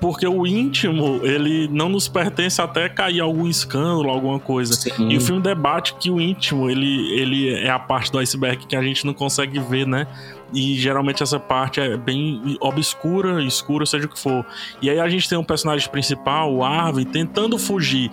porque 0.00 0.26
o 0.26 0.46
íntimo, 0.46 1.20
ele 1.22 1.68
não 1.68 1.88
nos 1.88 2.08
pertence 2.08 2.60
até 2.60 2.88
cair 2.88 3.20
algum 3.20 3.46
escândalo, 3.46 4.08
alguma 4.08 4.40
coisa. 4.40 4.72
Sim. 4.72 5.10
E 5.10 5.16
o 5.16 5.20
filme 5.20 5.42
debate 5.42 5.94
que 5.94 6.10
o 6.10 6.18
íntimo, 6.18 6.70
ele, 6.70 7.12
ele 7.12 7.52
é 7.52 7.70
a 7.70 7.78
parte 7.78 8.10
do 8.10 8.18
iceberg 8.18 8.66
que 8.66 8.74
a 8.74 8.82
gente 8.82 9.04
não 9.04 9.12
consegue 9.12 9.58
ver, 9.58 9.86
né? 9.86 10.06
E 10.52 10.74
geralmente 10.74 11.22
essa 11.22 11.38
parte 11.38 11.80
é 11.80 11.96
bem 11.96 12.56
obscura, 12.60 13.42
escura, 13.44 13.84
seja 13.84 14.06
o 14.06 14.08
que 14.08 14.18
for. 14.18 14.44
E 14.80 14.88
aí 14.88 14.98
a 14.98 15.08
gente 15.08 15.28
tem 15.28 15.36
um 15.36 15.44
personagem 15.44 15.88
principal, 15.90 16.52
o 16.52 16.64
Arvin, 16.64 17.04
tentando 17.04 17.58
fugir. 17.58 18.10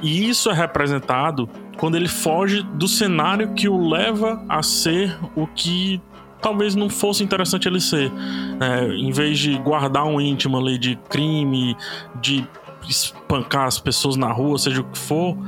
E 0.00 0.28
isso 0.28 0.50
é 0.50 0.54
representado 0.54 1.48
quando 1.76 1.96
ele 1.96 2.08
foge 2.08 2.62
do 2.62 2.86
cenário 2.86 3.52
que 3.54 3.68
o 3.68 3.88
leva 3.88 4.42
a 4.48 4.62
ser 4.62 5.16
o 5.34 5.46
que 5.46 6.00
talvez 6.44 6.74
não 6.74 6.90
fosse 6.90 7.24
interessante 7.24 7.66
ele 7.66 7.80
ser. 7.80 8.12
É, 8.60 8.88
em 8.88 9.10
vez 9.10 9.38
de 9.38 9.56
guardar 9.58 10.04
um 10.04 10.20
íntimo 10.20 10.58
ali 10.58 10.76
de 10.76 10.94
crime, 11.08 11.74
de 12.20 12.46
espancar 12.86 13.64
as 13.66 13.78
pessoas 13.78 14.14
na 14.14 14.30
rua, 14.30 14.58
seja 14.58 14.82
o 14.82 14.84
que 14.84 14.98
for, 14.98 15.38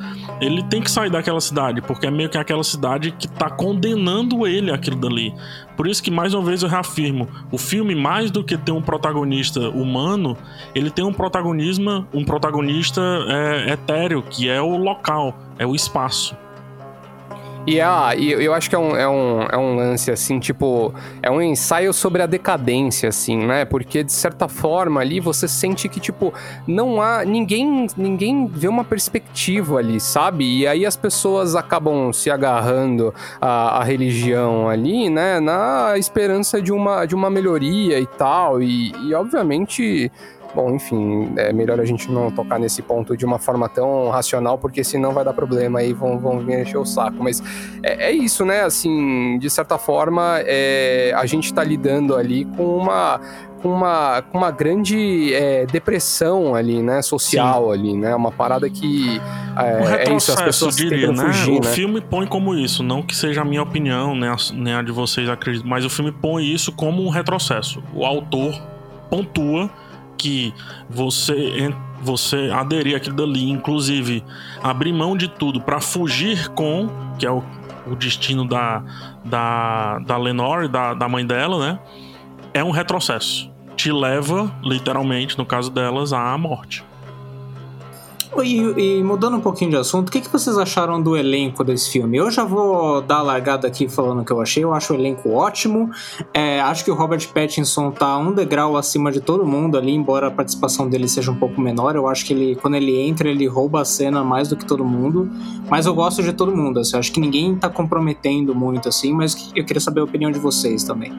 ele 0.41 0.63
tem 0.63 0.81
que 0.81 0.91
sair 0.91 1.11
daquela 1.11 1.39
cidade, 1.39 1.83
porque 1.83 2.07
é 2.07 2.11
meio 2.11 2.31
que 2.31 2.39
aquela 2.39 2.65
cidade 2.65 3.11
que 3.11 3.29
tá 3.29 3.51
condenando 3.51 4.47
ele 4.47 4.73
aquilo 4.73 4.97
dali. 4.97 5.35
Por 5.77 5.87
isso 5.87 6.03
que, 6.03 6.11
mais 6.11 6.33
uma 6.33 6.43
vez, 6.43 6.63
eu 6.63 6.69
reafirmo: 6.69 7.29
o 7.53 7.59
filme, 7.59 7.95
mais 7.95 8.31
do 8.31 8.43
que 8.43 8.57
ter 8.57 8.73
um 8.73 8.81
protagonista 8.81 9.69
humano, 9.69 10.35
ele 10.75 10.91
tem 10.91 11.05
um 11.05 11.13
protagonismo, 11.13 12.07
um 12.15 12.25
protagonista 12.25 13.03
é, 13.29 13.73
etéreo, 13.75 14.23
que 14.23 14.49
é 14.49 14.63
o 14.63 14.79
local, 14.79 15.37
é 15.59 15.67
o 15.67 15.75
espaço. 15.75 16.35
E, 17.67 17.81
ah, 17.81 18.15
e 18.17 18.31
eu 18.31 18.55
acho 18.55 18.71
que 18.71 18.77
é 18.77 18.79
um, 18.79 18.97
é, 18.97 19.09
um, 19.09 19.43
é 19.43 19.57
um 19.57 19.75
lance, 19.75 20.11
assim, 20.11 20.39
tipo, 20.39 20.95
é 21.21 21.29
um 21.29 21.43
ensaio 21.43 21.93
sobre 21.93 22.23
a 22.23 22.27
decadência, 22.27 23.09
assim, 23.09 23.37
né? 23.45 23.65
Porque, 23.65 24.05
de 24.05 24.13
certa 24.13 24.47
forma, 24.47 25.01
ali 25.01 25.19
você 25.19 25.49
sente 25.49 25.89
que, 25.89 25.99
tipo, 25.99 26.33
não 26.67 27.03
há. 27.03 27.25
Ninguém, 27.25 27.89
ninguém 27.97 28.47
vê 28.47 28.69
uma 28.69 28.85
perspectiva 28.85 29.79
ali, 29.79 29.99
sabe? 29.99 30.61
E 30.61 30.67
aí 30.67 30.87
as 30.87 30.97
pessoas 30.97 31.57
acabam 31.57 32.13
se 32.13 32.31
agarrando 32.31 33.13
à, 33.41 33.81
à 33.81 33.85
religião 33.85 34.69
ali, 34.69 35.11
né? 35.11 35.41
Na 35.41 35.99
esperança 35.99 36.63
de 36.63 36.73
uma, 36.73 37.05
de 37.05 37.17
uma 37.17 37.29
melhoria 37.29 37.99
e 37.99 38.07
tal. 38.07 38.63
E, 38.63 38.93
e 39.09 39.13
obviamente 39.13 40.11
bom, 40.57 40.75
enfim, 40.75 41.35
é 41.37 41.53
melhor 41.53 41.79
a 41.79 41.85
gente 41.85 42.11
não 42.11 42.31
tocar 42.31 42.59
nesse 42.59 42.81
ponto 42.81 43.15
de 43.15 43.27
uma 43.27 43.39
forma 43.39 43.69
tão 43.69 44.09
racional, 44.09 44.57
porque 44.57 44.83
senão 44.83 45.13
vai 45.13 45.23
dar 45.23 45.35
problema 45.35 45.81
aí, 45.81 45.93
vão, 45.93 46.19
vão 46.19 46.39
vir 46.39 46.63
encher 46.63 46.79
o 46.79 46.87
saco. 46.87 47.19
Mas 47.21 47.43
é, 47.83 48.07
é 48.07 48.11
isso, 48.11 48.43
né? 48.43 48.63
Assim, 48.63 49.39
de 49.39 49.51
certa 49.51 49.77
forma, 49.77 50.39
é, 50.47 51.13
a 51.15 51.27
gente 51.27 51.53
tá 51.53 51.63
lidando 51.63 52.17
ali 52.17 52.47
com 52.57 52.65
uma 52.79 53.21
com 53.63 53.71
uma, 53.71 54.23
com 54.23 54.39
uma 54.39 54.51
grande 54.51 55.35
é, 55.35 55.67
depressão 55.67 56.55
ali, 56.55 56.83
né? 56.83 57.03
Social 57.03 57.67
Sim. 57.67 57.73
ali, 57.73 57.97
né? 57.97 58.15
Uma 58.15 58.31
parada 58.31 58.69
que 58.71 59.21
é, 59.57 60.09
é 60.09 60.15
isso, 60.15 60.33
as 60.33 60.41
pessoas 60.41 60.77
diria, 60.77 61.11
né? 61.11 61.25
Fugir, 61.25 61.59
o 61.59 61.65
né? 61.65 61.73
filme 61.73 62.01
põe 62.01 62.27
como 62.27 62.55
isso, 62.55 62.83
não 62.83 63.03
que 63.03 63.15
seja 63.15 63.43
a 63.43 63.45
minha 63.45 63.63
opinião, 63.63 64.15
nem 64.15 64.29
a, 64.29 64.37
nem 64.55 64.75
a 64.75 64.83
de 64.83 64.93
vocês, 64.93 65.29
acredito, 65.29 65.67
mas 65.67 65.85
o 65.85 65.91
filme 65.91 66.13
põe 66.13 66.45
isso 66.45 66.71
como 66.71 67.05
um 67.05 67.09
retrocesso. 67.09 67.83
O 67.95 68.05
autor 68.05 68.55
pontua 69.11 69.71
que 70.17 70.53
você 70.89 71.75
você 72.03 72.51
aderir 72.53 72.95
aquilo 72.95 73.17
dali, 73.17 73.51
inclusive 73.51 74.23
abrir 74.63 74.93
mão 74.93 75.17
de 75.17 75.29
tudo 75.29 75.61
para 75.61 75.81
fugir 75.81 76.49
com, 76.51 76.89
que 77.19 77.27
é 77.27 77.31
o, 77.31 77.43
o 77.87 77.97
destino 77.97 78.47
da, 78.47 78.85
da, 79.25 79.99
da 80.01 80.17
Lenore, 80.17 80.69
da, 80.69 80.93
da 80.93 81.09
mãe 81.09 81.27
dela, 81.27 81.59
né? 81.59 81.79
É 82.53 82.63
um 82.63 82.71
retrocesso 82.71 83.51
te 83.77 83.93
leva, 83.93 84.51
literalmente, 84.63 85.37
no 85.37 85.45
caso 85.45 85.71
delas, 85.71 86.13
à 86.13 86.37
morte. 86.39 86.83
E, 88.43 88.99
e, 88.99 89.03
mudando 89.03 89.37
um 89.37 89.41
pouquinho 89.41 89.71
de 89.71 89.77
assunto, 89.77 90.09
o 90.09 90.13
que, 90.13 90.21
que 90.21 90.29
vocês 90.29 90.57
acharam 90.59 91.01
do 91.01 91.17
elenco 91.17 91.65
desse 91.65 91.91
filme? 91.91 92.17
Eu 92.17 92.31
já 92.31 92.45
vou 92.45 93.01
dar 93.01 93.19
a 93.19 93.23
largada 93.23 93.67
aqui 93.67 93.89
falando 93.89 94.21
o 94.21 94.25
que 94.25 94.33
eu 94.33 94.41
achei. 94.41 94.65
Eu 94.65 94.73
acho 94.73 94.93
o 94.93 94.97
elenco 94.97 95.31
ótimo. 95.31 95.91
É, 96.33 96.61
acho 96.61 96.85
que 96.85 96.91
o 96.91 96.95
Robert 96.95 97.27
Pattinson 97.33 97.91
tá 97.91 98.17
um 98.19 98.33
degrau 98.33 98.77
acima 98.77 99.11
de 99.11 99.21
todo 99.21 99.45
mundo 99.47 99.77
ali, 99.77 99.93
embora 99.93 100.29
a 100.29 100.31
participação 100.31 100.89
dele 100.89 101.09
seja 101.09 101.31
um 101.31 101.37
pouco 101.37 101.61
menor. 101.61 101.97
Eu 101.97 102.07
acho 102.09 102.25
que 102.25 102.33
ele, 102.33 102.57
quando 102.57 102.75
ele 102.75 102.99
entra, 102.99 103.29
ele 103.29 103.47
rouba 103.47 103.81
a 103.81 103.85
cena 103.85 104.23
mais 104.23 104.49
do 104.49 104.57
que 104.57 104.65
todo 104.65 104.85
mundo. 104.85 105.31
Mas 105.69 105.87
eu 105.87 105.95
gosto 105.95 106.23
de 106.23 106.33
todo 106.33 106.55
mundo. 106.55 106.81
Assim, 106.81 106.97
acho 106.97 107.13
que 107.13 107.21
ninguém 107.21 107.55
tá 107.57 107.69
comprometendo 107.69 108.55
muito 108.55 108.89
assim, 108.89 109.13
mas 109.13 109.51
eu 109.55 109.65
queria 109.65 109.81
saber 109.81 110.01
a 110.01 110.05
opinião 110.05 110.31
de 110.31 110.39
vocês 110.39 110.85
também. 110.85 111.13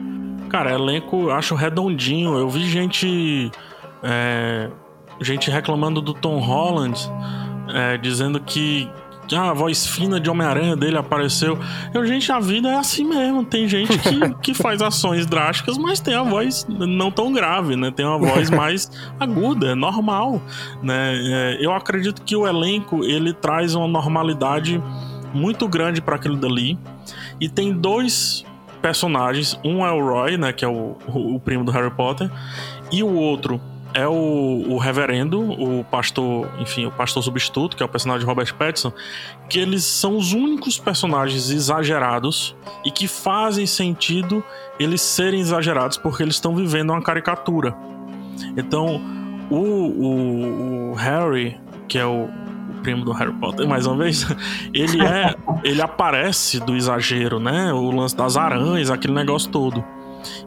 Cara, 0.48 0.72
elenco 0.72 1.30
acho 1.30 1.54
redondinho. 1.54 2.36
Eu 2.36 2.48
vi 2.48 2.66
gente. 2.68 3.50
É, 4.02 4.70
gente 5.20 5.50
reclamando 5.50 6.00
do 6.00 6.14
Tom 6.14 6.38
Holland, 6.38 6.98
é, 7.68 7.96
dizendo 7.98 8.40
que 8.40 8.90
ah, 9.36 9.50
a 9.50 9.52
voz 9.52 9.86
fina 9.86 10.18
de 10.18 10.30
Homem-Aranha 10.30 10.76
dele 10.76 10.96
apareceu. 10.96 11.58
Eu, 11.92 12.06
gente, 12.06 12.30
a 12.32 12.40
vida 12.40 12.68
é 12.68 12.76
assim 12.76 13.04
mesmo. 13.04 13.44
Tem 13.44 13.68
gente 13.68 13.98
que, 13.98 14.34
que 14.42 14.54
faz 14.54 14.80
ações 14.80 15.26
drásticas, 15.26 15.76
mas 15.76 16.00
tem 16.00 16.14
a 16.14 16.22
voz 16.22 16.66
não 16.68 17.10
tão 17.10 17.32
grave, 17.32 17.76
né? 17.76 17.90
Tem 17.90 18.06
uma 18.06 18.18
voz 18.18 18.48
mais 18.50 18.90
aguda, 19.18 19.72
é 19.72 19.74
normal, 19.74 20.40
né? 20.82 21.14
É, 21.14 21.58
eu 21.60 21.72
acredito 21.72 22.22
que 22.22 22.36
o 22.36 22.46
elenco 22.46 23.04
ele 23.04 23.32
traz 23.32 23.74
uma 23.74 23.88
normalidade 23.88 24.82
muito 25.34 25.68
grande 25.68 26.00
para 26.00 26.16
aquilo 26.16 26.36
dali. 26.36 26.78
E 27.40 27.48
tem 27.48 27.72
dois 27.72 28.44
personagens. 28.80 29.58
Um 29.64 29.84
é 29.84 29.92
o 29.92 30.00
Roy, 30.00 30.36
né? 30.36 30.52
Que 30.52 30.64
é 30.64 30.68
o, 30.68 30.96
o 31.06 31.40
primo 31.40 31.64
do 31.64 31.72
Harry 31.72 31.90
Potter. 31.90 32.30
E 32.90 33.02
o 33.02 33.14
outro 33.14 33.60
é 33.94 34.06
o, 34.06 34.64
o, 34.68 34.78
reverendo, 34.78 35.40
o 35.40 35.84
pastor, 35.84 36.48
enfim, 36.58 36.86
o 36.86 36.90
pastor 36.90 37.22
substituto, 37.22 37.76
que 37.76 37.82
é 37.82 37.86
o 37.86 37.88
personagem 37.88 38.20
de 38.20 38.26
Robert 38.26 38.54
Pattinson, 38.54 38.92
que 39.48 39.58
eles 39.58 39.84
são 39.84 40.16
os 40.16 40.32
únicos 40.32 40.78
personagens 40.78 41.50
exagerados 41.50 42.54
e 42.84 42.90
que 42.90 43.08
fazem 43.08 43.66
sentido 43.66 44.44
eles 44.78 45.00
serem 45.00 45.40
exagerados 45.40 45.96
porque 45.96 46.22
eles 46.22 46.34
estão 46.34 46.54
vivendo 46.54 46.90
uma 46.90 47.02
caricatura. 47.02 47.74
Então, 48.56 49.00
o, 49.50 49.56
o, 49.56 50.90
o 50.90 50.94
Harry, 50.94 51.58
que 51.88 51.98
é 51.98 52.06
o, 52.06 52.28
primo 52.82 53.04
do 53.04 53.12
Harry 53.12 53.32
Potter, 53.32 53.66
mais 53.66 53.86
uma 53.86 53.96
vez, 53.96 54.26
ele 54.72 55.04
é. 55.04 55.34
ele 55.64 55.82
aparece 55.82 56.60
do 56.60 56.76
exagero, 56.76 57.40
né? 57.40 57.72
O 57.72 57.90
lance 57.90 58.16
das 58.16 58.36
aranhas, 58.36 58.90
aquele 58.90 59.14
negócio 59.14 59.50
todo. 59.50 59.84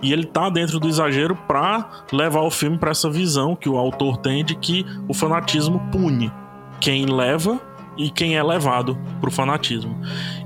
E 0.02 0.12
ele 0.12 0.26
tá 0.26 0.50
dentro 0.50 0.80
do 0.80 0.88
exagero 0.88 1.36
para 1.48 2.06
levar 2.12 2.42
o 2.42 2.52
filme 2.52 2.78
para 2.78 2.92
essa 2.92 3.10
visão 3.10 3.56
que 3.56 3.70
o 3.70 3.78
autor 3.78 4.18
tem 4.18 4.44
de 4.44 4.56
que 4.56 4.86
o 5.08 5.14
fanatismo 5.14 5.80
pune 5.92 6.32
quem 6.80 7.06
leva 7.06 7.60
e 7.98 8.10
quem 8.10 8.36
é 8.36 8.44
levado 8.44 8.98
pro 9.20 9.30
fanatismo. 9.30 9.96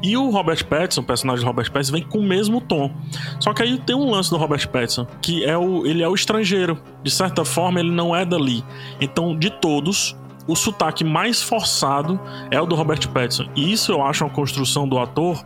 E 0.01 0.17
o 0.17 0.29
Robert 0.29 0.65
Pattinson, 0.65 1.01
o 1.01 1.03
personagem 1.05 1.43
do 1.43 1.47
Robert 1.47 1.71
Pattinson, 1.71 1.93
vem 1.93 2.03
com 2.03 2.19
o 2.19 2.23
mesmo 2.23 2.59
tom. 2.59 2.91
Só 3.39 3.53
que 3.53 3.63
aí 3.63 3.77
tem 3.79 3.95
um 3.95 4.09
lance 4.09 4.29
do 4.29 4.37
Robert 4.37 4.67
Pattinson, 4.69 5.05
que 5.21 5.43
é 5.45 5.57
o 5.57 5.85
ele 5.85 6.03
é 6.03 6.07
o 6.07 6.15
estrangeiro. 6.15 6.77
De 7.03 7.11
certa 7.11 7.45
forma, 7.45 7.79
ele 7.79 7.91
não 7.91 8.15
é 8.15 8.25
dali. 8.25 8.63
Então, 8.99 9.37
de 9.37 9.49
todos, 9.49 10.15
o 10.47 10.55
sotaque 10.55 11.03
mais 11.03 11.41
forçado 11.41 12.19
é 12.51 12.59
o 12.59 12.65
do 12.65 12.75
Robert 12.75 13.07
Pattinson. 13.09 13.47
E 13.55 13.71
isso 13.71 13.91
eu 13.91 14.03
acho 14.03 14.23
uma 14.23 14.33
construção 14.33 14.87
do 14.87 14.97
ator 14.99 15.43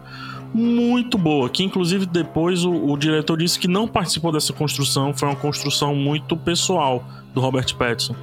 muito 0.53 1.17
boa, 1.17 1.49
que 1.49 1.63
inclusive 1.63 2.05
depois 2.05 2.63
o, 2.65 2.71
o 2.71 2.97
diretor 2.97 3.37
disse 3.37 3.59
que 3.59 3.67
não 3.67 3.87
participou 3.87 4.31
dessa 4.31 4.53
construção, 4.53 5.13
foi 5.13 5.27
uma 5.27 5.35
construção 5.35 5.95
muito 5.95 6.35
pessoal 6.35 7.03
do 7.39 7.41
Robert 7.41 7.73
Pattinson, 7.75 8.15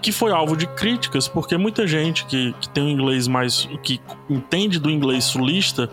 que 0.00 0.12
foi 0.12 0.30
alvo 0.30 0.56
de 0.56 0.66
críticas 0.66 1.26
porque 1.26 1.56
muita 1.56 1.86
gente 1.86 2.24
que, 2.26 2.54
que 2.60 2.68
tem 2.68 2.84
um 2.84 2.88
inglês 2.88 3.26
mais 3.26 3.68
que 3.82 4.00
entende 4.28 4.78
do 4.78 4.88
inglês 4.88 5.24
sulista 5.24 5.90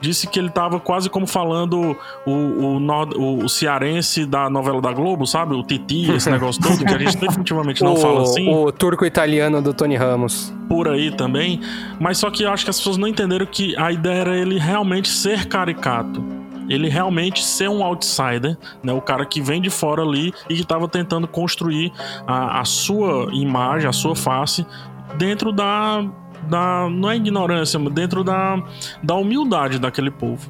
disse 0.00 0.26
que 0.26 0.38
ele 0.38 0.48
estava 0.48 0.80
quase 0.80 1.08
como 1.08 1.26
falando 1.26 1.96
o, 2.26 2.30
o, 2.30 2.78
o, 2.78 3.44
o, 3.44 3.48
cearense 3.48 4.26
da 4.26 4.50
novela 4.50 4.80
da 4.80 4.92
Globo, 4.92 5.26
sabe? 5.26 5.54
O 5.54 5.62
Titi, 5.62 6.10
esse 6.10 6.28
negócio 6.28 6.60
todo, 6.60 6.84
que 6.84 6.92
a 6.92 6.98
gente 6.98 7.16
definitivamente 7.18 7.82
não 7.82 7.96
fala 7.96 8.22
assim. 8.22 8.48
O 8.48 8.72
turco-italiano 8.72 9.62
do 9.62 9.72
Tony 9.72 9.96
Ramos. 9.96 10.52
Por 10.68 10.88
aí 10.88 11.12
também. 11.12 11.60
Mas 12.00 12.18
só 12.18 12.30
que 12.30 12.42
eu 12.42 12.50
acho 12.50 12.64
que 12.64 12.70
as 12.70 12.78
pessoas 12.78 12.96
não 12.96 13.06
entenderam 13.06 13.46
que 13.46 13.76
a 13.76 13.92
ideia 13.92 14.20
era 14.20 14.36
ele 14.36 14.58
realmente 14.58 15.08
ser 15.08 15.46
caricato 15.46 16.35
ele 16.68 16.88
realmente 16.88 17.44
ser 17.44 17.68
um 17.68 17.82
outsider, 17.82 18.56
né? 18.82 18.92
O 18.92 19.00
cara 19.00 19.24
que 19.24 19.40
vem 19.40 19.60
de 19.60 19.70
fora 19.70 20.02
ali 20.02 20.32
e 20.48 20.54
que 20.54 20.62
estava 20.62 20.88
tentando 20.88 21.26
construir 21.26 21.92
a, 22.26 22.60
a 22.60 22.64
sua 22.64 23.28
imagem, 23.32 23.88
a 23.88 23.92
sua 23.92 24.14
face 24.14 24.66
dentro 25.16 25.52
da, 25.52 26.04
da 26.48 26.88
não 26.90 27.10
é 27.10 27.16
ignorância, 27.16 27.78
mas 27.78 27.92
dentro 27.92 28.22
da, 28.22 28.62
da 29.02 29.14
humildade 29.14 29.78
daquele 29.78 30.10
povo. 30.10 30.48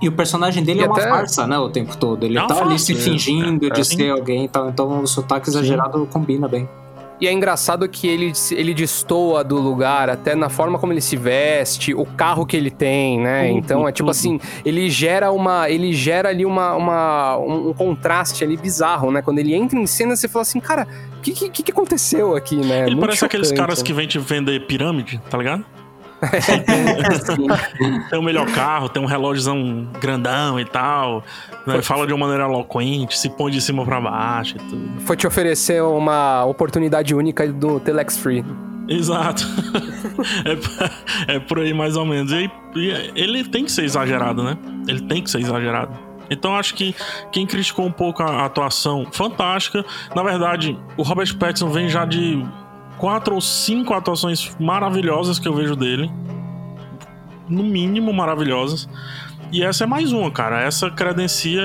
E 0.00 0.08
o 0.08 0.12
personagem 0.12 0.62
dele 0.62 0.80
e 0.80 0.82
é 0.82 0.86
uma 0.86 0.96
até... 0.96 1.08
farsa, 1.08 1.46
né? 1.46 1.58
O 1.58 1.70
tempo 1.70 1.96
todo. 1.96 2.24
Ele 2.24 2.36
é 2.36 2.40
tá 2.42 2.48
farsa, 2.48 2.64
ali 2.64 2.78
se 2.78 2.94
fingindo 2.94 3.66
é, 3.66 3.70
de 3.70 3.80
é, 3.80 3.84
ser 3.84 4.10
alguém 4.10 4.44
e 4.44 4.48
tal. 4.48 4.68
Então 4.68 5.02
o 5.02 5.06
sotaque 5.06 5.48
exagerado 5.48 5.98
Sim. 6.00 6.06
combina 6.06 6.46
bem. 6.46 6.68
E 7.20 7.26
é 7.26 7.32
engraçado 7.32 7.88
que 7.88 8.06
ele, 8.06 8.32
ele 8.50 8.74
destoa 8.74 9.42
do 9.42 9.56
lugar, 9.56 10.10
até 10.10 10.34
na 10.34 10.50
forma 10.50 10.78
como 10.78 10.92
ele 10.92 11.00
se 11.00 11.16
veste, 11.16 11.94
o 11.94 12.04
carro 12.04 12.44
que 12.44 12.56
ele 12.56 12.70
tem, 12.70 13.18
né? 13.18 13.50
Uhum, 13.50 13.58
então 13.58 13.88
é 13.88 13.92
tipo 13.92 14.06
uhum. 14.06 14.10
assim, 14.10 14.40
ele 14.64 14.90
gera 14.90 15.30
uma. 15.32 15.70
Ele 15.70 15.92
gera 15.92 16.28
ali 16.28 16.44
uma, 16.44 16.74
uma 16.74 17.38
um, 17.38 17.72
contraste 17.72 18.44
ali 18.44 18.56
bizarro, 18.56 19.10
né? 19.10 19.22
Quando 19.22 19.38
ele 19.38 19.54
entra 19.54 19.78
em 19.78 19.86
cena, 19.86 20.14
você 20.14 20.28
fala 20.28 20.42
assim, 20.42 20.60
cara, 20.60 20.86
o 21.18 21.20
que, 21.22 21.48
que, 21.48 21.62
que 21.62 21.70
aconteceu 21.70 22.36
aqui, 22.36 22.56
né? 22.56 22.80
Ele 22.80 22.90
Muito 22.90 23.00
parece 23.00 23.18
chocante, 23.20 23.36
aqueles 23.36 23.52
caras 23.52 23.78
né? 23.78 23.84
que 23.84 23.92
vêm 23.94 24.06
te 24.06 24.18
vender 24.18 24.66
pirâmide, 24.66 25.20
tá 25.30 25.38
ligado? 25.38 25.64
tem 28.10 28.18
o 28.18 28.22
melhor 28.22 28.46
carro, 28.52 28.88
tem 28.88 29.02
um 29.02 29.06
relógiozão 29.06 29.88
grandão 30.00 30.58
e 30.58 30.64
tal. 30.64 31.24
Né? 31.66 31.82
Fala 31.82 32.06
de 32.06 32.12
uma 32.12 32.26
maneira 32.26 32.44
eloquente, 32.44 33.18
se 33.18 33.28
põe 33.28 33.50
de 33.50 33.60
cima 33.60 33.84
para 33.84 34.00
baixo 34.00 34.56
e 34.56 34.58
tudo. 34.58 35.00
Foi 35.00 35.16
te 35.16 35.26
oferecer 35.26 35.82
uma 35.82 36.44
oportunidade 36.44 37.14
única 37.14 37.46
do 37.46 37.80
Telex 37.80 38.16
Free. 38.18 38.44
Exato. 38.88 39.44
é, 41.28 41.36
é, 41.36 41.38
por 41.40 41.58
aí 41.58 41.74
mais 41.74 41.96
ou 41.96 42.06
menos. 42.06 42.32
E, 42.32 42.50
e 42.76 43.12
ele 43.14 43.44
tem 43.44 43.64
que 43.64 43.72
ser 43.72 43.84
exagerado, 43.84 44.42
né? 44.42 44.56
Ele 44.86 45.00
tem 45.02 45.22
que 45.22 45.30
ser 45.30 45.40
exagerado. 45.40 46.06
Então 46.30 46.56
acho 46.56 46.74
que 46.74 46.94
quem 47.30 47.46
criticou 47.46 47.86
um 47.86 47.92
pouco 47.92 48.22
a 48.22 48.44
atuação 48.44 49.06
fantástica, 49.12 49.84
na 50.14 50.22
verdade, 50.22 50.78
o 50.96 51.02
Robert 51.02 51.36
Pattinson 51.36 51.68
vem 51.68 51.88
já 51.88 52.04
de 52.04 52.44
quatro 52.98 53.34
ou 53.34 53.40
cinco 53.40 53.94
atuações 53.94 54.56
maravilhosas 54.58 55.38
que 55.38 55.48
eu 55.48 55.54
vejo 55.54 55.76
dele. 55.76 56.10
No 57.48 57.62
mínimo 57.62 58.12
maravilhosas. 58.12 58.88
E 59.52 59.62
essa 59.62 59.84
é 59.84 59.86
mais 59.86 60.12
uma, 60.12 60.30
cara. 60.30 60.60
Essa 60.62 60.90
credencia. 60.90 61.60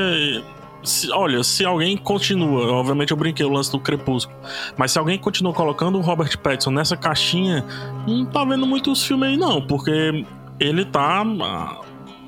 Se, 0.83 1.11
olha, 1.11 1.43
se 1.43 1.63
alguém 1.63 1.95
continua, 1.95 2.71
obviamente 2.71 3.11
eu 3.11 3.17
brinquei 3.17 3.45
o 3.45 3.51
lance 3.51 3.71
do 3.71 3.79
Crepúsculo, 3.79 4.35
mas 4.75 4.91
se 4.91 4.97
alguém 4.97 5.15
continua 5.15 5.53
colocando 5.53 5.99
o 5.99 6.01
Robert 6.01 6.35
Pattinson 6.39 6.71
nessa 6.71 6.97
caixinha, 6.97 7.63
não 8.07 8.25
tá 8.25 8.43
vendo 8.43 8.65
muitos 8.65 9.03
filmes 9.03 9.29
aí 9.29 9.37
não, 9.37 9.61
porque 9.61 10.25
ele 10.59 10.83
tá 10.83 11.23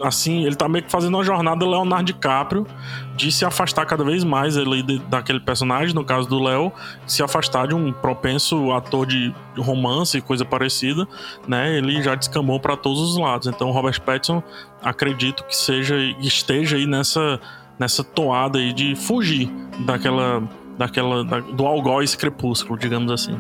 assim, 0.03 0.45
ele 0.45 0.55
tá 0.55 0.67
meio 0.67 0.83
que 0.83 0.91
fazendo 0.91 1.15
uma 1.15 1.23
jornada 1.23 1.65
Leonardo 1.65 2.05
DiCaprio 2.05 2.67
de 3.15 3.31
se 3.31 3.45
afastar 3.45 3.85
cada 3.85 4.03
vez 4.03 4.23
mais 4.23 4.57
ele, 4.57 4.99
daquele 5.07 5.39
personagem, 5.39 5.95
no 5.95 6.03
caso 6.03 6.27
do 6.27 6.43
Léo, 6.43 6.71
se 7.07 7.23
afastar 7.23 7.67
de 7.67 7.73
um 7.73 7.91
propenso 7.91 8.71
ator 8.73 9.05
de 9.05 9.33
romance 9.57 10.17
e 10.17 10.21
coisa 10.21 10.43
parecida, 10.43 11.07
né? 11.47 11.77
Ele 11.77 12.01
já 12.01 12.15
descamou 12.15 12.59
para 12.59 12.75
todos 12.75 12.99
os 12.99 13.17
lados. 13.17 13.47
Então, 13.47 13.71
Robert 13.71 13.99
Pattinson, 14.01 14.43
acredito 14.83 15.43
que 15.45 15.55
seja 15.55 15.95
esteja 16.19 16.75
aí 16.75 16.85
nessa 16.85 17.39
nessa 17.79 18.03
toada 18.03 18.59
aí 18.59 18.71
de 18.71 18.95
fugir 18.95 19.49
daquela 19.79 20.43
daquela 20.77 21.23
da, 21.23 21.39
do 21.39 21.65
algoz 21.65 22.15
crepúsculo, 22.15 22.77
digamos 22.77 23.11
assim. 23.11 23.37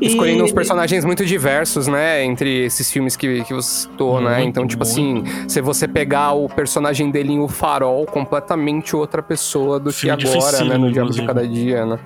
Escolhendo 0.00 0.44
uns 0.44 0.52
personagens 0.52 1.04
muito 1.04 1.24
diversos, 1.24 1.86
né? 1.86 2.24
Entre 2.24 2.64
esses 2.64 2.90
filmes 2.90 3.16
que, 3.16 3.42
que 3.44 3.54
você 3.54 3.88
citou, 3.88 4.20
né? 4.20 4.42
Então, 4.44 4.66
tipo 4.66 4.82
assim, 4.82 5.24
se 5.48 5.60
você 5.60 5.88
pegar 5.88 6.32
o 6.32 6.48
personagem 6.48 7.10
dele 7.10 7.32
em 7.32 7.40
O 7.40 7.48
Farol, 7.48 8.04
completamente 8.06 8.94
outra 8.94 9.22
pessoa 9.22 9.80
do 9.80 9.92
Filme 9.92 10.16
que 10.18 10.28
agora, 10.28 10.64
né? 10.64 10.76
No 10.76 10.92
Diabo 10.92 11.10
de. 11.10 11.26
Cada 11.26 11.46
Dia, 11.46 11.84
né? 11.84 11.98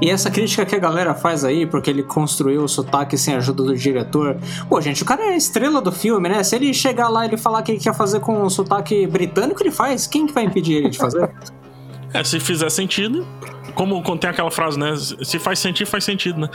E 0.00 0.10
essa 0.10 0.30
crítica 0.30 0.64
que 0.64 0.74
a 0.74 0.78
galera 0.78 1.14
faz 1.14 1.44
aí, 1.44 1.66
porque 1.66 1.90
ele 1.90 2.02
construiu 2.02 2.64
o 2.64 2.68
sotaque 2.68 3.16
sem 3.16 3.34
a 3.34 3.36
ajuda 3.36 3.62
do 3.62 3.76
diretor. 3.76 4.36
Pô, 4.68 4.80
gente, 4.80 5.02
o 5.02 5.06
cara 5.06 5.24
é 5.26 5.28
a 5.30 5.36
estrela 5.36 5.80
do 5.80 5.92
filme, 5.92 6.28
né? 6.28 6.42
Se 6.42 6.56
ele 6.56 6.72
chegar 6.74 7.08
lá 7.08 7.24
e 7.24 7.28
ele 7.28 7.36
falar 7.36 7.62
que 7.62 7.72
ele 7.72 7.78
quer 7.78 7.94
fazer 7.94 8.20
com 8.20 8.42
o 8.42 8.50
sotaque 8.50 9.06
britânico, 9.06 9.62
ele 9.62 9.70
faz. 9.70 10.06
Quem 10.06 10.26
que 10.26 10.32
vai 10.32 10.44
impedir 10.44 10.74
ele 10.74 10.90
de 10.90 10.98
fazer? 10.98 11.30
É, 12.14 12.22
se 12.22 12.38
fizer 12.38 12.68
sentido. 12.68 13.26
Como 13.74 14.02
tem 14.18 14.30
aquela 14.30 14.50
frase, 14.50 14.78
né? 14.78 14.94
Se 14.96 15.38
faz 15.38 15.58
sentido, 15.58 15.86
faz 15.86 16.04
sentido, 16.04 16.40
né? 16.40 16.48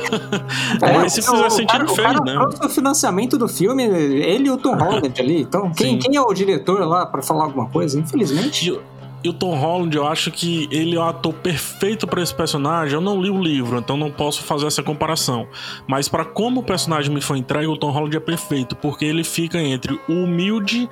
Mas 0.80 1.12
se 1.12 1.22
fizer 1.22 1.46
o 1.46 1.50
sentido, 1.50 1.70
cara, 1.70 1.84
o 1.84 1.94
fez, 1.94 2.06
cara 2.06 2.20
né? 2.24 2.38
o 2.38 2.68
financiamento 2.68 3.38
do 3.38 3.48
filme, 3.48 3.84
ele 3.84 4.48
e 4.48 4.50
o 4.50 4.56
Tom 4.56 4.76
Holland 4.76 5.20
ali. 5.20 5.42
Então, 5.42 5.70
quem, 5.72 5.92
Sim. 5.92 5.98
quem 5.98 6.16
é 6.16 6.20
o 6.20 6.32
diretor 6.32 6.80
lá 6.86 7.06
pra 7.06 7.22
falar 7.22 7.44
alguma 7.44 7.68
coisa? 7.68 7.98
Infelizmente. 7.98 8.78
E, 9.22 9.28
o- 9.28 9.32
Tom 9.32 9.54
Holland, 9.56 9.96
eu 9.96 10.06
acho 10.06 10.30
que 10.30 10.68
ele 10.70 10.96
é 10.96 10.98
o 10.98 11.02
ator 11.02 11.32
perfeito 11.32 12.06
pra 12.06 12.22
esse 12.22 12.34
personagem. 12.34 12.94
Eu 12.94 13.00
não 13.00 13.20
li 13.20 13.30
o 13.30 13.40
livro, 13.40 13.78
então 13.78 13.96
não 13.96 14.10
posso 14.10 14.42
fazer 14.42 14.66
essa 14.66 14.82
comparação. 14.82 15.46
Mas 15.86 16.08
pra 16.08 16.24
como 16.24 16.60
o 16.60 16.62
personagem 16.62 17.12
me 17.12 17.20
foi 17.20 17.38
entregue, 17.38 17.66
o 17.66 17.76
Tom 17.76 17.90
Holland 17.90 18.16
é 18.16 18.20
perfeito, 18.20 18.74
porque 18.76 19.04
ele 19.04 19.24
fica 19.24 19.58
entre 19.60 19.98
o 20.08 20.12
humilde 20.24 20.88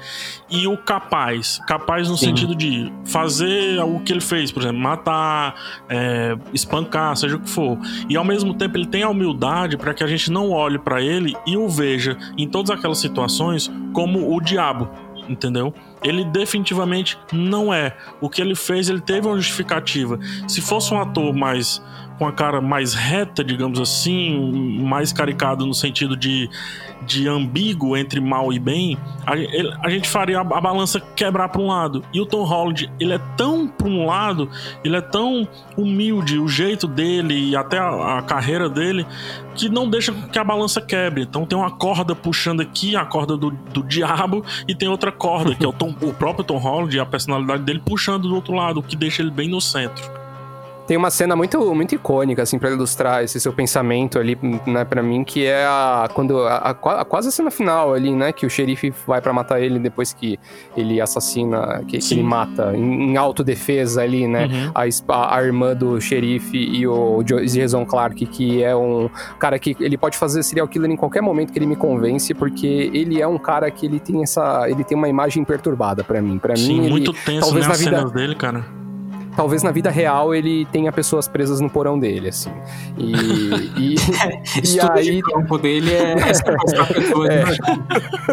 e 0.51 0.67
o 0.67 0.77
capaz. 0.77 1.59
Capaz 1.67 2.09
no 2.09 2.17
Sim. 2.17 2.27
sentido 2.27 2.55
de 2.55 2.93
fazer 3.05 3.81
o 3.83 4.01
que 4.01 4.13
ele 4.13 4.21
fez, 4.21 4.51
por 4.51 4.63
exemplo, 4.63 4.79
matar, 4.81 5.55
é, 5.89 6.37
espancar, 6.55 7.17
seja 7.17 7.37
o 7.37 7.41
que 7.41 7.49
for. 7.51 7.79
E 8.09 8.17
ao 8.17 8.25
mesmo 8.25 8.55
tempo 8.55 8.77
ele 8.77 8.87
tem 8.87 9.03
a 9.03 9.09
humildade 9.09 9.77
pra 9.77 9.93
que 9.95 10.03
a 10.03 10.07
gente 10.07 10.31
não 10.31 10.51
olhe 10.51 10.79
pra 10.79 11.01
ele 11.03 11.37
e 11.47 11.57
o 11.57 11.69
veja 11.69 12.17
em 12.37 12.49
todas 12.49 12.71
aquelas 12.71 12.99
situações 12.99 13.71
como 13.93 14.35
o 14.35 14.41
diabo 14.41 14.89
entendeu? 15.29 15.75
Ele 16.03 16.25
definitivamente 16.25 17.19
não 17.33 17.73
é. 17.73 17.97
O 18.21 18.29
que 18.29 18.41
ele 18.41 18.55
fez, 18.55 18.89
ele 18.89 19.01
teve 19.01 19.27
uma 19.27 19.37
justificativa. 19.37 20.19
Se 20.47 20.61
fosse 20.61 20.93
um 20.93 21.01
ator 21.01 21.35
mais 21.35 21.83
com 22.19 22.27
a 22.27 22.33
cara 22.33 22.61
mais 22.61 22.95
reta, 22.95 23.45
digamos 23.45 23.79
assim, 23.81 24.81
mais 24.83 25.13
caricado 25.13 25.65
no 25.65 25.73
sentido 25.73 26.17
de, 26.17 26.51
de 27.07 27.29
ambíguo 27.29 27.97
entre 27.97 28.21
mal 28.21 28.53
e 28.53 28.59
bem, 28.59 28.99
a, 29.25 29.87
a 29.87 29.89
gente 29.89 30.09
faria 30.09 30.39
a, 30.39 30.41
a 30.41 30.61
balança 30.61 31.01
quebrar 31.15 31.49
para 31.49 31.61
um 31.61 31.69
lado. 31.69 32.05
E 32.13 32.21
o 32.21 32.27
Tom 32.27 32.43
Holland, 32.43 32.91
ele 32.99 33.13
é 33.13 33.21
tão 33.37 33.69
para 33.69 33.87
um 33.87 34.05
lado, 34.05 34.51
ele 34.83 34.97
é 34.97 35.01
tão 35.01 35.47
humilde, 35.77 36.39
o 36.39 36.49
jeito 36.49 36.89
dele 36.89 37.51
e 37.51 37.57
até 37.57 37.79
a, 37.79 38.19
a 38.19 38.23
carreira 38.23 38.69
dele, 38.69 39.07
que 39.55 39.69
não 39.69 39.89
deixa 39.89 40.13
que 40.13 40.39
a 40.39 40.45
balança 40.45 40.81
quebre. 40.81 41.23
Então 41.23 41.47
tem 41.47 41.57
uma 41.57 41.71
corda 41.71 42.17
puxando 42.17 42.61
aqui, 42.61 42.97
a 42.97 43.05
corda 43.05 43.37
do, 43.37 43.51
do 43.51 43.83
diabo, 43.85 44.45
e 44.67 44.75
tem 44.75 44.89
outra 44.89 45.13
corda, 45.13 45.55
que 45.55 45.65
é 45.65 45.69
o, 45.69 45.73
Tom- 45.73 45.95
o 46.03 46.13
próprio 46.13 46.45
Tom 46.45 46.59
Holland 46.59 46.97
e 46.97 46.99
a 46.99 47.07
personalidade 47.07 47.63
dele 47.63 47.81
puxando 47.85 48.29
do 48.29 48.35
outro 48.35 48.55
lado, 48.55 48.81
o 48.81 48.83
que 48.83 48.97
deixa 48.97 49.23
ele 49.23 49.31
bem 49.31 49.49
no 49.49 49.61
centro. 49.61 50.18
Tem 50.89 50.97
uma 50.97 51.11
cena 51.11 51.37
muito, 51.37 51.61
muito 51.75 51.95
icônica, 51.95 52.43
assim, 52.43 52.59
pra 52.59 52.71
ilustrar 52.71 53.23
esse 53.23 53.39
seu 53.39 53.53
pensamento 53.53 54.19
ali, 54.19 54.39
né, 54.67 54.87
pra 54.87 55.03
mim, 55.03 55.23
que 55.23 55.45
é 55.45 55.67
a. 55.67 56.09
Quando. 56.15 56.39
A, 56.41 56.57
a- 56.71 56.75
qua- 56.75 57.05
quase 57.05 57.29
a 57.29 57.31
cena 57.31 57.51
final 57.51 57.93
ali, 57.93 58.11
né? 58.11 58.33
Que 58.33 58.47
o 58.47 58.51
xerife 58.51 58.91
vai 59.07 59.21
pra 59.21 59.31
matar 59.33 59.61
ele 59.61 59.79
depois 59.79 60.15
que 60.15 60.41
ele 60.75 60.99
assassina, 60.99 61.85
que, 61.87 61.99
que 61.99 62.15
ele 62.15 62.23
mata 62.23 62.73
em, 62.75 63.11
em 63.13 63.17
autodefesa 63.19 64.01
ali, 64.03 64.27
né? 64.27 64.47
Uhum. 64.47 64.73
A, 65.09 65.37
a 65.37 65.45
irmã 65.45 65.77
do 65.77 66.01
xerife 66.01 66.57
e 66.57 66.87
o 66.87 67.23
Jason 67.23 67.85
Clark, 67.85 68.25
que 68.25 68.63
é 68.63 68.75
um 68.75 69.11
cara 69.39 69.59
que 69.59 69.77
ele 69.79 69.99
pode 69.99 70.17
fazer 70.17 70.43
serial 70.43 70.67
killer 70.67 70.91
em 70.91 70.97
qualquer 70.97 71.21
momento 71.21 71.53
que 71.53 71.59
ele 71.59 71.67
me 71.67 71.77
convence, 71.77 72.33
porque 72.33 72.91
ele 72.95 73.21
é 73.21 73.27
um 73.29 73.37
cara 73.39 73.71
que 73.71 73.85
ele 73.85 74.01
tem 74.01 74.23
essa. 74.23 74.67
Ele 74.71 74.83
tem 74.83 74.97
uma 74.97 75.09
imagem 75.09 75.45
perturbada 75.45 76.03
pra 76.03 76.23
mim. 76.23 76.41
Sim, 76.57 76.73
mim, 76.79 76.81
ele- 76.85 76.91
muito 76.93 77.13
tenso 77.13 77.41
talvez 77.41 77.65
né, 77.65 77.69
na 77.69 77.75
as 77.75 77.79
vida- 77.81 77.97
cenas 77.99 78.11
dele, 78.13 78.35
cara. 78.35 78.78
Talvez 79.39 79.63
na 79.63 79.71
vida 79.71 79.89
real 79.89 80.35
ele 80.35 80.67
tenha 80.73 80.91
pessoas 80.91 81.29
presas 81.29 81.61
no 81.61 81.71
porão 81.71 81.97
dele, 81.97 82.31
assim. 82.31 82.51
E. 82.99 83.13
e, 83.79 83.95
e 84.75 84.81
aí, 84.81 85.05
de 85.05 85.23
campo 85.23 85.57
dele 85.57 85.95
é, 85.95 86.17
é. 86.19 87.43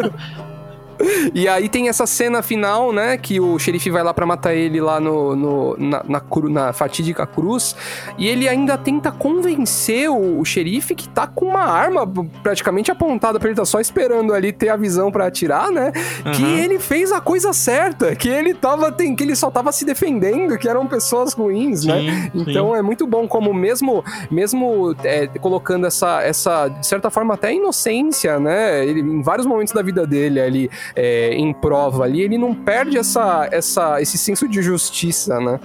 É. 0.02 0.55
né? 1.00 1.32
e 1.34 1.48
aí 1.48 1.68
tem 1.70 1.90
essa 1.90 2.06
cena 2.06 2.42
final, 2.42 2.92
né? 2.92 3.18
Que 3.18 3.40
o 3.40 3.58
xerife 3.60 3.90
vai 3.90 4.04
lá 4.04 4.14
pra 4.14 4.26
matar 4.26 4.54
ele 4.54 4.80
lá 4.82 5.00
no, 5.00 5.36
no- 5.36 5.78
na, 5.78 6.04
na, 6.08 6.20
cru- 6.20 6.50
na 6.50 6.74
fatídica 6.74 7.26
cruz. 7.26 7.76
E 8.18 8.28
ele 8.28 8.48
ainda 8.48 8.78
tenta 8.78 9.12
convencer 9.12 10.10
o, 10.10 10.40
o 10.40 10.46
xerife 10.46 10.96
que 10.96 11.08
tá 11.10 11.28
com 11.28 11.46
uma 11.46 11.64
arma 11.66 12.06
praticamente 12.42 12.92
apontada 12.92 13.40
pra 13.40 13.50
ele, 13.50 13.56
tá 13.58 13.66
só 13.66 13.80
esperando 13.80 14.34
ali 14.34 14.52
ter 14.52 14.70
a 14.70 14.76
visão 14.76 15.12
pra 15.12 15.28
atirar, 15.28 15.72
né? 15.72 15.92
Que 16.36 16.44
Uhum. 16.44 16.58
ele 16.58 16.80
fez 16.80 17.12
a 17.12 17.20
coisa 17.22 17.54
certa, 17.54 18.16
que 18.16 18.28
ele 18.30 18.54
tava. 18.54 18.92
Tem, 18.92 19.16
que 19.16 19.24
ele 19.24 19.36
só 19.36 19.50
tava 19.52 19.72
se 19.72 19.86
defendendo, 19.86 20.58
que 20.58 20.68
eram 20.68 20.86
pessoas 20.88 21.34
ruins, 21.34 21.84
né? 21.86 22.00
Sim, 22.00 22.44
sim. 22.44 22.52
Então 22.52 22.76
é 22.76 22.82
muito 22.82 23.06
bom 23.08 23.28
como 23.28 23.54
mesmo 23.54 24.04
mesmo 24.32 24.96
é, 25.04 25.28
colocando 25.40 25.86
essa, 25.88 26.22
essa, 26.22 26.68
de 26.68 26.86
certa 26.86 27.10
forma, 27.10 27.34
até 27.34 27.54
inocência, 27.54 28.40
né? 28.40 28.86
Ele, 28.86 29.02
em 29.02 29.22
vários 29.22 29.46
momentos 29.46 29.74
da 29.74 29.82
vida 29.82 30.06
dele 30.06 30.40
ali, 30.40 30.70
é, 30.96 31.34
em 31.34 31.54
prova 31.54 32.04
ali, 32.04 32.22
ele 32.22 32.38
não 32.38 32.54
perde 32.54 32.98
essa, 32.98 33.48
essa, 33.52 34.02
esse 34.02 34.18
senso 34.18 34.48
de 34.48 34.62
justiça, 34.62 35.40
né? 35.40 35.60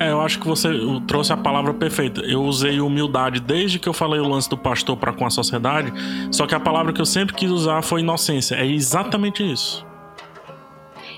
É, 0.00 0.10
eu 0.10 0.20
acho 0.20 0.40
que 0.40 0.46
você 0.46 0.68
trouxe 1.06 1.32
a 1.32 1.36
palavra 1.36 1.72
perfeita. 1.72 2.20
Eu 2.22 2.42
usei 2.42 2.80
humildade 2.80 3.40
desde 3.40 3.78
que 3.78 3.88
eu 3.88 3.92
falei 3.92 4.20
o 4.20 4.28
lance 4.28 4.48
do 4.48 4.58
pastor 4.58 4.96
para 4.96 5.12
com 5.12 5.24
a 5.24 5.30
sociedade, 5.30 5.92
só 6.30 6.46
que 6.46 6.54
a 6.54 6.60
palavra 6.60 6.92
que 6.92 7.00
eu 7.00 7.06
sempre 7.06 7.34
quis 7.34 7.50
usar 7.50 7.82
foi 7.82 8.00
inocência. 8.00 8.56
É 8.56 8.66
exatamente 8.66 9.48
isso. 9.48 9.87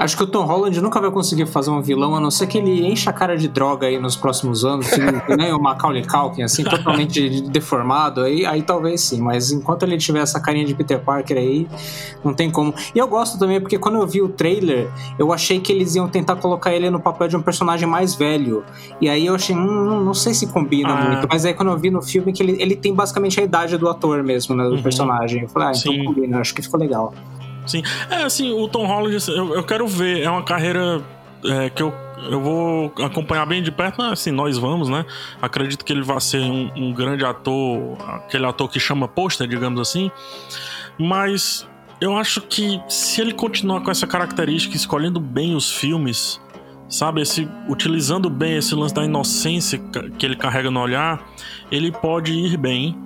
Acho 0.02 0.16
que 0.16 0.22
o 0.22 0.26
Tom 0.26 0.44
Holland 0.46 0.80
nunca 0.80 0.98
vai 0.98 1.10
conseguir 1.10 1.44
fazer 1.44 1.70
um 1.70 1.82
vilão, 1.82 2.14
a 2.16 2.20
não 2.20 2.30
ser 2.30 2.46
que 2.46 2.56
ele 2.56 2.86
enche 2.86 3.06
a 3.10 3.12
cara 3.12 3.36
de 3.36 3.46
droga 3.48 3.86
aí 3.86 3.98
nos 4.00 4.16
próximos 4.16 4.64
anos, 4.64 4.88
que 4.88 4.98
nem 5.36 5.52
o 5.52 5.60
Macaulay 5.60 6.02
Culkin, 6.06 6.42
assim, 6.42 6.64
totalmente 6.64 7.42
deformado, 7.50 8.22
aí, 8.22 8.46
aí 8.46 8.62
talvez 8.62 9.02
sim, 9.02 9.20
mas 9.20 9.52
enquanto 9.52 9.82
ele 9.82 9.98
tiver 9.98 10.20
essa 10.20 10.40
carinha 10.40 10.64
de 10.64 10.74
Peter 10.74 10.98
Parker 10.98 11.36
aí, 11.36 11.68
não 12.24 12.32
tem 12.32 12.50
como. 12.50 12.74
E 12.94 12.98
eu 12.98 13.06
gosto 13.06 13.38
também, 13.38 13.60
porque 13.60 13.76
quando 13.78 13.96
eu 14.00 14.06
vi 14.06 14.22
o 14.22 14.28
trailer, 14.30 14.90
eu 15.18 15.34
achei 15.34 15.60
que 15.60 15.70
eles 15.70 15.94
iam 15.94 16.08
tentar 16.08 16.36
colocar 16.36 16.72
ele 16.74 16.88
no 16.88 16.98
papel 16.98 17.28
de 17.28 17.36
um 17.36 17.42
personagem 17.42 17.86
mais 17.86 18.14
velho, 18.14 18.64
e 19.02 19.08
aí 19.08 19.26
eu 19.26 19.34
achei, 19.34 19.54
hum, 19.54 19.60
não, 19.84 20.00
não 20.02 20.14
sei 20.14 20.32
se 20.32 20.46
combina 20.46 20.94
Ah. 20.94 20.96
muito, 20.96 21.28
mas 21.30 21.44
aí 21.44 21.52
quando 21.52 21.72
eu 21.72 21.78
vi 21.78 21.90
no 21.90 22.00
filme 22.00 22.32
que 22.32 22.42
ele, 22.42 22.56
ele 22.58 22.74
tem 22.74 22.94
basicamente 22.94 23.38
a 23.38 23.42
idade 23.42 23.76
do 23.76 23.86
ator 23.86 24.22
mesmo, 24.22 24.54
né, 24.56 24.64
do 24.64 24.76
Uhum. 24.76 24.82
personagem, 24.82 25.42
eu 25.42 25.48
falei, 25.50 25.68
ah, 25.68 25.72
então 25.76 25.92
Sim. 25.92 26.04
combina, 26.06 26.40
acho 26.40 26.54
que 26.54 26.62
ficou 26.62 26.80
legal. 26.80 27.12
É 28.10 28.22
assim, 28.22 28.52
o 28.52 28.68
Tom 28.68 28.86
Holland, 28.86 29.16
eu, 29.28 29.54
eu 29.54 29.62
quero 29.62 29.86
ver. 29.86 30.22
É 30.22 30.30
uma 30.30 30.42
carreira 30.42 31.02
é, 31.44 31.70
que 31.70 31.82
eu, 31.82 31.92
eu 32.28 32.40
vou 32.40 32.92
acompanhar 33.04 33.46
bem 33.46 33.62
de 33.62 33.70
perto. 33.70 33.96
mas, 33.98 34.12
Assim, 34.12 34.30
nós 34.30 34.58
vamos, 34.58 34.88
né? 34.88 35.04
Acredito 35.40 35.84
que 35.84 35.92
ele 35.92 36.02
vai 36.02 36.20
ser 36.20 36.40
um, 36.40 36.70
um 36.76 36.92
grande 36.92 37.24
ator, 37.24 37.96
aquele 38.08 38.46
ator 38.46 38.68
que 38.68 38.80
chama 38.80 39.08
pôster, 39.08 39.46
digamos 39.46 39.80
assim. 39.80 40.10
Mas 40.98 41.66
eu 42.00 42.16
acho 42.16 42.40
que 42.40 42.80
se 42.88 43.20
ele 43.20 43.32
continuar 43.32 43.80
com 43.82 43.90
essa 43.90 44.06
característica, 44.06 44.76
escolhendo 44.76 45.20
bem 45.20 45.54
os 45.54 45.70
filmes, 45.70 46.40
sabe, 46.88 47.20
esse, 47.20 47.48
utilizando 47.68 48.28
bem 48.28 48.56
esse 48.56 48.74
lance 48.74 48.94
da 48.94 49.04
inocência 49.04 49.78
que 50.18 50.26
ele 50.26 50.36
carrega 50.36 50.70
no 50.70 50.80
olhar, 50.80 51.22
ele 51.70 51.92
pode 51.92 52.32
ir 52.32 52.56
bem 52.56 52.98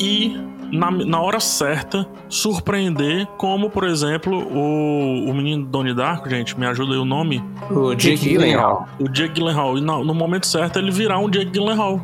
e 0.00 0.36
na, 0.74 0.90
na 0.90 1.20
hora 1.20 1.40
certa 1.40 2.06
surpreender, 2.28 3.26
como 3.38 3.70
por 3.70 3.84
exemplo 3.84 4.36
o, 4.36 5.30
o 5.30 5.34
menino 5.34 5.64
Donnie 5.64 5.94
Darko, 5.94 6.28
gente, 6.28 6.58
me 6.58 6.66
ajuda 6.66 6.92
aí 6.94 6.98
o 6.98 7.04
nome, 7.04 7.42
O 7.70 7.94
Jake 7.94 8.28
Gyllenhaal. 8.28 8.88
O 8.98 9.08
Jake 9.08 9.34
Gyllenhaal. 9.34 9.78
E 9.78 9.80
no, 9.80 10.04
no 10.04 10.14
momento 10.14 10.46
certo 10.46 10.78
ele 10.78 10.90
virar 10.90 11.18
um 11.18 11.30
Jake 11.30 11.50
Gyllenhaal. 11.50 12.00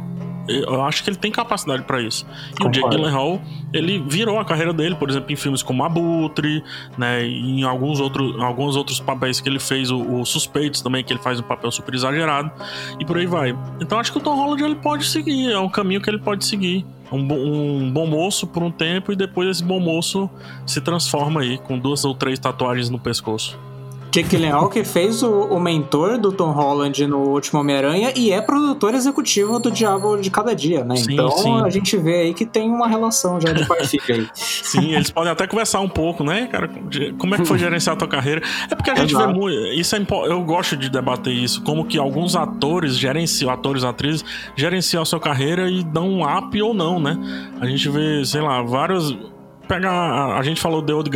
Eu 0.49 0.83
acho 0.83 1.05
que 1.05 1.11
ele 1.11 1.16
tem 1.16 1.31
capacidade 1.31 1.85
pra 1.85 2.01
isso. 2.01 2.27
E 2.61 2.66
o 2.66 2.71
Jake 2.71 2.81
Concordo. 2.81 2.97
Gyllenhaal, 2.97 3.41
ele 3.73 4.03
virou 4.09 4.39
a 4.39 4.45
carreira 4.45 4.73
dele, 4.73 4.97
por 4.97 5.09
exemplo, 5.09 5.31
em 5.31 5.37
filmes 5.37 5.62
como 5.62 5.85
Abutre, 5.85 6.64
né, 6.99 7.25
e 7.25 7.61
em 7.61 7.62
alguns 7.62 8.01
outros, 8.01 8.41
alguns 8.41 8.75
outros 8.75 8.99
papéis 8.99 9.41
que 9.41 9.49
ele 9.49 9.61
fez, 9.61 9.91
o, 9.91 10.01
o 10.01 10.25
Suspeitos 10.25 10.81
também, 10.81 11.05
que 11.05 11.12
ele 11.12 11.21
faz 11.21 11.39
um 11.39 11.45
papel 11.45 11.71
super 11.71 11.95
exagerado, 11.95 12.51
e 12.99 13.05
por 13.05 13.18
aí 13.18 13.27
vai. 13.27 13.57
Então 13.81 13.99
acho 13.99 14.11
que 14.11 14.18
o 14.18 14.21
Tom 14.21 14.35
Holland 14.35 14.64
ele 14.64 14.77
pode 14.77 15.05
seguir, 15.07 15.53
é 15.53 15.59
um 15.59 15.68
caminho 15.68 16.01
que 16.01 16.11
ele 16.11 16.18
pode 16.18 16.45
seguir. 16.45 16.85
Um, 17.12 17.18
um 17.18 17.92
bom 17.92 18.06
moço 18.06 18.46
por 18.46 18.62
um 18.62 18.70
tempo 18.70 19.12
e 19.12 19.16
depois 19.16 19.48
esse 19.48 19.64
bom 19.64 19.80
moço 19.80 20.30
se 20.66 20.80
transforma 20.80 21.40
aí 21.40 21.58
com 21.58 21.78
duas 21.78 22.04
ou 22.04 22.14
três 22.14 22.38
tatuagens 22.38 22.88
no 22.88 22.98
pescoço. 22.98 23.58
Jake 24.11 24.28
Gyllenhaal 24.28 24.68
que 24.68 24.84
fez 24.84 25.22
o, 25.22 25.30
o, 25.44 25.61
mentor 25.61 26.18
do 26.18 26.32
Tom 26.32 26.50
Holland 26.50 27.06
no 27.06 27.18
último 27.28 27.61
Homem-Aranha 27.61 28.12
e 28.16 28.32
é 28.32 28.40
produtor 28.40 28.94
executivo 28.94 29.58
do 29.58 29.70
Diabo 29.70 30.16
de 30.16 30.30
Cada 30.30 30.54
Dia, 30.54 30.84
né? 30.84 30.96
Sim, 30.96 31.12
então 31.12 31.30
sim. 31.30 31.62
a 31.62 31.70
gente 31.70 31.96
vê 31.96 32.22
aí 32.22 32.34
que 32.34 32.44
tem 32.44 32.68
uma 32.68 32.88
relação 32.88 33.40
já 33.40 33.52
de 33.52 33.66
pai 33.66 33.80
aí. 33.80 34.28
Sim, 34.34 34.94
eles 34.94 35.11
podem 35.11 35.32
até 35.32 35.46
conversar 35.46 35.80
um 35.80 35.88
pouco, 35.88 36.22
né, 36.22 36.46
cara? 36.46 36.70
Como 37.18 37.34
é 37.34 37.38
que 37.38 37.44
foi 37.44 37.58
gerenciar 37.61 37.94
a 37.94 37.98
tua 37.98 38.08
carreira? 38.08 38.42
É 38.70 38.74
porque 38.74 38.90
a 38.90 38.94
gente 38.94 39.12
Exato. 39.12 39.32
vê 39.32 39.38
muito. 39.38 39.56
Isso 39.72 39.96
é, 39.96 40.06
eu 40.26 40.42
gosto 40.44 40.76
de 40.76 40.88
debater 40.88 41.32
isso, 41.32 41.62
como 41.62 41.84
que 41.84 41.98
alguns 41.98 42.36
atores 42.36 42.96
gerenciam, 42.96 43.50
atores, 43.50 43.84
atrizes, 43.84 44.24
gerenciam 44.56 45.02
a 45.02 45.06
sua 45.06 45.20
carreira 45.20 45.68
e 45.68 45.82
dão 45.82 46.08
um 46.08 46.38
up 46.38 46.61
ou 46.62 46.74
não, 46.74 47.00
né? 47.00 47.18
A 47.61 47.66
gente 47.66 47.88
vê, 47.88 48.24
sei 48.24 48.40
lá, 48.40 48.62
vários 48.62 49.16
pega 49.71 49.89
a, 49.89 50.37
a, 50.37 50.43
gente 50.43 50.61
falou 50.61 50.83
de 50.83 50.93
Old 50.93 51.09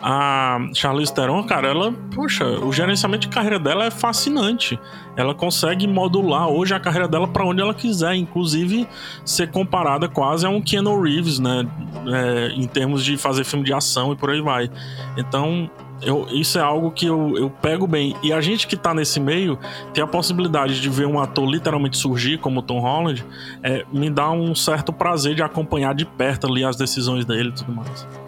a 0.00 0.58
Charlize 0.72 1.12
Theron, 1.12 1.44
cara, 1.44 1.68
ela, 1.68 1.92
puxa, 2.14 2.46
o 2.46 2.72
gerenciamento 2.72 3.28
de 3.28 3.34
carreira 3.34 3.58
dela 3.58 3.84
é 3.84 3.90
fascinante. 3.90 4.80
Ela 5.14 5.34
consegue 5.34 5.86
modular 5.86 6.48
hoje 6.48 6.72
a 6.72 6.80
carreira 6.80 7.06
dela 7.06 7.28
para 7.28 7.44
onde 7.44 7.60
ela 7.60 7.74
quiser, 7.74 8.14
inclusive 8.14 8.88
ser 9.26 9.50
comparada 9.50 10.08
quase 10.08 10.46
a 10.46 10.48
um 10.48 10.62
Keanu 10.62 11.02
Reeves, 11.02 11.38
né, 11.38 11.68
é, 12.06 12.48
em 12.54 12.66
termos 12.66 13.04
de 13.04 13.18
fazer 13.18 13.44
filme 13.44 13.62
de 13.62 13.74
ação 13.74 14.10
e 14.10 14.16
por 14.16 14.30
aí 14.30 14.40
vai. 14.40 14.70
Então, 15.18 15.70
eu, 16.02 16.26
isso 16.30 16.58
é 16.58 16.62
algo 16.62 16.90
que 16.90 17.06
eu, 17.06 17.36
eu 17.36 17.50
pego 17.50 17.86
bem. 17.86 18.14
E 18.22 18.32
a 18.32 18.40
gente 18.40 18.66
que 18.66 18.76
tá 18.76 18.92
nesse 18.92 19.18
meio 19.18 19.58
tem 19.94 20.02
a 20.02 20.06
possibilidade 20.06 20.80
de 20.80 20.88
ver 20.88 21.06
um 21.06 21.18
ator 21.18 21.48
literalmente 21.48 21.96
surgir, 21.96 22.38
como 22.38 22.62
Tom 22.62 22.80
Holland, 22.80 23.24
é, 23.62 23.84
me 23.92 24.10
dá 24.10 24.30
um 24.30 24.54
certo 24.54 24.92
prazer 24.92 25.34
de 25.34 25.42
acompanhar 25.42 25.94
de 25.94 26.04
perto 26.04 26.46
ali 26.46 26.64
as 26.64 26.76
decisões 26.76 27.24
dele 27.24 27.50
e 27.50 27.52
tudo 27.52 27.72
mais. 27.72 28.25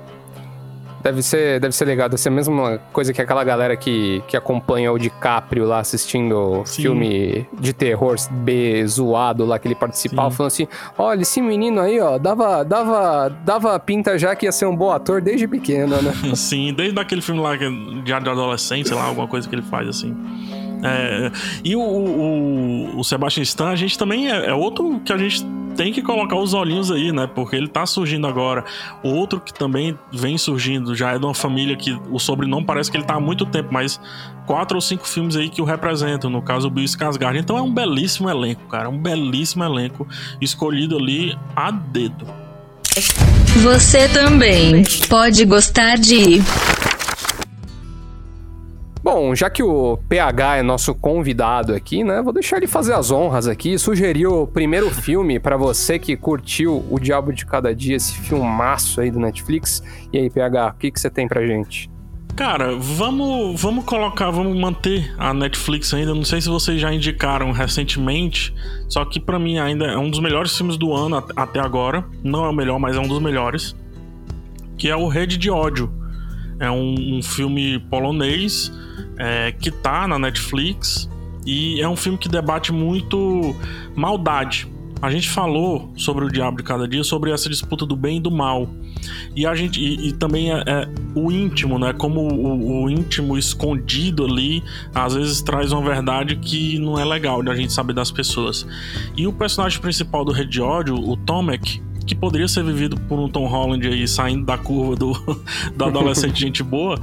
Deve 1.03 1.23
ser, 1.23 1.61
deve 1.61 1.75
ser 1.75 1.85
legal, 1.85 2.09
deve 2.09 2.21
ser 2.21 2.29
a 2.29 2.33
mesma 2.33 2.79
coisa 2.93 3.13
que 3.13 3.23
aquela 3.23 3.45
galera 3.45 3.77
que, 3.77 4.23
que 4.27 4.37
acompanha 4.37 4.93
o 4.93 4.99
DiCaprio 4.99 5.65
lá 5.65 5.79
assistindo 5.79 6.63
Sim. 6.65 6.83
filme 6.83 7.47
de 7.59 7.73
terror 7.73 8.17
B 8.31 8.85
zoado 8.87 9.45
lá 9.45 9.59
que 9.59 9.69
ele 9.69 9.75
participava, 9.75 10.31
Sim. 10.31 10.37
falando 10.37 10.53
assim: 10.53 10.69
olha, 10.97 11.23
esse 11.23 11.41
menino 11.41 11.81
aí, 11.81 12.01
ó, 12.01 12.19
dava, 12.19 12.65
dava, 12.65 13.29
dava 13.45 13.79
pinta 13.79 14.19
já 14.19 14.35
que 14.35 14.47
ia 14.47 14.53
ser 14.53 14.67
um 14.67 14.75
bom 14.75 14.91
ator 14.91 15.21
desde 15.21 15.47
pequeno, 15.47 16.01
né? 16.03 16.13
Sim, 16.35 16.75
desde 16.75 16.99
aquele 16.99 17.23
filme 17.23 17.41
lá, 17.41 17.57
de, 17.57 18.03
de 18.03 18.13
adolescente, 18.13 18.89
sei 18.89 18.97
lá, 18.97 19.05
alguma 19.05 19.29
coisa 19.29 19.49
que 19.49 19.55
ele 19.55 19.63
faz 19.63 19.89
assim. 19.89 20.15
É, 20.83 21.31
e 21.65 21.75
o, 21.75 21.81
o, 21.81 23.01
o 23.01 23.05
Sebastian 23.05 23.43
Stan, 23.43 23.71
a 23.71 23.77
gente 23.77 23.99
também 23.99 24.31
é, 24.31 24.47
é, 24.47 24.55
outro 24.55 25.01
que 25.05 25.13
a 25.13 25.19
gente 25.19 25.45
tem 25.79 25.93
que 25.93 26.03
colocar 26.03 26.35
os 26.35 26.55
olhinhos 26.55 26.91
aí, 26.91 27.13
né? 27.13 27.29
Porque 27.33 27.55
ele 27.55 27.69
tá 27.69 27.87
surgindo 27.87 28.27
agora. 28.27 28.65
Outro 29.01 29.41
que 29.41 29.55
também 29.55 29.97
vem 30.13 30.37
surgindo, 30.37 30.93
já 30.93 31.13
é 31.13 31.19
de 31.21 31.25
uma 31.25 31.35
família 31.35 31.77
que 31.77 31.97
o 32.11 32.19
sobrenome 32.19 32.67
parece 32.67 32.91
que 32.91 32.97
ele 32.97 33.05
tá 33.05 33.15
há 33.15 33.21
muito 33.21 33.47
tempo, 33.47 33.69
mas 33.71 34.01
quatro 34.45 34.77
ou 34.77 34.81
cinco 34.81 35.07
filmes 35.07 35.37
aí 35.37 35.49
que 35.49 35.63
o 35.63 35.65
representam, 35.65 36.29
no 36.29 36.43
caso 36.43 36.67
o 36.67 36.71
Bill 36.71 36.85
Skarsgård. 36.85 37.39
Então 37.39 37.57
é 37.57 37.63
um 37.63 37.73
belíssimo 37.73 38.29
elenco, 38.29 38.67
cara, 38.67 38.89
um 38.89 38.99
belíssimo 38.99 39.63
elenco 39.63 40.05
escolhido 40.41 40.99
ali 40.99 41.39
a 41.55 41.71
dedo. 41.71 42.27
Você 43.63 44.09
também 44.09 44.83
pode 45.09 45.45
gostar 45.45 45.97
de 45.97 46.43
Bom, 49.11 49.35
já 49.35 49.49
que 49.49 49.63
o 49.63 49.97
PH 50.07 50.59
é 50.59 50.63
nosso 50.63 50.95
convidado 50.95 51.75
aqui, 51.75 52.05
né? 52.05 52.21
Vou 52.21 52.31
deixar 52.31 52.59
ele 52.59 52.67
fazer 52.67 52.93
as 52.93 53.11
honras 53.11 53.49
aqui. 53.49 53.79
Sugerir 53.79 54.27
o 54.27 54.47
primeiro 54.47 54.91
filme 54.93 55.41
para 55.41 55.57
você 55.57 55.99
que 55.99 56.15
curtiu 56.15 56.85
O 56.91 57.01
Diabo 57.01 57.33
de 57.33 57.47
Cada 57.47 57.75
Dia, 57.75 57.97
esse 57.97 58.19
filmaço 58.19 59.01
aí 59.01 59.11
do 59.11 59.19
Netflix. 59.19 59.83
E 60.13 60.19
aí, 60.19 60.29
PH, 60.29 60.75
o 60.75 60.79
que, 60.79 60.91
que 60.91 61.01
você 61.01 61.09
tem 61.09 61.27
pra 61.27 61.47
gente? 61.47 61.91
Cara, 62.37 62.77
vamos, 62.77 63.59
vamos 63.59 63.87
colocar, 63.87 64.31
vamos 64.31 64.55
manter 64.55 65.11
a 65.17 65.33
Netflix 65.33 65.95
ainda. 65.95 66.15
Não 66.15 66.27
sei 66.27 66.43
se 66.43 66.51
vocês 66.51 66.79
já 66.79 66.93
indicaram 66.93 67.51
recentemente, 67.51 68.55
só 68.91 69.07
que 69.07 69.19
para 69.19 69.39
mim 69.39 69.59
ainda 69.59 69.87
é 69.87 69.97
um 69.97 70.11
dos 70.11 70.21
melhores 70.21 70.55
filmes 70.55 70.77
do 70.77 70.93
ano 70.93 71.25
até 71.35 71.61
agora. 71.61 72.05
Não 72.23 72.45
é 72.45 72.51
o 72.51 72.55
melhor, 72.55 72.79
mas 72.79 72.95
é 72.95 73.01
um 73.01 73.09
dos 73.09 73.23
melhores. 73.23 73.75
Que 74.77 74.91
é 74.91 74.95
o 74.95 75.09
Rede 75.09 75.39
de 75.39 75.51
Ódio. 75.51 75.98
É 76.59 76.71
um, 76.71 77.19
um 77.19 77.23
filme 77.23 77.79
polonês 77.91 78.73
é, 79.17 79.53
que 79.53 79.71
tá 79.71 80.07
na 80.09 80.19
Netflix 80.19 81.09
e 81.47 81.81
é 81.81 81.89
um 81.89 81.97
filme 81.97 82.19
que 82.19 82.29
debate 82.29 82.73
muito 82.73 83.55
maldade. 83.95 84.69
A 85.01 85.11
gente 85.11 85.31
falou 85.31 85.93
sobre 85.97 86.25
o 86.25 86.29
Diabo 86.29 86.57
de 86.57 86.65
Cada 86.65 86.87
Dia, 86.89 87.05
sobre 87.05 87.31
essa 87.31 87.49
disputa 87.49 87.87
do 87.87 87.95
bem 87.95 88.17
e 88.17 88.21
do 88.21 88.31
mal. 88.31 88.69
E 89.35 89.47
a 89.47 89.55
gente 89.55 89.81
e, 89.81 90.09
e 90.09 90.13
também 90.13 90.53
é, 90.53 90.63
é, 90.67 90.89
o 91.15 91.31
íntimo, 91.31 91.79
né? 91.79 91.93
Como 91.93 92.21
o, 92.21 92.83
o, 92.83 92.91
íntimo 92.91 93.39
escondido 93.39 94.25
ali 94.25 94.63
às 94.93 95.15
vezes 95.15 95.41
traz 95.41 95.71
uma 95.71 95.83
verdade 95.83 96.35
que 96.37 96.79
não 96.81 96.99
é 96.99 97.05
legal 97.05 97.43
de 97.43 97.51
a 97.51 97.55
gente 97.55 97.73
saber 97.73 97.93
das 97.93 98.11
pessoas. 98.11 98.67
E 99.17 99.27
o 99.27 99.33
personagem 99.33 99.81
principal 99.81 100.25
do 100.25 100.33
Red 100.33 100.61
Ódio, 100.61 100.97
o 100.97 101.17
Tomek, 101.17 101.81
que 102.09 102.15
poderia 102.15 102.49
ser 102.49 102.65
vivido 102.65 102.99
por 103.03 103.19
um 103.19 103.29
Tom 103.29 103.47
Holland 103.47 103.87
aí 103.87 104.09
saindo 104.09 104.47
da 104.47 104.57
curva 104.57 104.97
do, 104.97 105.13
do 105.77 105.85
adolescente 105.85 106.41
gente 106.41 106.63
boa, 106.63 106.99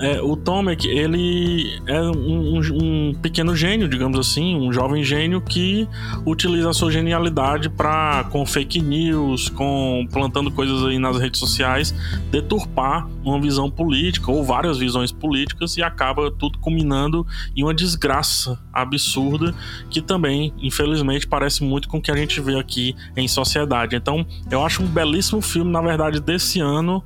é, 0.00 0.22
o 0.22 0.36
Tomek, 0.36 0.86
ele 0.86 1.80
é 1.86 2.00
um, 2.00 2.56
um, 2.56 2.60
um, 2.60 3.14
pequeno 3.14 3.56
gênio, 3.56 3.88
digamos 3.88 4.18
assim, 4.18 4.54
um 4.54 4.72
jovem 4.72 5.02
gênio 5.02 5.40
que 5.40 5.88
utiliza 6.24 6.70
a 6.70 6.72
sua 6.72 6.90
genialidade 6.90 7.68
para, 7.68 8.24
com 8.30 8.46
fake 8.46 8.80
news, 8.80 9.48
com 9.48 10.06
plantando 10.12 10.52
coisas 10.52 10.84
aí 10.84 10.98
nas 10.98 11.18
redes 11.18 11.40
sociais, 11.40 11.92
deturpar 12.30 13.08
uma 13.24 13.40
visão 13.40 13.68
política 13.68 14.30
ou 14.30 14.44
várias 14.44 14.78
visões 14.78 15.10
políticas 15.10 15.76
e 15.76 15.82
acaba 15.82 16.30
tudo 16.30 16.58
culminando 16.60 17.26
em 17.56 17.64
uma 17.64 17.74
desgraça 17.74 18.58
absurda 18.72 19.52
que 19.90 20.00
também, 20.00 20.54
infelizmente, 20.62 21.26
parece 21.26 21.64
muito 21.64 21.88
com 21.88 21.98
o 21.98 22.02
que 22.02 22.10
a 22.10 22.16
gente 22.16 22.40
vê 22.40 22.56
aqui 22.56 22.94
em 23.16 23.26
sociedade. 23.26 23.96
Então, 23.96 24.24
eu 24.48 24.64
acho 24.64 24.82
um 24.82 24.86
belíssimo 24.86 25.40
filme, 25.40 25.72
na 25.72 25.80
verdade, 25.80 26.20
desse 26.20 26.60
ano. 26.60 27.02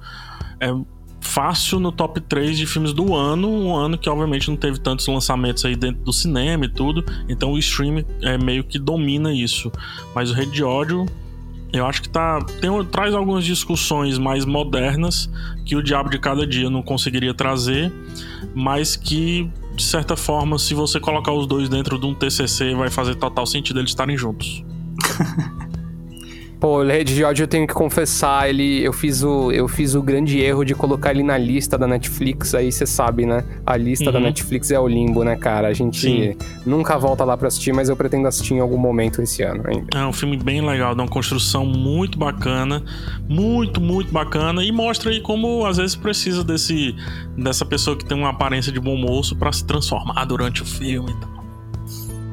É, 0.60 0.72
fácil 1.22 1.80
no 1.80 1.90
top 1.92 2.20
3 2.20 2.58
de 2.58 2.66
filmes 2.66 2.92
do 2.92 3.14
ano, 3.14 3.48
um 3.48 3.74
ano 3.74 3.96
que 3.96 4.10
obviamente 4.10 4.50
não 4.50 4.56
teve 4.56 4.78
tantos 4.78 5.06
lançamentos 5.06 5.64
aí 5.64 5.76
dentro 5.76 6.02
do 6.02 6.12
cinema 6.12 6.66
e 6.66 6.68
tudo, 6.68 7.04
então 7.28 7.52
o 7.52 7.58
streaming 7.58 8.04
é 8.20 8.36
meio 8.36 8.64
que 8.64 8.78
domina 8.78 9.32
isso. 9.32 9.72
Mas 10.14 10.30
o 10.30 10.34
Rede 10.34 10.50
de 10.50 10.64
Ódio, 10.64 11.06
eu 11.72 11.86
acho 11.86 12.02
que 12.02 12.08
tá 12.08 12.40
tem, 12.60 12.70
traz 12.86 13.14
algumas 13.14 13.44
discussões 13.44 14.18
mais 14.18 14.44
modernas 14.44 15.30
que 15.64 15.76
o 15.76 15.82
Diabo 15.82 16.10
de 16.10 16.18
Cada 16.18 16.46
Dia 16.46 16.68
não 16.68 16.82
conseguiria 16.82 17.32
trazer, 17.32 17.90
mas 18.54 18.96
que 18.96 19.48
de 19.74 19.84
certa 19.84 20.16
forma, 20.16 20.58
se 20.58 20.74
você 20.74 21.00
colocar 21.00 21.32
os 21.32 21.46
dois 21.46 21.68
dentro 21.68 21.98
de 21.98 22.04
um 22.04 22.14
TCC, 22.14 22.74
vai 22.74 22.90
fazer 22.90 23.14
total 23.14 23.46
sentido 23.46 23.80
eles 23.80 23.90
estarem 23.90 24.18
juntos. 24.18 24.62
Pô, 26.62 26.78
o 26.78 26.86
Rede 26.86 27.12
de 27.12 27.24
Ódio 27.24 27.42
eu 27.42 27.48
tenho 27.48 27.66
que 27.66 27.74
confessar, 27.74 28.48
ele, 28.48 28.84
eu, 28.84 28.92
fiz 28.92 29.24
o, 29.24 29.50
eu 29.50 29.66
fiz 29.66 29.96
o 29.96 30.00
grande 30.00 30.38
erro 30.38 30.64
de 30.64 30.76
colocar 30.76 31.10
ele 31.10 31.24
na 31.24 31.36
lista 31.36 31.76
da 31.76 31.88
Netflix, 31.88 32.54
aí 32.54 32.70
você 32.70 32.86
sabe, 32.86 33.26
né? 33.26 33.44
A 33.66 33.76
lista 33.76 34.04
uhum. 34.06 34.12
da 34.12 34.20
Netflix 34.20 34.70
é 34.70 34.78
o 34.78 34.86
limbo, 34.86 35.24
né, 35.24 35.34
cara? 35.34 35.66
A 35.66 35.72
gente 35.72 35.98
Sim. 35.98 36.36
nunca 36.64 36.96
volta 36.96 37.24
lá 37.24 37.36
pra 37.36 37.48
assistir, 37.48 37.74
mas 37.74 37.88
eu 37.88 37.96
pretendo 37.96 38.28
assistir 38.28 38.54
em 38.54 38.60
algum 38.60 38.78
momento 38.78 39.20
esse 39.20 39.42
ano 39.42 39.64
ainda. 39.66 39.88
É 39.92 40.06
um 40.06 40.12
filme 40.12 40.36
bem 40.36 40.64
legal, 40.64 40.94
dá 40.94 41.02
uma 41.02 41.08
construção 41.08 41.66
muito 41.66 42.16
bacana, 42.16 42.80
muito, 43.28 43.80
muito 43.80 44.12
bacana, 44.12 44.62
e 44.62 44.70
mostra 44.70 45.10
aí 45.10 45.20
como 45.20 45.66
às 45.66 45.78
vezes 45.78 45.96
precisa 45.96 46.44
desse, 46.44 46.94
dessa 47.36 47.64
pessoa 47.64 47.96
que 47.96 48.04
tem 48.04 48.16
uma 48.16 48.30
aparência 48.30 48.70
de 48.70 48.78
bom 48.78 48.96
moço 48.96 49.34
para 49.34 49.50
se 49.50 49.66
transformar 49.66 50.24
durante 50.26 50.62
o 50.62 50.64
filme 50.64 51.10
e 51.10 51.14
tal. 51.16 51.41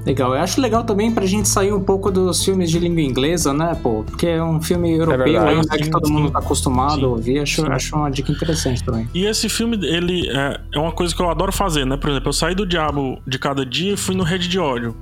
Legal. 0.06 0.34
Eu 0.34 0.42
acho 0.42 0.62
legal 0.62 0.84
também 0.84 1.12
pra 1.12 1.26
gente 1.26 1.48
sair 1.48 1.74
um 1.74 1.84
pouco 1.84 2.10
dos 2.10 2.44
filmes 2.44 2.72
de 2.72 2.80
língua 2.80 3.02
inglesa, 3.02 3.54
né, 3.54 3.78
pô? 3.82 4.04
Porque 4.04 4.28
é 4.28 4.44
um 4.44 4.62
filme 4.62 4.92
europeu 4.98 5.42
é 5.42 5.50
ainda 5.50 5.78
que 5.78 5.90
todo 5.90 6.10
mundo 6.10 6.32
tá 6.32 6.40
acostumado 6.40 6.96
sim, 6.96 7.04
a 7.04 7.08
ouvir. 7.08 7.40
Acho, 7.40 7.72
acho 7.72 7.96
uma 7.96 8.10
dica 8.10 8.32
interessante 8.32 8.84
também. 8.84 9.08
E 9.14 9.26
esse 9.26 9.50
filme, 9.50 9.78
ele 9.86 10.30
é, 10.30 10.60
é 10.74 10.80
uma 10.80 10.92
coisa 10.92 11.14
que 11.14 11.22
eu 11.22 11.30
adoro 11.30 11.52
fazer, 11.52 11.86
né? 11.86 11.98
Por 11.98 12.10
exemplo, 12.10 12.30
eu 12.30 12.34
saí 12.34 12.56
do 12.56 12.66
Diabo 12.66 13.20
de 13.28 13.38
Cada 13.38 13.66
Dia 13.66 13.94
e 13.94 13.98
fui 13.98 14.16
no 14.16 14.24
Rede 14.24 14.48
de 14.48 14.58
Ódio. 14.58 14.96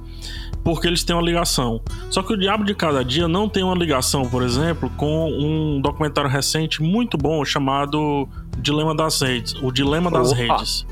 Porque 0.63 0.87
eles 0.87 1.03
têm 1.03 1.15
uma 1.15 1.21
ligação. 1.21 1.79
Só 2.09 2.21
que 2.21 2.33
o 2.33 2.37
Diabo 2.37 2.65
de 2.65 2.75
Cada 2.75 3.03
Dia 3.03 3.27
não 3.27 3.47
tem 3.47 3.63
uma 3.63 3.75
ligação, 3.75 4.27
por 4.27 4.43
exemplo, 4.43 4.89
com 4.97 5.31
um 5.31 5.79
documentário 5.79 6.29
recente 6.29 6.81
muito 6.81 7.17
bom 7.17 7.45
chamado 7.45 8.27
Dilema 8.57 8.93
das 8.93 9.21
Redes. 9.21 9.53
O 9.61 9.71
Dilema 9.71 10.11
das 10.11 10.31
Opa. 10.31 10.41
Redes. 10.41 10.85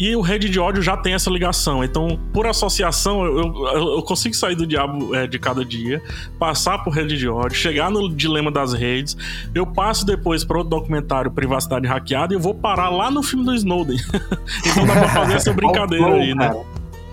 E 0.00 0.16
o 0.16 0.22
Rede 0.22 0.48
de 0.48 0.58
Ódio 0.58 0.82
já 0.82 0.96
tem 0.96 1.12
essa 1.12 1.28
ligação. 1.28 1.84
Então, 1.84 2.18
por 2.32 2.46
associação, 2.46 3.22
eu, 3.22 3.38
eu, 3.38 3.96
eu 3.96 4.02
consigo 4.02 4.34
sair 4.34 4.54
do 4.54 4.66
diabo 4.66 5.14
é, 5.14 5.26
de 5.26 5.38
cada 5.38 5.62
dia, 5.62 6.02
passar 6.38 6.78
por 6.78 6.94
Rede 6.94 7.18
de 7.18 7.28
Ódio, 7.28 7.54
chegar 7.58 7.90
no 7.90 8.08
dilema 8.08 8.50
das 8.50 8.72
redes. 8.72 9.14
Eu 9.54 9.66
passo 9.66 10.06
depois 10.06 10.42
para 10.42 10.56
outro 10.56 10.70
documentário 10.70 11.30
Privacidade 11.30 11.86
Hackeada 11.86 12.32
e 12.32 12.36
eu 12.36 12.40
vou 12.40 12.54
parar 12.54 12.88
lá 12.88 13.10
no 13.10 13.22
filme 13.22 13.44
do 13.44 13.54
Snowden. 13.54 13.98
então 14.64 14.86
dá 14.86 14.94
pra 14.94 15.08
fazer 15.08 15.34
essa 15.34 15.52
brincadeira 15.54 16.14
aí, 16.14 16.34
né? 16.34 16.50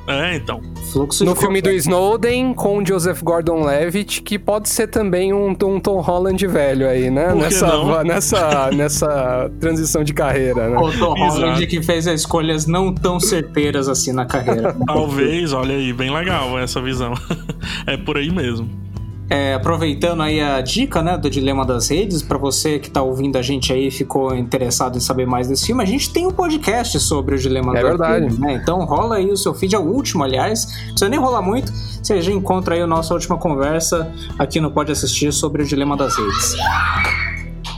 É, 0.08 0.36
então. 0.36 0.62
Fluxo 0.92 1.26
no 1.26 1.36
filme 1.36 1.62
do 1.62 1.70
Snowden 1.70 2.54
com 2.54 2.84
Joseph 2.84 3.22
Gordon-Levitt, 3.22 4.22
que 4.22 4.40
pode 4.40 4.70
ser 4.70 4.88
também 4.88 5.34
um, 5.34 5.50
um 5.50 5.80
Tom 5.80 6.00
Holland 6.00 6.48
velho 6.48 6.88
aí, 6.88 7.10
né? 7.10 7.36
Nessa, 7.36 8.04
nessa, 8.06 8.72
nessa 8.72 9.52
transição 9.60 10.06
de 10.06 10.14
carreira, 10.14 10.70
né? 10.70 10.78
O 10.78 10.92
Tom 10.98 11.14
Holland 11.14 11.68
que 11.68 11.82
fez 11.82 12.08
escolhas 12.08 12.66
não 12.66 12.94
tão 12.94 13.20
certeiras 13.20 13.90
assim 13.90 14.14
na 14.14 14.26
carreira. 14.26 14.76
Talvez, 14.88 15.52
olha 15.52 15.76
aí, 15.76 15.92
bem 15.92 16.10
legal 16.10 16.58
essa 16.58 16.82
visão. 16.82 17.14
é 17.86 17.98
por 17.98 18.18
aí 18.18 18.32
mesmo. 18.32 18.87
É, 19.30 19.54
aproveitando 19.54 20.24
aí 20.24 20.40
a 20.40 20.62
dica, 20.62 21.02
né, 21.02 21.18
do 21.18 21.30
Dilema 21.30 21.66
das 21.66 21.90
Redes, 21.90 22.22
para 22.22 22.38
você 22.38 22.80
que 22.80 22.90
tá 22.90 23.02
ouvindo 23.02 23.38
a 23.38 23.42
gente 23.42 23.74
aí 23.74 23.88
e 23.88 23.92
ficou 23.92 24.34
interessado 24.34 24.98
em 24.98 25.02
saber 25.02 25.26
mais 25.26 25.50
desse 25.50 25.66
filme, 25.66 25.84
a 25.84 25.86
gente 25.86 26.14
tem 26.14 26.26
um 26.26 26.32
podcast 26.32 26.98
sobre 27.00 27.36
o 27.36 27.38
Dilema 27.38 27.78
é 27.78 27.82
das 27.82 27.84
verdade. 27.84 28.24
Redes, 28.24 28.40
né? 28.40 28.54
Então 28.54 28.86
rola 28.86 29.18
aí 29.18 29.30
o 29.30 29.36
seu 29.36 29.54
feed, 29.54 29.76
é 29.76 29.80
o 29.80 29.84
último, 29.84 30.24
aliás, 30.24 30.66
não 30.66 30.92
precisa 30.92 31.10
nem 31.10 31.20
rolar 31.20 31.42
muito, 31.42 31.72
você 31.72 32.22
já 32.22 32.32
encontra 32.32 32.76
aí 32.76 32.82
a 32.82 32.88
nossa 32.88 33.14
última 33.14 33.38
conversa 33.38 34.10
aqui 34.40 34.62
no 34.62 34.72
Pode 34.72 34.94
Assistir 34.94 35.34
sobre 35.34 35.64
o 35.64 35.66
Dilema 35.66 35.98
das 35.98 36.16
Redes. 36.16 36.56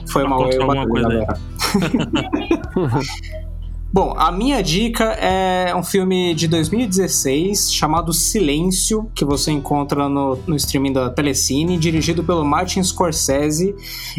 Foi 0.08 0.28
mal 0.28 0.52
eu 0.52 0.62
alguma 0.62 0.88
coisa 0.88 1.10
Bom, 3.92 4.14
a 4.16 4.32
minha 4.32 4.62
dica 4.62 5.04
é 5.14 5.76
um 5.76 5.82
filme 5.82 6.36
de 6.36 6.48
2016 6.48 7.74
chamado 7.74 8.14
Silêncio, 8.14 9.10
que 9.16 9.26
você 9.26 9.52
encontra 9.52 10.08
no, 10.08 10.38
no 10.46 10.56
streaming 10.56 10.94
da 10.94 11.10
Telecine, 11.10 11.76
dirigido 11.76 12.24
pelo 12.24 12.46
Martin 12.46 12.84
Scorsese. 12.84 13.76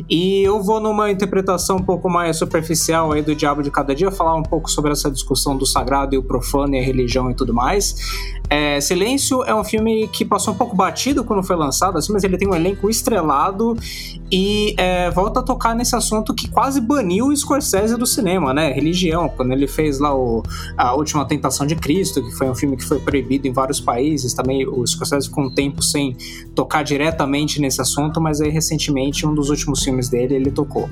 E 0.09 0.43
eu 0.43 0.61
vou 0.61 0.81
numa 0.81 1.09
interpretação 1.09 1.77
um 1.77 1.83
pouco 1.85 2.11
mais 2.11 2.37
superficial 2.37 3.13
aí 3.13 3.23
do 3.23 3.33
Diabo 3.33 3.63
de 3.63 3.71
Cada 3.71 3.95
Dia, 3.95 4.11
falar 4.11 4.35
um 4.35 4.43
pouco 4.43 4.69
sobre 4.69 4.91
essa 4.91 5.09
discussão 5.09 5.57
do 5.57 5.65
sagrado 5.65 6.17
e 6.17 6.19
o 6.19 6.23
profano 6.25 6.75
e 6.75 6.81
a 6.81 6.83
religião 6.83 7.31
e 7.31 7.35
tudo 7.35 7.55
mais. 7.55 7.95
É, 8.51 8.81
Silêncio 8.81 9.45
é 9.45 9.55
um 9.55 9.63
filme 9.63 10.09
que 10.09 10.25
passou 10.25 10.53
um 10.53 10.57
pouco 10.57 10.75
batido 10.75 11.23
quando 11.23 11.41
foi 11.43 11.55
lançado, 11.55 11.97
assim, 11.97 12.13
mas 12.13 12.25
ele 12.25 12.37
tem 12.37 12.49
um 12.49 12.55
elenco 12.55 12.91
estrelado 12.91 13.77
e 14.31 14.75
é, 14.77 15.09
volta 15.11 15.39
a 15.39 15.43
tocar 15.43 15.75
nesse 15.75 15.95
assunto 15.95 16.35
que 16.35 16.49
quase 16.49 16.81
baniu 16.81 17.29
o 17.29 17.37
Scorsese 17.37 17.97
do 17.97 18.07
cinema, 18.07 18.53
né? 18.53 18.73
Religião, 18.73 19.29
quando 19.29 19.53
ele 19.53 19.69
fez 19.69 20.01
lá 20.01 20.13
o, 20.13 20.43
A 20.77 20.95
Última 20.95 21.25
Tentação 21.25 21.65
de 21.65 21.77
Cristo, 21.77 22.23
que 22.23 22.33
foi 22.33 22.51
um 22.51 22.55
filme 22.55 22.77
que 22.77 22.85
foi 22.85 22.99
proibido 22.99 23.47
em 23.47 23.53
vários 23.53 23.81
países, 23.81 24.35
também 24.35 24.67
o 24.67 24.85
Scorsese 24.85 25.29
ficou 25.29 25.45
um 25.45 25.55
tempo 25.55 25.81
sem 25.81 26.17
tocar 26.53 26.83
diretamente 26.83 27.61
nesse 27.61 27.81
assunto, 27.81 28.21
mas 28.21 28.41
aí 28.41 28.51
recentemente, 28.51 29.25
um 29.25 29.35
dos 29.35 29.49
últimos 29.49 29.83
filmes 29.85 30.09
dele, 30.09 30.35
ele 30.35 30.51
tocou. 30.51 30.91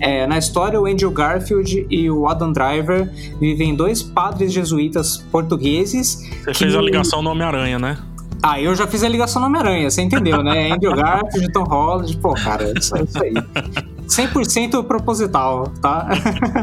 É, 0.00 0.26
na 0.26 0.38
história, 0.38 0.80
o 0.80 0.86
Andrew 0.86 1.10
Garfield 1.10 1.86
e 1.90 2.10
o 2.10 2.26
Adam 2.26 2.52
Driver 2.52 3.10
vivem 3.38 3.74
dois 3.74 4.02
padres 4.02 4.52
jesuítas 4.52 5.18
portugueses. 5.30 6.18
Você 6.44 6.52
que... 6.52 6.58
fez 6.58 6.74
a 6.74 6.93
ligação 6.94 7.22
no 7.22 7.30
Homem-Aranha, 7.30 7.78
né? 7.78 7.98
Ah, 8.42 8.60
eu 8.60 8.74
já 8.74 8.86
fiz 8.86 9.02
a 9.02 9.08
ligação 9.08 9.40
no 9.40 9.48
Homem-Aranha, 9.48 9.90
você 9.90 10.02
entendeu, 10.02 10.42
né? 10.42 10.70
Andrew 10.72 10.94
Garfield, 10.94 11.52
Tom 11.52 11.64
Holland, 11.64 12.16
pô, 12.18 12.34
cara, 12.34 12.72
isso, 12.78 12.94
isso 12.96 13.22
aí. 13.22 13.34
100% 14.06 14.84
proposital, 14.84 15.72
tá? 15.80 16.08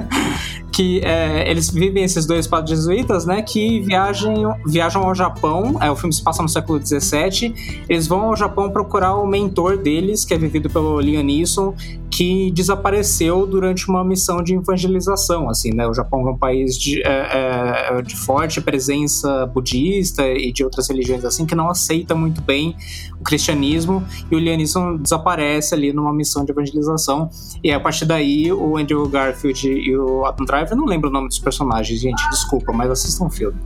que 0.72 1.02
é, 1.04 1.50
eles 1.50 1.70
vivem 1.70 2.04
esses 2.04 2.26
dois 2.26 2.48
padres 2.48 2.80
jesuítas, 2.80 3.26
né, 3.26 3.42
que 3.42 3.82
viajam, 3.82 4.56
viajam 4.66 5.04
ao 5.04 5.14
Japão, 5.14 5.78
é, 5.82 5.92
o 5.92 5.96
filme 5.96 6.14
se 6.14 6.24
passa 6.24 6.42
no 6.42 6.48
século 6.48 6.80
17, 6.80 7.86
eles 7.90 8.08
vão 8.08 8.22
ao 8.22 8.38
Japão 8.38 8.72
procurar 8.72 9.16
o 9.16 9.28
mentor 9.28 9.78
deles, 9.78 10.24
que 10.24 10.34
é 10.34 10.38
vivido 10.38 10.70
pelo 10.70 11.00
Liam 11.02 11.24
Neeson, 11.24 11.76
que 12.22 12.52
desapareceu 12.52 13.48
durante 13.48 13.90
uma 13.90 14.04
missão 14.06 14.44
de 14.44 14.54
evangelização, 14.54 15.50
assim, 15.50 15.74
né, 15.74 15.88
o 15.88 15.94
Japão 15.94 16.28
é 16.28 16.32
um 16.32 16.38
país 16.38 16.78
de, 16.78 17.02
é, 17.02 17.90
é, 17.98 18.02
de 18.04 18.16
forte 18.16 18.62
presença 18.62 19.48
budista 19.48 20.28
e 20.28 20.52
de 20.52 20.64
outras 20.64 20.88
religiões 20.88 21.26
assim, 21.26 21.48
que 21.48 21.56
não 21.56 21.68
aceita 21.68 22.14
muito 22.14 22.40
bem 22.40 22.76
o 23.20 23.24
cristianismo, 23.24 24.04
e 24.30 24.36
o 24.36 24.40
Liam 24.40 24.56
Neeson 24.56 24.98
desaparece 24.98 25.74
ali 25.74 25.92
numa 25.92 26.14
missão 26.14 26.46
de 26.46 26.52
evangelização, 26.52 27.28
e 27.64 27.72
a 27.72 27.80
partir 27.80 28.06
daí 28.06 28.54
o 28.54 28.78
Andrew 28.78 29.10
Garfield 29.10 29.68
e 29.68 29.98
o 29.98 30.24
Adam 30.24 30.46
Driver 30.46 30.78
não 30.78 30.86
lembro 30.86 31.10
o 31.10 31.12
nome 31.12 31.28
dos 31.28 31.40
personagens, 31.40 32.00
gente, 32.00 32.22
desculpa, 32.30 32.72
mas 32.72 32.92
assistam 32.92 33.26
o 33.26 33.30
filme. 33.32 33.58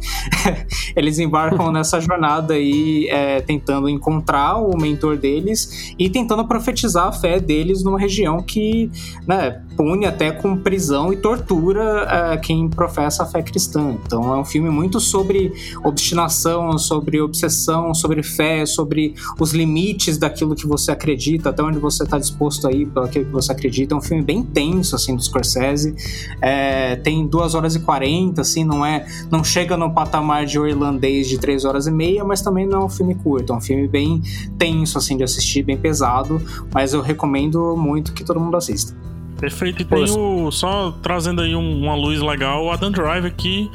Eles 0.95 1.19
embarcam 1.19 1.73
nessa 1.73 1.99
jornada 1.99 2.53
aí, 2.53 3.09
é, 3.09 3.41
tentando 3.41 3.89
encontrar 3.89 4.59
o 4.59 4.77
mentor 4.77 5.17
deles 5.17 5.93
e 5.99 6.09
tentando 6.09 6.47
profetizar 6.47 7.07
a 7.07 7.11
fé 7.11 7.37
deles 7.37 7.83
numa 7.83 7.99
região 7.99 8.44
que 8.45 8.91
né, 9.27 9.61
pune 9.75 10.05
até 10.05 10.31
com 10.31 10.55
prisão 10.57 11.11
e 11.11 11.17
tortura 11.17 12.33
é, 12.33 12.37
quem 12.37 12.69
professa 12.69 13.23
a 13.23 13.25
fé 13.25 13.41
cristã. 13.41 13.97
Então 14.05 14.33
é 14.33 14.37
um 14.37 14.45
filme 14.45 14.69
muito 14.69 14.99
sobre 14.99 15.53
obstinação, 15.83 16.77
sobre 16.77 17.21
obsessão, 17.21 17.93
sobre 17.93 18.23
fé, 18.23 18.65
sobre 18.65 19.15
os 19.39 19.53
limites 19.53 20.17
daquilo 20.17 20.55
que 20.55 20.67
você 20.67 20.91
acredita, 20.91 21.49
até 21.49 21.63
onde 21.63 21.79
você 21.79 22.03
está 22.03 22.17
disposto 22.17 22.67
a 22.67 22.71
ir 22.71 22.85
pelo 22.87 23.07
que 23.07 23.23
você 23.23 23.51
acredita. 23.51 23.93
É 23.93 23.97
um 23.97 24.01
filme 24.01 24.23
bem 24.23 24.43
tenso, 24.43 24.95
assim, 24.95 25.15
do 25.15 25.21
Scorsese. 25.21 25.95
É, 26.41 26.95
tem 26.97 27.25
2 27.27 27.55
horas 27.55 27.75
e 27.75 27.79
40, 27.79 28.41
assim, 28.41 28.63
não 28.63 28.85
é. 28.85 29.05
Não 29.29 29.43
chega 29.43 29.75
no 29.75 29.91
patamar 29.93 30.45
de 30.45 30.57
irlandês 30.57 31.27
de 31.27 31.37
3 31.37 31.65
horas 31.65 31.87
e 31.87 31.91
meia, 31.91 32.23
mas 32.23 32.41
também 32.41 32.65
não 32.65 32.81
é 32.81 32.85
um 32.85 32.89
filme 32.89 33.15
curto, 33.15 33.53
é 33.53 33.55
um 33.55 33.61
filme 33.61 33.87
bem 33.87 34.21
tenso, 34.57 34.97
assim, 34.97 35.17
de 35.17 35.23
assistir, 35.23 35.63
bem 35.63 35.77
pesado, 35.77 36.41
mas 36.73 36.93
eu 36.93 37.01
recomendo 37.01 37.75
muito 37.77 38.13
que 38.13 38.23
todo 38.23 38.34
mundo 38.39 38.57
assista. 38.57 38.95
Perfeito, 39.39 39.81
e 39.81 39.85
tem 39.85 40.09
o, 40.11 40.49
só 40.51 40.91
trazendo 41.01 41.41
aí 41.41 41.55
um, 41.55 41.83
uma 41.83 41.95
luz 41.95 42.21
legal, 42.21 42.63
o 42.65 42.71
Adam 42.71 42.91
Driver 42.91 43.33
que 43.35 43.69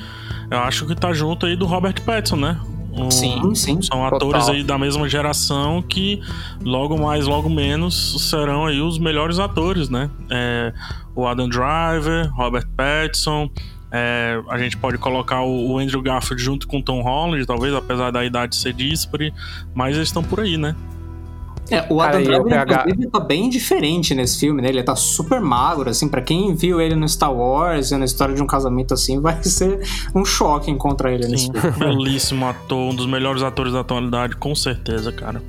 eu 0.50 0.58
acho 0.58 0.86
que 0.86 0.94
tá 0.94 1.12
junto 1.12 1.46
aí 1.46 1.54
do 1.54 1.66
Robert 1.66 2.02
Pattinson, 2.02 2.36
né? 2.36 2.60
Um, 2.92 3.10
sim, 3.10 3.54
sim. 3.54 3.80
São 3.82 4.04
atores 4.04 4.40
Total. 4.40 4.54
aí 4.54 4.64
da 4.64 4.76
mesma 4.76 5.08
geração 5.08 5.80
que 5.80 6.20
logo 6.64 6.98
mais, 6.98 7.26
logo 7.26 7.48
menos 7.48 8.28
serão 8.28 8.66
aí 8.66 8.80
os 8.80 8.98
melhores 8.98 9.38
atores, 9.38 9.88
né? 9.88 10.10
É, 10.28 10.72
o 11.14 11.26
Adam 11.26 11.48
Driver, 11.48 12.30
Robert 12.34 12.66
Pattinson. 12.76 13.48
É, 13.92 14.40
a 14.48 14.58
gente 14.58 14.76
pode 14.76 14.98
colocar 14.98 15.42
o, 15.42 15.78
Andrew 15.78 16.00
Garfield 16.00 16.42
junto 16.42 16.66
com 16.68 16.78
o 16.78 16.82
Tom 16.82 17.02
Holland, 17.02 17.44
talvez, 17.44 17.74
apesar 17.74 18.10
da 18.10 18.24
idade 18.24 18.54
ser 18.54 18.72
díspare, 18.72 19.32
mas 19.74 19.96
eles 19.96 20.08
estão 20.08 20.22
por 20.22 20.40
aí, 20.40 20.56
né? 20.56 20.76
É, 21.70 21.86
o 21.88 22.00
Adam 22.00 22.22
Driver, 22.22 22.62
inclusive, 22.62 23.10
tá 23.10 23.20
bem 23.20 23.48
diferente 23.48 24.14
nesse 24.14 24.40
filme, 24.40 24.60
né? 24.60 24.68
Ele 24.68 24.82
tá 24.82 24.96
super 24.96 25.40
magro, 25.40 25.88
assim, 25.88 26.08
para 26.08 26.20
quem 26.20 26.54
viu 26.54 26.80
ele 26.80 26.96
no 26.96 27.08
Star 27.08 27.32
Wars, 27.32 27.90
na 27.92 28.04
história 28.04 28.34
de 28.34 28.42
um 28.42 28.46
casamento 28.46 28.94
assim, 28.94 29.20
vai 29.20 29.40
ser 29.44 29.80
um 30.14 30.24
choque 30.24 30.70
encontrar 30.70 31.12
ele 31.12 31.24
Sim, 31.24 31.30
nesse 31.30 31.52
filme. 31.52 31.78
Belíssimo 31.78 32.46
ator, 32.46 32.92
um 32.92 32.94
dos 32.94 33.06
melhores 33.06 33.42
atores 33.42 33.72
da 33.72 33.80
atualidade, 33.80 34.36
com 34.36 34.54
certeza, 34.54 35.12
cara. 35.12 35.40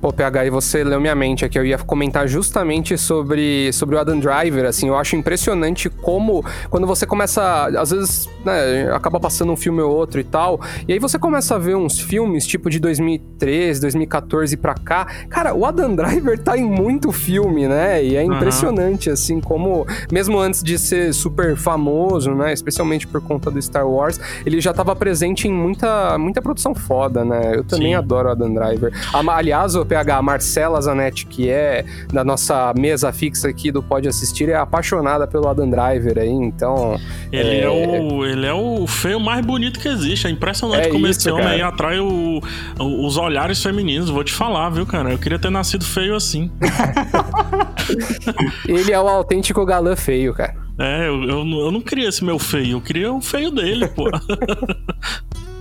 Pô, 0.00 0.12
PH, 0.12 0.46
e 0.46 0.50
você 0.50 0.84
leu 0.84 1.00
minha 1.00 1.14
mente 1.14 1.44
aqui. 1.44 1.58
Eu 1.58 1.64
ia 1.64 1.78
comentar 1.78 2.28
justamente 2.28 2.98
sobre, 2.98 3.72
sobre 3.72 3.96
o 3.96 3.98
Adam 3.98 4.18
Driver, 4.18 4.66
assim. 4.66 4.88
Eu 4.88 4.96
acho 4.96 5.16
impressionante 5.16 5.88
como, 5.88 6.44
quando 6.70 6.86
você 6.86 7.06
começa, 7.06 7.66
às 7.78 7.90
vezes, 7.90 8.28
né, 8.44 8.92
acaba 8.94 9.18
passando 9.18 9.52
um 9.52 9.56
filme 9.56 9.80
ou 9.80 9.94
outro 9.94 10.20
e 10.20 10.24
tal, 10.24 10.60
e 10.86 10.92
aí 10.92 10.98
você 10.98 11.18
começa 11.18 11.54
a 11.54 11.58
ver 11.58 11.76
uns 11.76 11.98
filmes, 11.98 12.46
tipo 12.46 12.68
de 12.68 12.78
2013, 12.78 13.80
2014 13.80 14.56
pra 14.56 14.74
cá. 14.74 15.06
Cara, 15.28 15.54
o 15.54 15.64
Adam 15.64 15.94
Driver 15.94 16.38
tá 16.38 16.56
em 16.56 16.64
muito 16.64 17.10
filme, 17.10 17.66
né? 17.66 18.04
E 18.04 18.16
é 18.16 18.22
impressionante, 18.22 19.08
uhum. 19.08 19.14
assim, 19.14 19.40
como, 19.40 19.86
mesmo 20.12 20.38
antes 20.38 20.62
de 20.62 20.78
ser 20.78 21.14
super 21.14 21.56
famoso, 21.56 22.34
né? 22.34 22.52
Especialmente 22.52 23.06
por 23.06 23.20
conta 23.20 23.50
do 23.50 23.60
Star 23.60 23.88
Wars, 23.88 24.20
ele 24.44 24.60
já 24.60 24.72
tava 24.74 24.94
presente 24.94 25.48
em 25.48 25.52
muita, 25.52 26.18
muita 26.18 26.42
produção 26.42 26.74
foda, 26.74 27.24
né? 27.24 27.56
Eu 27.56 27.64
também 27.64 27.88
Sim. 27.88 27.94
adoro 27.94 28.28
o 28.28 28.32
Adam 28.32 28.52
Driver. 28.52 28.92
Aliás, 29.12 29.74
PH, 29.86 30.16
a 30.16 30.22
Marcela 30.22 30.80
Zanetti, 30.80 31.26
que 31.26 31.48
é 31.48 31.84
da 32.12 32.24
nossa 32.24 32.72
mesa 32.76 33.12
fixa 33.12 33.48
aqui 33.48 33.70
do 33.70 33.82
Pode 33.82 34.08
Assistir, 34.08 34.48
é 34.48 34.54
apaixonada 34.54 35.26
pelo 35.26 35.48
Adam 35.48 35.68
Driver 35.68 36.18
aí, 36.18 36.28
então. 36.28 36.98
Ele 37.32 37.48
é, 37.48 37.60
é 37.62 37.68
o, 37.68 38.24
ele 38.24 38.46
é 38.46 38.52
o 38.52 38.86
feio 38.86 39.20
mais 39.20 39.44
bonito 39.44 39.80
que 39.80 39.88
existe. 39.88 40.26
É 40.26 40.30
impressionante 40.30 40.88
é 40.88 40.90
como 40.90 41.06
isso, 41.06 41.20
esse 41.20 41.30
homem 41.30 41.46
aí 41.46 41.62
atrai 41.62 42.00
o, 42.00 42.40
o, 42.78 43.06
os 43.06 43.16
olhares 43.16 43.62
femininos. 43.62 44.10
Vou 44.10 44.24
te 44.24 44.32
falar, 44.32 44.70
viu, 44.70 44.86
cara? 44.86 45.12
Eu 45.12 45.18
queria 45.18 45.38
ter 45.38 45.50
nascido 45.50 45.84
feio 45.84 46.14
assim. 46.14 46.50
ele 48.68 48.92
é 48.92 49.00
o 49.00 49.08
autêntico 49.08 49.64
galã 49.64 49.96
feio, 49.96 50.34
cara. 50.34 50.54
É, 50.78 51.08
eu, 51.08 51.22
eu, 51.22 51.38
eu 51.38 51.72
não 51.72 51.80
queria 51.80 52.08
esse 52.08 52.22
meu 52.22 52.38
feio, 52.38 52.76
eu 52.76 52.80
queria 52.80 53.10
o 53.10 53.20
feio 53.20 53.50
dele, 53.50 53.88
pô. 53.88 54.10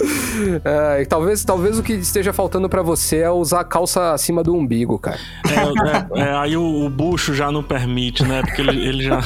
É, 0.64 1.04
talvez, 1.06 1.44
talvez 1.44 1.78
o 1.78 1.82
que 1.82 1.94
esteja 1.94 2.32
faltando 2.32 2.68
para 2.68 2.82
você 2.82 3.18
é 3.18 3.30
usar 3.30 3.60
a 3.60 3.64
calça 3.64 4.12
acima 4.12 4.42
do 4.42 4.54
umbigo, 4.54 4.98
cara. 4.98 5.18
É, 5.48 6.20
é, 6.20 6.22
é 6.24 6.36
aí 6.36 6.56
o, 6.56 6.84
o, 6.84 6.90
bucho 6.90 7.34
já 7.34 7.50
não 7.50 7.62
permite, 7.62 8.22
né? 8.22 8.42
Porque 8.42 8.60
ele, 8.60 8.86
ele 8.86 9.04
já. 9.04 9.20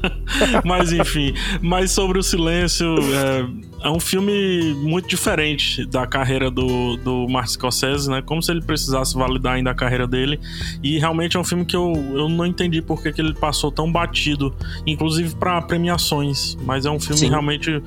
mas 0.64 0.92
enfim. 0.92 1.34
Mas 1.60 1.90
sobre 1.90 2.18
o 2.18 2.22
silêncio, 2.22 2.86
é, 2.98 3.86
é, 3.86 3.90
um 3.90 4.00
filme 4.00 4.74
muito 4.74 5.08
diferente 5.08 5.86
da 5.86 6.06
carreira 6.06 6.50
do, 6.50 6.96
do 6.98 7.26
Martin 7.28 7.52
Scorsese, 7.52 8.10
né? 8.10 8.22
Como 8.22 8.42
se 8.42 8.50
ele 8.50 8.62
precisasse 8.62 9.14
validar 9.14 9.54
ainda 9.54 9.70
a 9.70 9.74
carreira 9.74 10.06
dele. 10.06 10.38
E 10.82 10.98
realmente 10.98 11.36
é 11.36 11.40
um 11.40 11.44
filme 11.44 11.64
que 11.64 11.76
eu, 11.76 11.92
eu 12.14 12.28
não 12.28 12.44
entendi 12.44 12.82
por 12.82 13.02
que 13.02 13.08
ele 13.20 13.34
passou 13.34 13.70
tão 13.72 13.90
batido, 13.90 14.54
inclusive 14.86 15.34
para 15.36 15.60
premiações. 15.62 16.56
Mas 16.62 16.84
é 16.84 16.90
um 16.90 17.00
filme 17.00 17.18
Sim. 17.18 17.30
realmente 17.30 17.82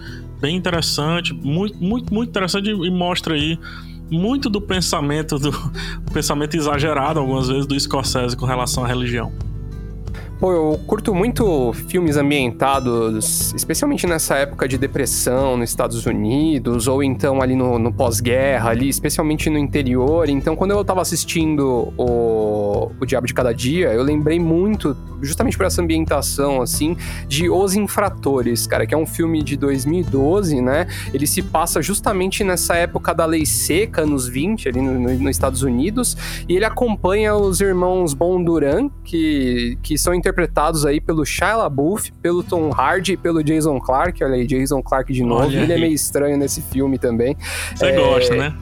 bem 0.46 0.56
interessante, 0.56 1.34
muito, 1.34 1.76
muito, 1.84 2.14
muito 2.14 2.30
interessante 2.30 2.70
e 2.70 2.92
mostra 2.92 3.34
aí 3.34 3.58
muito 4.12 4.48
do 4.48 4.62
pensamento 4.62 5.40
do 5.40 5.52
pensamento 6.14 6.56
exagerado 6.56 7.20
algumas 7.20 7.48
vezes 7.48 7.66
do 7.66 7.80
Scorsese 7.80 8.38
com 8.38 8.46
relação 8.46 8.86
à 8.86 8.88
religião. 8.88 9.34
Pô, 10.38 10.52
eu 10.52 10.78
curto 10.86 11.16
muito 11.16 11.72
filmes 11.88 12.18
ambientados, 12.18 13.54
especialmente 13.54 14.06
nessa 14.06 14.36
época 14.36 14.68
de 14.68 14.78
depressão 14.78 15.56
nos 15.56 15.70
Estados 15.70 16.06
Unidos, 16.06 16.90
ou 16.90 17.02
então 17.02 17.42
ali 17.42 17.56
no, 17.56 17.80
no 17.80 17.94
pós-guerra, 17.94 18.72
ali, 18.72 18.90
especialmente 18.90 19.50
no 19.50 19.58
interior. 19.58 20.28
Então, 20.28 20.54
quando 20.54 20.72
eu 20.72 20.84
tava 20.84 21.02
assistindo 21.02 21.94
o, 21.98 22.92
o 23.00 23.06
Diabo 23.06 23.26
de 23.26 23.34
Cada 23.34 23.54
Dia, 23.54 23.94
eu 23.94 24.04
lembrei 24.04 24.38
muito, 24.38 24.96
justamente 25.22 25.56
por 25.56 25.68
essa 25.68 25.82
ambientação, 25.82 26.62
assim, 26.62 26.98
de 27.30 27.50
Os 27.50 27.74
Infratores, 27.74 28.68
cara, 28.68 28.86
que 28.86 28.94
é 28.94 28.98
um 28.98 29.06
filme 29.06 29.42
de 29.42 29.56
2012, 29.56 30.60
né? 30.62 30.86
Ele 31.14 31.26
se 31.26 31.42
passa 31.42 31.82
justamente 31.82 32.44
nessa 32.44 32.76
época 32.76 33.14
da 33.14 33.26
lei 33.26 33.46
seca, 33.46 34.06
nos 34.06 34.28
20, 34.28 34.68
ali 34.68 34.82
no, 34.82 35.00
no, 35.00 35.14
nos 35.14 35.32
Estados 35.32 35.64
Unidos, 35.64 36.18
e 36.50 36.58
ele 36.58 36.66
acompanha 36.66 37.34
os 37.36 37.62
irmãos 37.62 38.14
Bonduran, 38.14 38.90
que, 39.02 39.78
que 39.82 39.98
são 39.98 40.14
interpretados 40.26 40.86
aí 40.86 41.00
pelo 41.00 41.24
Shia 41.24 41.56
LaBeouf, 41.56 42.12
pelo 42.14 42.44
Tom 42.44 42.72
Hardy 42.74 43.14
e 43.14 43.18
pelo 43.18 43.44
Jason 43.44 43.80
Clarke. 43.80 44.24
Olha 44.24 44.36
aí, 44.36 44.48
Jason 44.48 44.82
Clarke 44.82 45.14
de 45.14 45.24
novo. 45.24 45.44
Olha 45.44 45.58
Ele 45.60 45.72
é 45.72 45.76
aí. 45.76 45.82
é 45.82 45.86
meio 45.86 45.94
estranho 45.94 46.36
nesse 46.36 46.62
filme 46.62 46.98
também. 46.98 47.38
Você 47.76 47.86
é... 47.86 47.96
gosta, 47.96 48.36
né? 48.36 48.56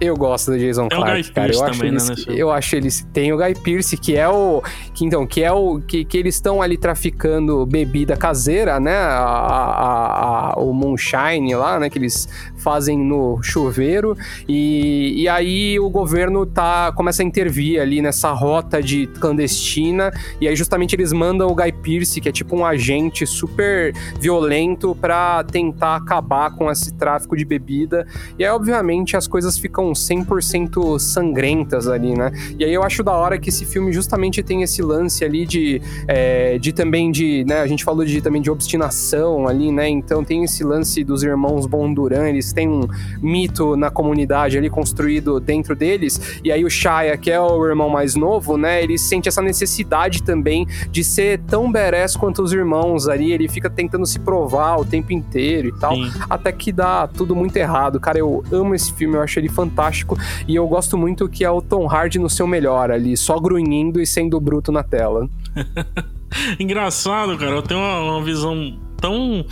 Eu 0.00 0.16
gosto 0.16 0.50
do 0.50 0.58
Jason 0.58 0.88
tem 0.88 0.98
Clarke, 0.98 1.32
cara. 1.32 1.52
Eu 1.52 1.62
acho, 1.62 1.78
também, 1.78 1.90
eles, 1.92 2.08
né, 2.08 2.16
eu 2.26 2.50
acho 2.50 2.74
eles. 2.74 3.06
Tem 3.12 3.32
o 3.32 3.36
Guy 3.36 3.54
Pierce, 3.54 3.96
que 3.96 4.16
é 4.16 4.28
o. 4.28 4.60
Que, 4.92 5.04
então, 5.04 5.24
que 5.24 5.44
é 5.44 5.52
o. 5.52 5.80
Que, 5.80 6.04
que 6.04 6.18
eles 6.18 6.34
estão 6.34 6.60
ali 6.60 6.76
traficando 6.76 7.64
bebida 7.64 8.16
caseira, 8.16 8.80
né? 8.80 8.96
A, 8.96 9.20
a, 9.20 10.52
a, 10.54 10.58
o 10.58 10.72
Moonshine 10.72 11.54
lá, 11.54 11.78
né? 11.78 11.88
Que 11.88 11.98
eles 11.98 12.28
fazem 12.62 12.98
no 12.98 13.42
chuveiro. 13.42 14.16
E, 14.48 15.22
e 15.22 15.28
aí 15.28 15.78
o 15.78 15.90
governo 15.90 16.46
tá, 16.46 16.92
começa 16.92 17.22
a 17.22 17.26
intervir 17.26 17.80
ali 17.80 18.00
nessa 18.00 18.32
rota 18.32 18.82
de 18.82 19.06
clandestina. 19.06 20.12
E 20.40 20.48
aí, 20.48 20.56
justamente, 20.56 20.94
eles 20.94 21.12
mandam 21.12 21.48
o 21.48 21.54
Guy 21.54 21.72
Pierce, 21.72 22.20
que 22.20 22.28
é 22.28 22.32
tipo 22.32 22.56
um 22.56 22.64
agente 22.64 23.26
super 23.26 23.92
violento, 24.20 24.94
para 24.94 25.44
tentar 25.44 25.96
acabar 25.96 26.54
com 26.54 26.70
esse 26.70 26.92
tráfico 26.94 27.36
de 27.36 27.44
bebida. 27.44 28.06
E 28.38 28.44
aí, 28.44 28.50
obviamente, 28.50 29.16
as 29.16 29.26
coisas 29.26 29.58
ficam 29.58 29.92
100% 29.92 30.98
sangrentas 30.98 31.88
ali, 31.88 32.14
né? 32.14 32.30
E 32.58 32.64
aí 32.64 32.72
eu 32.72 32.82
acho 32.82 33.02
da 33.02 33.12
hora 33.12 33.38
que 33.38 33.48
esse 33.48 33.64
filme 33.64 33.92
justamente 33.92 34.42
tem 34.42 34.62
esse 34.62 34.82
lance 34.82 35.24
ali 35.24 35.46
de, 35.46 35.80
é, 36.06 36.58
de 36.58 36.72
também 36.72 37.10
de, 37.10 37.44
né? 37.44 37.60
A 37.60 37.66
gente 37.66 37.84
falou 37.84 38.04
de 38.04 38.20
também 38.20 38.40
de 38.40 38.50
obstinação 38.50 39.48
ali, 39.48 39.72
né? 39.72 39.88
Então 39.88 40.24
tem 40.24 40.44
esse 40.44 40.62
lance 40.64 41.02
dos 41.04 41.22
irmãos 41.22 41.66
Bonduran, 41.66 42.28
eles 42.28 42.51
têm 42.52 42.68
um 42.68 42.86
mito 43.20 43.76
na 43.76 43.90
comunidade 43.90 44.58
ali 44.58 44.70
construído 44.70 45.40
dentro 45.40 45.74
deles, 45.74 46.40
e 46.44 46.52
aí 46.52 46.64
o 46.64 46.70
Shaya, 46.70 47.16
que 47.16 47.30
é 47.30 47.40
o 47.40 47.66
irmão 47.66 47.88
mais 47.88 48.14
novo, 48.14 48.56
né? 48.56 48.82
Ele 48.82 48.98
sente 48.98 49.28
essa 49.28 49.42
necessidade 49.42 50.22
também 50.22 50.66
de 50.90 51.02
ser 51.02 51.40
tão 51.40 51.70
badass 51.70 52.16
quanto 52.16 52.42
os 52.42 52.52
irmãos 52.52 53.08
ali, 53.08 53.32
ele 53.32 53.48
fica 53.48 53.68
tentando 53.68 54.06
se 54.06 54.18
provar 54.18 54.76
o 54.76 54.84
tempo 54.84 55.12
inteiro 55.12 55.68
e 55.68 55.72
tal, 55.78 55.94
Sim. 55.94 56.10
até 56.28 56.52
que 56.52 56.72
dá 56.72 57.06
tudo 57.06 57.34
muito 57.34 57.56
errado. 57.56 57.98
Cara, 57.98 58.18
eu 58.18 58.44
amo 58.52 58.74
esse 58.74 58.92
filme, 58.92 59.16
eu 59.16 59.22
acho 59.22 59.38
ele 59.38 59.48
fantástico 59.48 59.72
fantástico. 59.72 60.16
E 60.46 60.54
eu 60.54 60.66
gosto 60.66 60.96
muito 60.96 61.28
que 61.28 61.44
é 61.44 61.50
o 61.50 61.62
Tom 61.62 61.86
Hardy 61.86 62.18
no 62.18 62.28
seu 62.28 62.46
melhor 62.46 62.90
ali, 62.90 63.16
só 63.16 63.38
grunhindo 63.38 64.00
e 64.00 64.06
sendo 64.06 64.38
bruto 64.40 64.70
na 64.70 64.82
tela. 64.82 65.28
Engraçado, 66.58 67.36
cara. 67.36 67.52
Eu 67.52 67.62
tenho 67.62 67.80
uma, 67.80 68.00
uma 68.00 68.24
visão 68.24 68.78
tão 69.00 69.44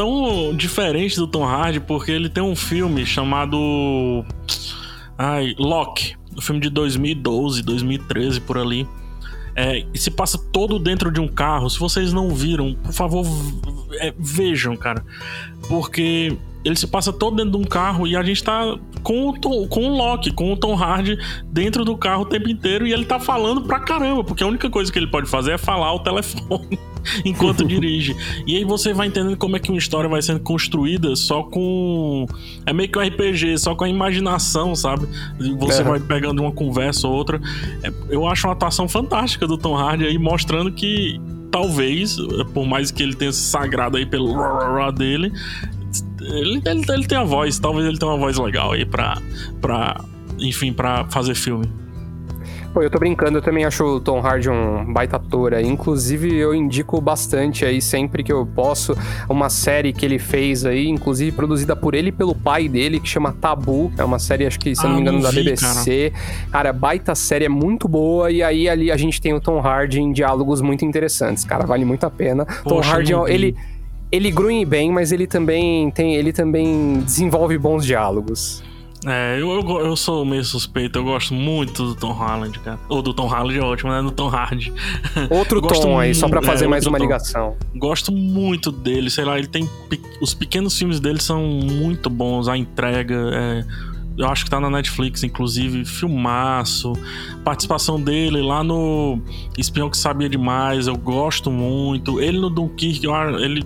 tão 0.00 0.56
diferente 0.56 1.16
do 1.16 1.26
Tom 1.26 1.44
Hardy 1.44 1.78
porque 1.78 2.10
ele 2.10 2.30
tem 2.30 2.42
um 2.42 2.56
filme 2.56 3.04
chamado 3.04 4.24
ai, 5.18 5.54
Lock, 5.58 6.16
um 6.34 6.40
filme 6.40 6.58
de 6.58 6.70
2012, 6.70 7.62
2013 7.62 8.40
por 8.40 8.56
ali. 8.56 8.88
É, 9.54 9.84
e 9.92 9.98
se 9.98 10.10
passa 10.10 10.38
todo 10.38 10.78
dentro 10.78 11.12
de 11.12 11.20
um 11.20 11.28
carro. 11.28 11.68
Se 11.68 11.78
vocês 11.78 12.14
não 12.14 12.34
viram, 12.34 12.72
por 12.82 12.94
favor, 12.94 13.26
é, 13.96 14.14
vejam, 14.18 14.74
cara. 14.74 15.04
Porque 15.68 16.36
ele 16.64 16.76
se 16.76 16.86
passa 16.86 17.12
todo 17.12 17.36
dentro 17.36 17.52
de 17.52 17.56
um 17.56 17.64
carro 17.64 18.06
e 18.06 18.14
a 18.14 18.22
gente 18.22 18.42
tá 18.44 18.76
com 19.02 19.30
o, 19.30 19.38
Tom, 19.38 19.66
com 19.66 19.86
o 19.86 19.96
Loki, 19.96 20.30
com 20.30 20.52
o 20.52 20.56
Tom 20.56 20.76
Hardy 20.76 21.18
dentro 21.46 21.84
do 21.84 21.96
carro 21.96 22.22
o 22.22 22.26
tempo 22.26 22.50
inteiro 22.50 22.86
e 22.86 22.92
ele 22.92 23.04
tá 23.04 23.18
falando 23.18 23.62
pra 23.62 23.80
caramba, 23.80 24.22
porque 24.22 24.44
a 24.44 24.46
única 24.46 24.68
coisa 24.68 24.92
que 24.92 24.98
ele 24.98 25.06
pode 25.06 25.28
fazer 25.28 25.52
é 25.52 25.58
falar 25.58 25.86
ao 25.86 26.00
telefone 26.00 26.78
enquanto 27.24 27.64
dirige. 27.66 28.14
E 28.46 28.56
aí 28.56 28.64
você 28.64 28.92
vai 28.92 29.06
entendendo 29.06 29.38
como 29.38 29.56
é 29.56 29.58
que 29.58 29.70
uma 29.70 29.78
história 29.78 30.08
vai 30.08 30.20
sendo 30.20 30.40
construída 30.40 31.16
só 31.16 31.42
com. 31.42 32.26
É 32.66 32.72
meio 32.74 32.90
que 32.90 32.98
um 32.98 33.02
RPG, 33.02 33.58
só 33.58 33.74
com 33.74 33.84
a 33.84 33.88
imaginação, 33.88 34.74
sabe? 34.76 35.08
Você 35.58 35.80
é. 35.80 35.84
vai 35.84 35.98
pegando 35.98 36.42
uma 36.42 36.52
conversa 36.52 37.08
ou 37.08 37.14
outra. 37.14 37.40
É, 37.82 37.90
eu 38.10 38.26
acho 38.26 38.46
uma 38.46 38.52
atuação 38.52 38.86
fantástica 38.86 39.46
do 39.46 39.56
Tom 39.56 39.76
Hardy 39.76 40.04
aí, 40.04 40.18
mostrando 40.18 40.70
que 40.70 41.18
talvez, 41.50 42.16
por 42.52 42.66
mais 42.66 42.90
que 42.90 43.02
ele 43.02 43.14
tenha 43.14 43.32
se 43.32 43.40
sagrado 43.40 43.96
aí 43.96 44.06
pelo 44.06 44.34
dele, 44.92 45.32
ele, 46.20 46.62
ele, 46.64 46.84
ele 46.88 47.06
tem 47.06 47.18
a 47.18 47.24
voz, 47.24 47.58
talvez 47.58 47.86
ele 47.86 47.98
tenha 47.98 48.10
uma 48.10 48.18
voz 48.18 48.38
legal 48.38 48.72
aí 48.72 48.84
pra, 48.84 49.20
pra 49.60 50.04
enfim, 50.38 50.72
pra 50.72 51.04
fazer 51.06 51.34
filme. 51.34 51.79
Pô, 52.72 52.82
eu 52.82 52.90
tô 52.90 53.00
brincando, 53.00 53.38
eu 53.38 53.42
também 53.42 53.64
acho 53.64 53.84
o 53.84 54.00
Tom 54.00 54.20
Hardy 54.20 54.48
um 54.48 54.92
baita 54.92 55.16
ator. 55.16 55.54
Aí. 55.54 55.66
Inclusive, 55.66 56.36
eu 56.36 56.54
indico 56.54 57.00
bastante 57.00 57.64
aí, 57.64 57.82
sempre 57.82 58.22
que 58.22 58.32
eu 58.32 58.46
posso, 58.46 58.96
uma 59.28 59.50
série 59.50 59.92
que 59.92 60.06
ele 60.06 60.20
fez 60.20 60.64
aí, 60.64 60.88
inclusive 60.88 61.32
produzida 61.32 61.74
por 61.74 61.94
ele 61.94 62.10
e 62.10 62.12
pelo 62.12 62.34
pai 62.34 62.68
dele, 62.68 63.00
que 63.00 63.08
chama 63.08 63.32
Tabu. 63.32 63.90
É 63.98 64.04
uma 64.04 64.20
série, 64.20 64.46
acho 64.46 64.58
que, 64.60 64.74
se 64.76 64.86
ah, 64.86 64.88
não 64.88 64.96
me 64.96 65.00
engano, 65.00 65.20
da 65.20 65.30
vi, 65.30 65.42
BBC. 65.42 66.10
Cara. 66.10 66.50
cara, 66.52 66.72
baita 66.72 67.14
série, 67.14 67.46
é 67.46 67.48
muito 67.48 67.88
boa. 67.88 68.30
E 68.30 68.40
aí, 68.40 68.68
ali, 68.68 68.92
a 68.92 68.96
gente 68.96 69.20
tem 69.20 69.34
o 69.34 69.40
Tom 69.40 69.58
Hardy 69.58 70.00
em 70.00 70.12
diálogos 70.12 70.60
muito 70.60 70.84
interessantes, 70.84 71.44
cara. 71.44 71.66
Vale 71.66 71.84
muito 71.84 72.04
a 72.04 72.10
pena. 72.10 72.44
Poxa, 72.44 72.64
Tom 72.64 72.80
Hardy, 72.80 73.12
ele 73.32 73.56
ele 74.12 74.30
grunhe 74.30 74.64
bem, 74.64 74.90
mas 74.90 75.12
ele 75.12 75.26
também 75.26 75.90
tem, 75.90 76.16
ele 76.16 76.32
também 76.32 77.00
desenvolve 77.04 77.56
bons 77.56 77.86
diálogos. 77.86 78.62
É, 79.06 79.38
eu, 79.40 79.50
eu, 79.50 79.80
eu, 79.80 79.96
sou 79.96 80.24
meio 80.26 80.44
suspeito, 80.44 80.98
eu 80.98 81.04
gosto 81.04 81.32
muito 81.32 81.84
do 81.86 81.94
Tom 81.94 82.12
Holland, 82.12 82.58
cara. 82.58 82.78
Ou 82.88 83.00
do 83.00 83.14
Tom 83.14 83.26
Holland 83.26 83.58
é 83.58 83.62
ótimo, 83.62 83.90
né? 83.90 84.02
Do 84.02 84.10
Tom 84.10 84.28
Hardy. 84.28 84.72
Outro 85.30 85.62
tom 85.62 85.98
aí, 85.98 86.14
só 86.14 86.28
pra 86.28 86.42
fazer 86.42 86.66
é, 86.66 86.68
mais 86.68 86.86
uma 86.86 86.98
tom. 86.98 87.04
ligação. 87.04 87.56
Gosto 87.74 88.12
muito 88.12 88.70
dele, 88.70 89.08
sei 89.08 89.24
lá, 89.24 89.38
ele 89.38 89.48
tem. 89.48 89.68
Os 90.20 90.34
pequenos 90.34 90.76
filmes 90.76 91.00
dele 91.00 91.20
são 91.20 91.42
muito 91.42 92.10
bons, 92.10 92.46
a 92.46 92.58
entrega. 92.58 93.16
É, 93.32 93.64
eu 94.18 94.28
acho 94.28 94.44
que 94.44 94.50
tá 94.50 94.60
na 94.60 94.68
Netflix, 94.68 95.22
inclusive, 95.22 95.82
filmaço. 95.86 96.92
Participação 97.42 97.98
dele 97.98 98.42
lá 98.42 98.62
no 98.62 99.18
Espião 99.56 99.88
que 99.88 99.96
Sabia 99.96 100.28
Demais, 100.28 100.86
eu 100.86 100.96
gosto 100.96 101.50
muito. 101.50 102.20
Ele 102.20 102.38
no 102.38 102.50
Dunkirk, 102.50 103.06
ele 103.40 103.64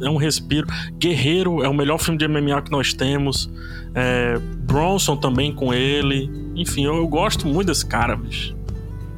é 0.00 0.10
um 0.10 0.16
respiro. 0.16 0.66
Guerreiro 0.98 1.62
é 1.62 1.68
o 1.68 1.74
melhor 1.74 1.98
filme 1.98 2.18
de 2.18 2.26
MMA 2.26 2.62
que 2.62 2.70
nós 2.70 2.92
temos. 2.92 3.50
É, 3.94 4.38
Bronson 4.38 5.16
também 5.16 5.52
com 5.52 5.72
ele. 5.72 6.30
Enfim, 6.54 6.84
eu, 6.84 6.96
eu 6.96 7.06
gosto 7.06 7.46
muito 7.46 7.68
desse 7.68 7.86
cara, 7.86 8.16
bicho. 8.16 8.54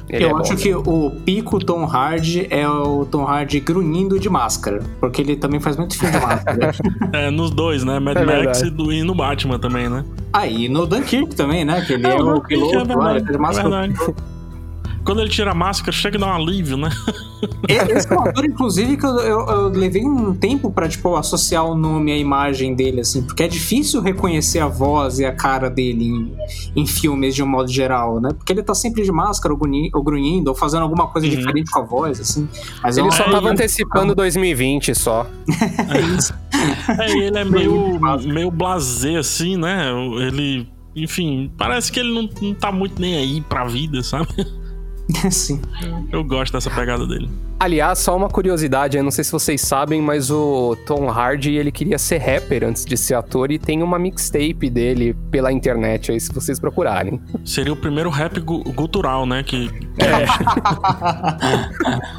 Ele 0.09 0.23
eu 0.23 0.29
é 0.29 0.41
acho 0.41 0.53
bom. 0.53 0.61
que 0.61 0.73
o 0.73 1.11
pico 1.25 1.59
Tom 1.59 1.83
Hardy 1.83 2.47
é 2.49 2.67
o 2.67 3.05
Tom 3.05 3.25
Hardy 3.25 3.59
grunhindo 3.59 4.17
de 4.19 4.29
máscara. 4.29 4.81
Porque 4.99 5.21
ele 5.21 5.35
também 5.35 5.59
faz 5.59 5.75
muito 5.75 5.97
filme 5.97 6.17
de 6.17 6.25
máscara. 6.25 6.71
é, 7.11 7.29
nos 7.29 7.51
dois, 7.51 7.83
né? 7.83 7.99
Mad 7.99 8.17
é 8.17 8.25
Max 8.25 8.61
e, 8.61 8.69
do, 8.69 8.91
e, 8.91 9.03
no 9.03 9.13
Batman 9.13 9.59
também, 9.59 9.89
né? 9.89 10.05
Aí 10.31 10.67
ah, 10.67 10.69
no 10.69 10.85
Dunkirk 10.85 11.35
também, 11.35 11.65
né? 11.65 11.81
Que 11.81 11.93
ele 11.93 12.07
é, 12.07 12.11
é 12.11 12.15
o 12.15 12.41
piloto, 12.41 12.77
é 12.77 12.83
verdade, 12.85 13.17
é 13.19 13.61
verdade. 13.61 13.93
Quando 15.07 15.21
ele 15.21 15.29
tira 15.29 15.51
a 15.51 15.53
máscara, 15.53 15.93
chega 15.93 16.17
a 16.17 16.19
dar 16.19 16.27
um 16.27 16.35
alívio, 16.35 16.75
né? 16.75 16.89
Esse 17.69 18.11
é 18.11 18.13
um 18.13 18.23
ator, 18.23 18.43
inclusive, 18.43 18.97
que 18.97 19.05
eu, 19.05 19.17
eu, 19.19 19.39
eu 19.47 19.67
levei 19.69 20.05
um 20.05 20.35
tempo 20.35 20.69
pra, 20.69 20.89
tipo, 20.89 21.15
associar 21.15 21.63
o 21.63 21.75
nome 21.75 22.11
à 22.11 22.17
imagem 22.17 22.75
dele, 22.75 22.99
assim, 22.99 23.21
porque 23.21 23.43
é 23.43 23.47
difícil 23.47 24.01
reconhecer 24.01 24.59
a 24.59 24.67
voz 24.67 25.19
e 25.19 25.25
a 25.25 25.31
cara 25.31 25.69
dele 25.69 26.03
em, 26.03 26.37
em 26.75 26.85
filmes 26.85 27.33
de 27.33 27.41
um 27.41 27.47
modo 27.47 27.71
geral, 27.71 28.19
né? 28.19 28.31
Porque 28.33 28.51
ele 28.51 28.61
tá 28.61 28.75
sempre 28.75 29.01
de 29.01 29.09
máscara, 29.09 29.53
ou 29.53 30.03
grunhindo, 30.03 30.49
ou 30.49 30.55
fazendo 30.55 30.81
alguma 30.81 31.07
coisa 31.07 31.25
uhum. 31.25 31.35
diferente 31.37 31.71
com 31.71 31.79
a 31.79 31.83
voz, 31.83 32.19
assim. 32.19 32.45
Mas 32.83 32.97
ele 32.97 33.09
só 33.13 33.23
tava 33.31 33.49
antecipando 33.49 34.13
2020 34.13 34.93
só. 34.93 35.25
É 35.87 36.01
isso. 36.17 36.33
É, 36.99 37.11
ele 37.11 37.37
é 37.37 37.45
meio, 37.45 37.97
meio 38.25 38.51
blasé, 38.51 39.15
assim, 39.15 39.55
né? 39.55 39.89
Ele 40.19 40.67
enfim, 40.97 41.51
parece 41.55 41.91
que 41.91 41.99
ele 41.99 42.11
não, 42.11 42.27
não 42.41 42.55
tá 42.55 42.71
muito 42.71 42.99
nem 42.99 43.15
aí 43.15 43.39
pra 43.41 43.65
vida, 43.65 44.01
sabe? 44.01 44.27
Sim. 45.31 45.61
Eu 46.11 46.23
gosto 46.23 46.53
dessa 46.53 46.69
pegada 46.69 47.05
dele. 47.05 47.29
Aliás, 47.59 47.99
só 47.99 48.15
uma 48.15 48.29
curiosidade, 48.29 48.97
eu 48.97 49.03
não 49.03 49.09
sei 49.09 49.23
se 49.23 49.31
vocês 49.31 49.61
sabem, 49.61 49.99
mas 49.99 50.29
o 50.29 50.77
Tom 50.85 51.09
Hardy, 51.09 51.55
ele 51.55 51.71
queria 51.71 51.97
ser 51.97 52.19
rapper 52.19 52.63
antes 52.63 52.85
de 52.85 52.95
ser 52.95 53.15
ator 53.15 53.51
e 53.51 53.57
tem 53.57 53.81
uma 53.81 53.97
mixtape 53.97 54.69
dele 54.69 55.15
pela 55.31 55.51
internet 55.51 56.11
aí, 56.11 56.19
se 56.19 56.31
vocês 56.31 56.59
procurarem. 56.59 57.19
Seria 57.43 57.73
o 57.73 57.75
primeiro 57.75 58.11
rap 58.11 58.39
gu 58.39 58.63
gutural, 58.73 59.25
né? 59.25 59.41
Que... 59.41 59.71
É. 59.97 60.27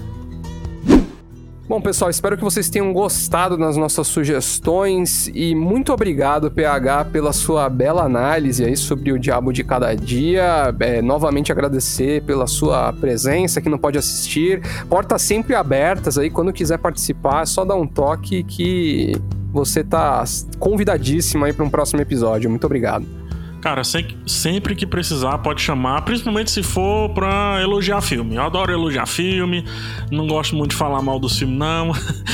Bom, 1.68 1.82
pessoal, 1.82 2.12
espero 2.12 2.38
que 2.38 2.44
vocês 2.44 2.70
tenham 2.70 2.94
gostado 2.94 3.58
das 3.58 3.76
nossas 3.76 4.06
sugestões 4.06 5.32
e 5.34 5.56
muito 5.56 5.92
obrigado, 5.92 6.52
PH, 6.52 7.06
pela 7.06 7.34
sua 7.34 7.68
bela 7.70 8.04
análise 8.04 8.64
aí 8.64 8.78
sobre 8.78 9.12
o 9.12 9.18
Diabo 9.18 9.52
de 9.52 9.64
Cada 9.64 9.96
Dia. 9.96 10.76
É, 10.80 11.02
novamente 11.02 11.52
agradecer 11.52 12.22
pela 12.22 12.46
sua 12.46 12.94
presença, 12.94 13.60
que 13.60 13.68
não 13.68 13.80
pode 13.80 13.98
assistir. 13.98 14.62
Portas 14.88 15.24
sempre 15.24 15.56
abertas 15.56 16.20
aí, 16.20 16.30
quando 16.30 16.54
quiser 16.54 16.78
participar, 16.78 17.42
é 17.42 17.46
só 17.48 17.66
dar 17.66 17.76
um 17.76 17.88
toque 17.88 18.44
que 18.44 19.14
você 19.52 19.84
tá 19.84 20.24
convidadíssimo 20.60 21.46
aí 21.46 21.54
para 21.54 21.66
um 21.66 21.70
próximo 21.70 22.00
episódio. 22.00 22.48
Muito 22.48 22.66
obrigado. 22.66 23.25
Cara, 23.66 23.82
sempre 24.28 24.76
que 24.76 24.86
precisar, 24.86 25.40
pode 25.40 25.60
chamar, 25.60 26.04
principalmente 26.04 26.52
se 26.52 26.62
for 26.62 27.10
pra 27.10 27.60
elogiar 27.64 28.00
filme. 28.00 28.36
Eu 28.36 28.44
adoro 28.44 28.72
elogiar 28.72 29.08
filme, 29.08 29.66
não 30.12 30.28
gosto 30.28 30.56
muito 30.56 30.70
de 30.70 30.78
falar 30.78 31.02
mal 31.02 31.18
do 31.18 31.28
filme, 31.28 31.58
não. 31.58 31.92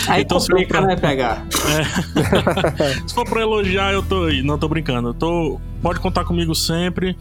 Aí 0.09 0.23
então, 0.27 0.37
complica, 0.37 0.41
se 0.41 0.65
for 0.65 0.67
pra... 0.67 0.81
né, 0.81 0.95
pegar? 0.97 1.47
É. 1.69 2.99
se 3.07 3.15
for 3.15 3.23
pra 3.23 3.39
elogiar, 3.39 3.93
eu 3.93 4.03
tô 4.03 4.25
aí. 4.25 4.43
Não 4.43 4.57
tô 4.57 4.67
brincando. 4.67 5.07
Eu 5.07 5.13
tô... 5.13 5.61
Pode 5.81 6.01
contar 6.01 6.25
comigo 6.25 6.53
sempre. 6.53 7.15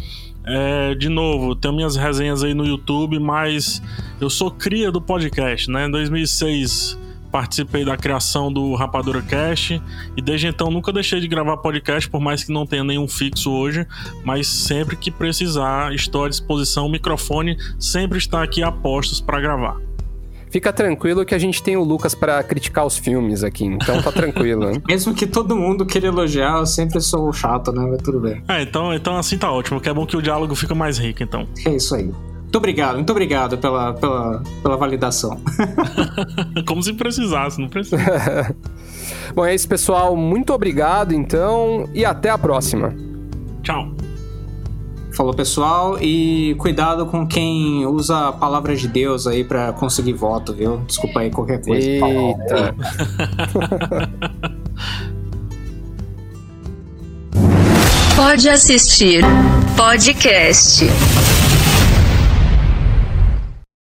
É, 0.45 0.97
de 0.97 1.09
novo, 1.09 1.55
tenho 1.55 1.73
minhas 1.73 1.95
resenhas 1.95 2.43
aí 2.43 2.53
no 2.53 2.67
YouTube, 2.67 3.17
mas 3.21 3.81
eu 4.21 4.29
sou 4.29 4.51
cria 4.51 4.91
do 4.91 5.01
podcast, 5.01 5.71
né? 5.71 5.87
Em 5.87 5.91
2006 5.93 6.99
participei 7.31 7.85
da 7.85 7.97
criação 7.97 8.53
do 8.53 8.74
Rapadura 8.74 9.22
Cast 9.22 9.81
e 10.16 10.22
desde 10.22 10.49
então 10.49 10.70
nunca 10.70 10.93
deixei 10.93 11.20
de 11.20 11.28
gravar 11.28 11.57
podcast, 11.59 12.09
por 12.09 12.20
mais 12.20 12.45
que 12.45 12.53
não 12.53 12.66
tenha 12.66 12.85
nenhum 12.85 13.07
fixo 13.07 13.51
hoje, 13.51 13.87
mas 14.24 14.47
sempre 14.47 14.97
que 14.97 15.11
precisar, 15.11 15.95
estou 15.95 16.24
à 16.24 16.28
disposição, 16.28 16.87
o 16.87 16.91
microfone 16.91 17.57
sempre 17.78 18.18
está 18.18 18.43
aqui 18.43 18.62
a 18.62 18.72
postos 18.72 19.20
para 19.20 19.41
gravar. 19.41 19.76
Fica 20.51 20.72
tranquilo 20.72 21.24
que 21.24 21.33
a 21.33 21.39
gente 21.39 21.62
tem 21.62 21.76
o 21.76 21.85
Lucas 21.85 22.12
para 22.12 22.43
criticar 22.43 22.85
os 22.85 22.99
filmes 22.99 23.45
aqui, 23.45 23.64
então 23.64 24.03
tá 24.03 24.11
tranquilo. 24.11 24.66
Né? 24.66 24.83
Mesmo 24.89 25.14
que 25.14 25.24
todo 25.24 25.55
mundo 25.55 25.87
queira 25.87 26.09
elogiar, 26.09 26.59
eu 26.59 26.66
sempre 26.66 27.01
sou 27.01 27.33
chato, 27.33 27.70
né? 27.70 27.87
Mas 27.89 28.03
tudo 28.03 28.18
bem. 28.18 28.43
É, 28.49 28.62
então, 28.62 28.93
então 28.93 29.16
assim 29.16 29.39
tá 29.39 29.51
ótimo, 29.53 29.81
que 29.81 29.89
é 29.89 29.95
bom 29.95 30.05
que 30.05 30.16
o 30.16 30.22
diálogo 30.22 30.57
fica 30.57 30.74
mais 30.74 30.99
rico, 30.99 31.22
então. 31.22 31.47
É 31.64 31.70
isso 31.76 31.95
aí. 31.95 32.11
Muito 32.51 32.59
obrigado, 32.59 32.94
muito 32.96 33.11
obrigado 33.11 33.59
pela, 33.59 33.94
pela, 33.94 34.42
pela 34.61 34.76
validação. 34.76 35.40
Como 36.66 36.82
se 36.82 36.92
precisasse, 36.94 37.61
não 37.61 37.68
precisa. 37.68 37.96
Bom, 39.32 39.46
é 39.46 39.55
isso, 39.55 39.68
pessoal. 39.68 40.16
Muito 40.16 40.53
obrigado, 40.53 41.14
então, 41.14 41.88
e 41.94 42.05
até 42.05 42.28
a 42.28 42.36
próxima. 42.36 42.92
Tchau. 43.62 43.92
Falou, 45.12 45.32
pessoal, 45.32 45.96
e 46.01 46.57
cuidado 46.59 47.07
com 47.07 47.24
quem 47.24 47.86
usa 47.86 48.32
palavras 48.32 48.80
de 48.80 48.88
Deus 48.88 49.28
aí 49.28 49.44
para 49.44 49.72
conseguir 49.74 50.14
voto, 50.14 50.53
viu? 50.53 50.78
Desculpa 50.88 51.20
aí 51.20 51.30
qualquer 51.30 51.64
coisa. 51.64 51.88
Eita. 51.88 52.74
Pode 58.16 58.48
assistir 58.48 59.22
podcast. 59.76 60.84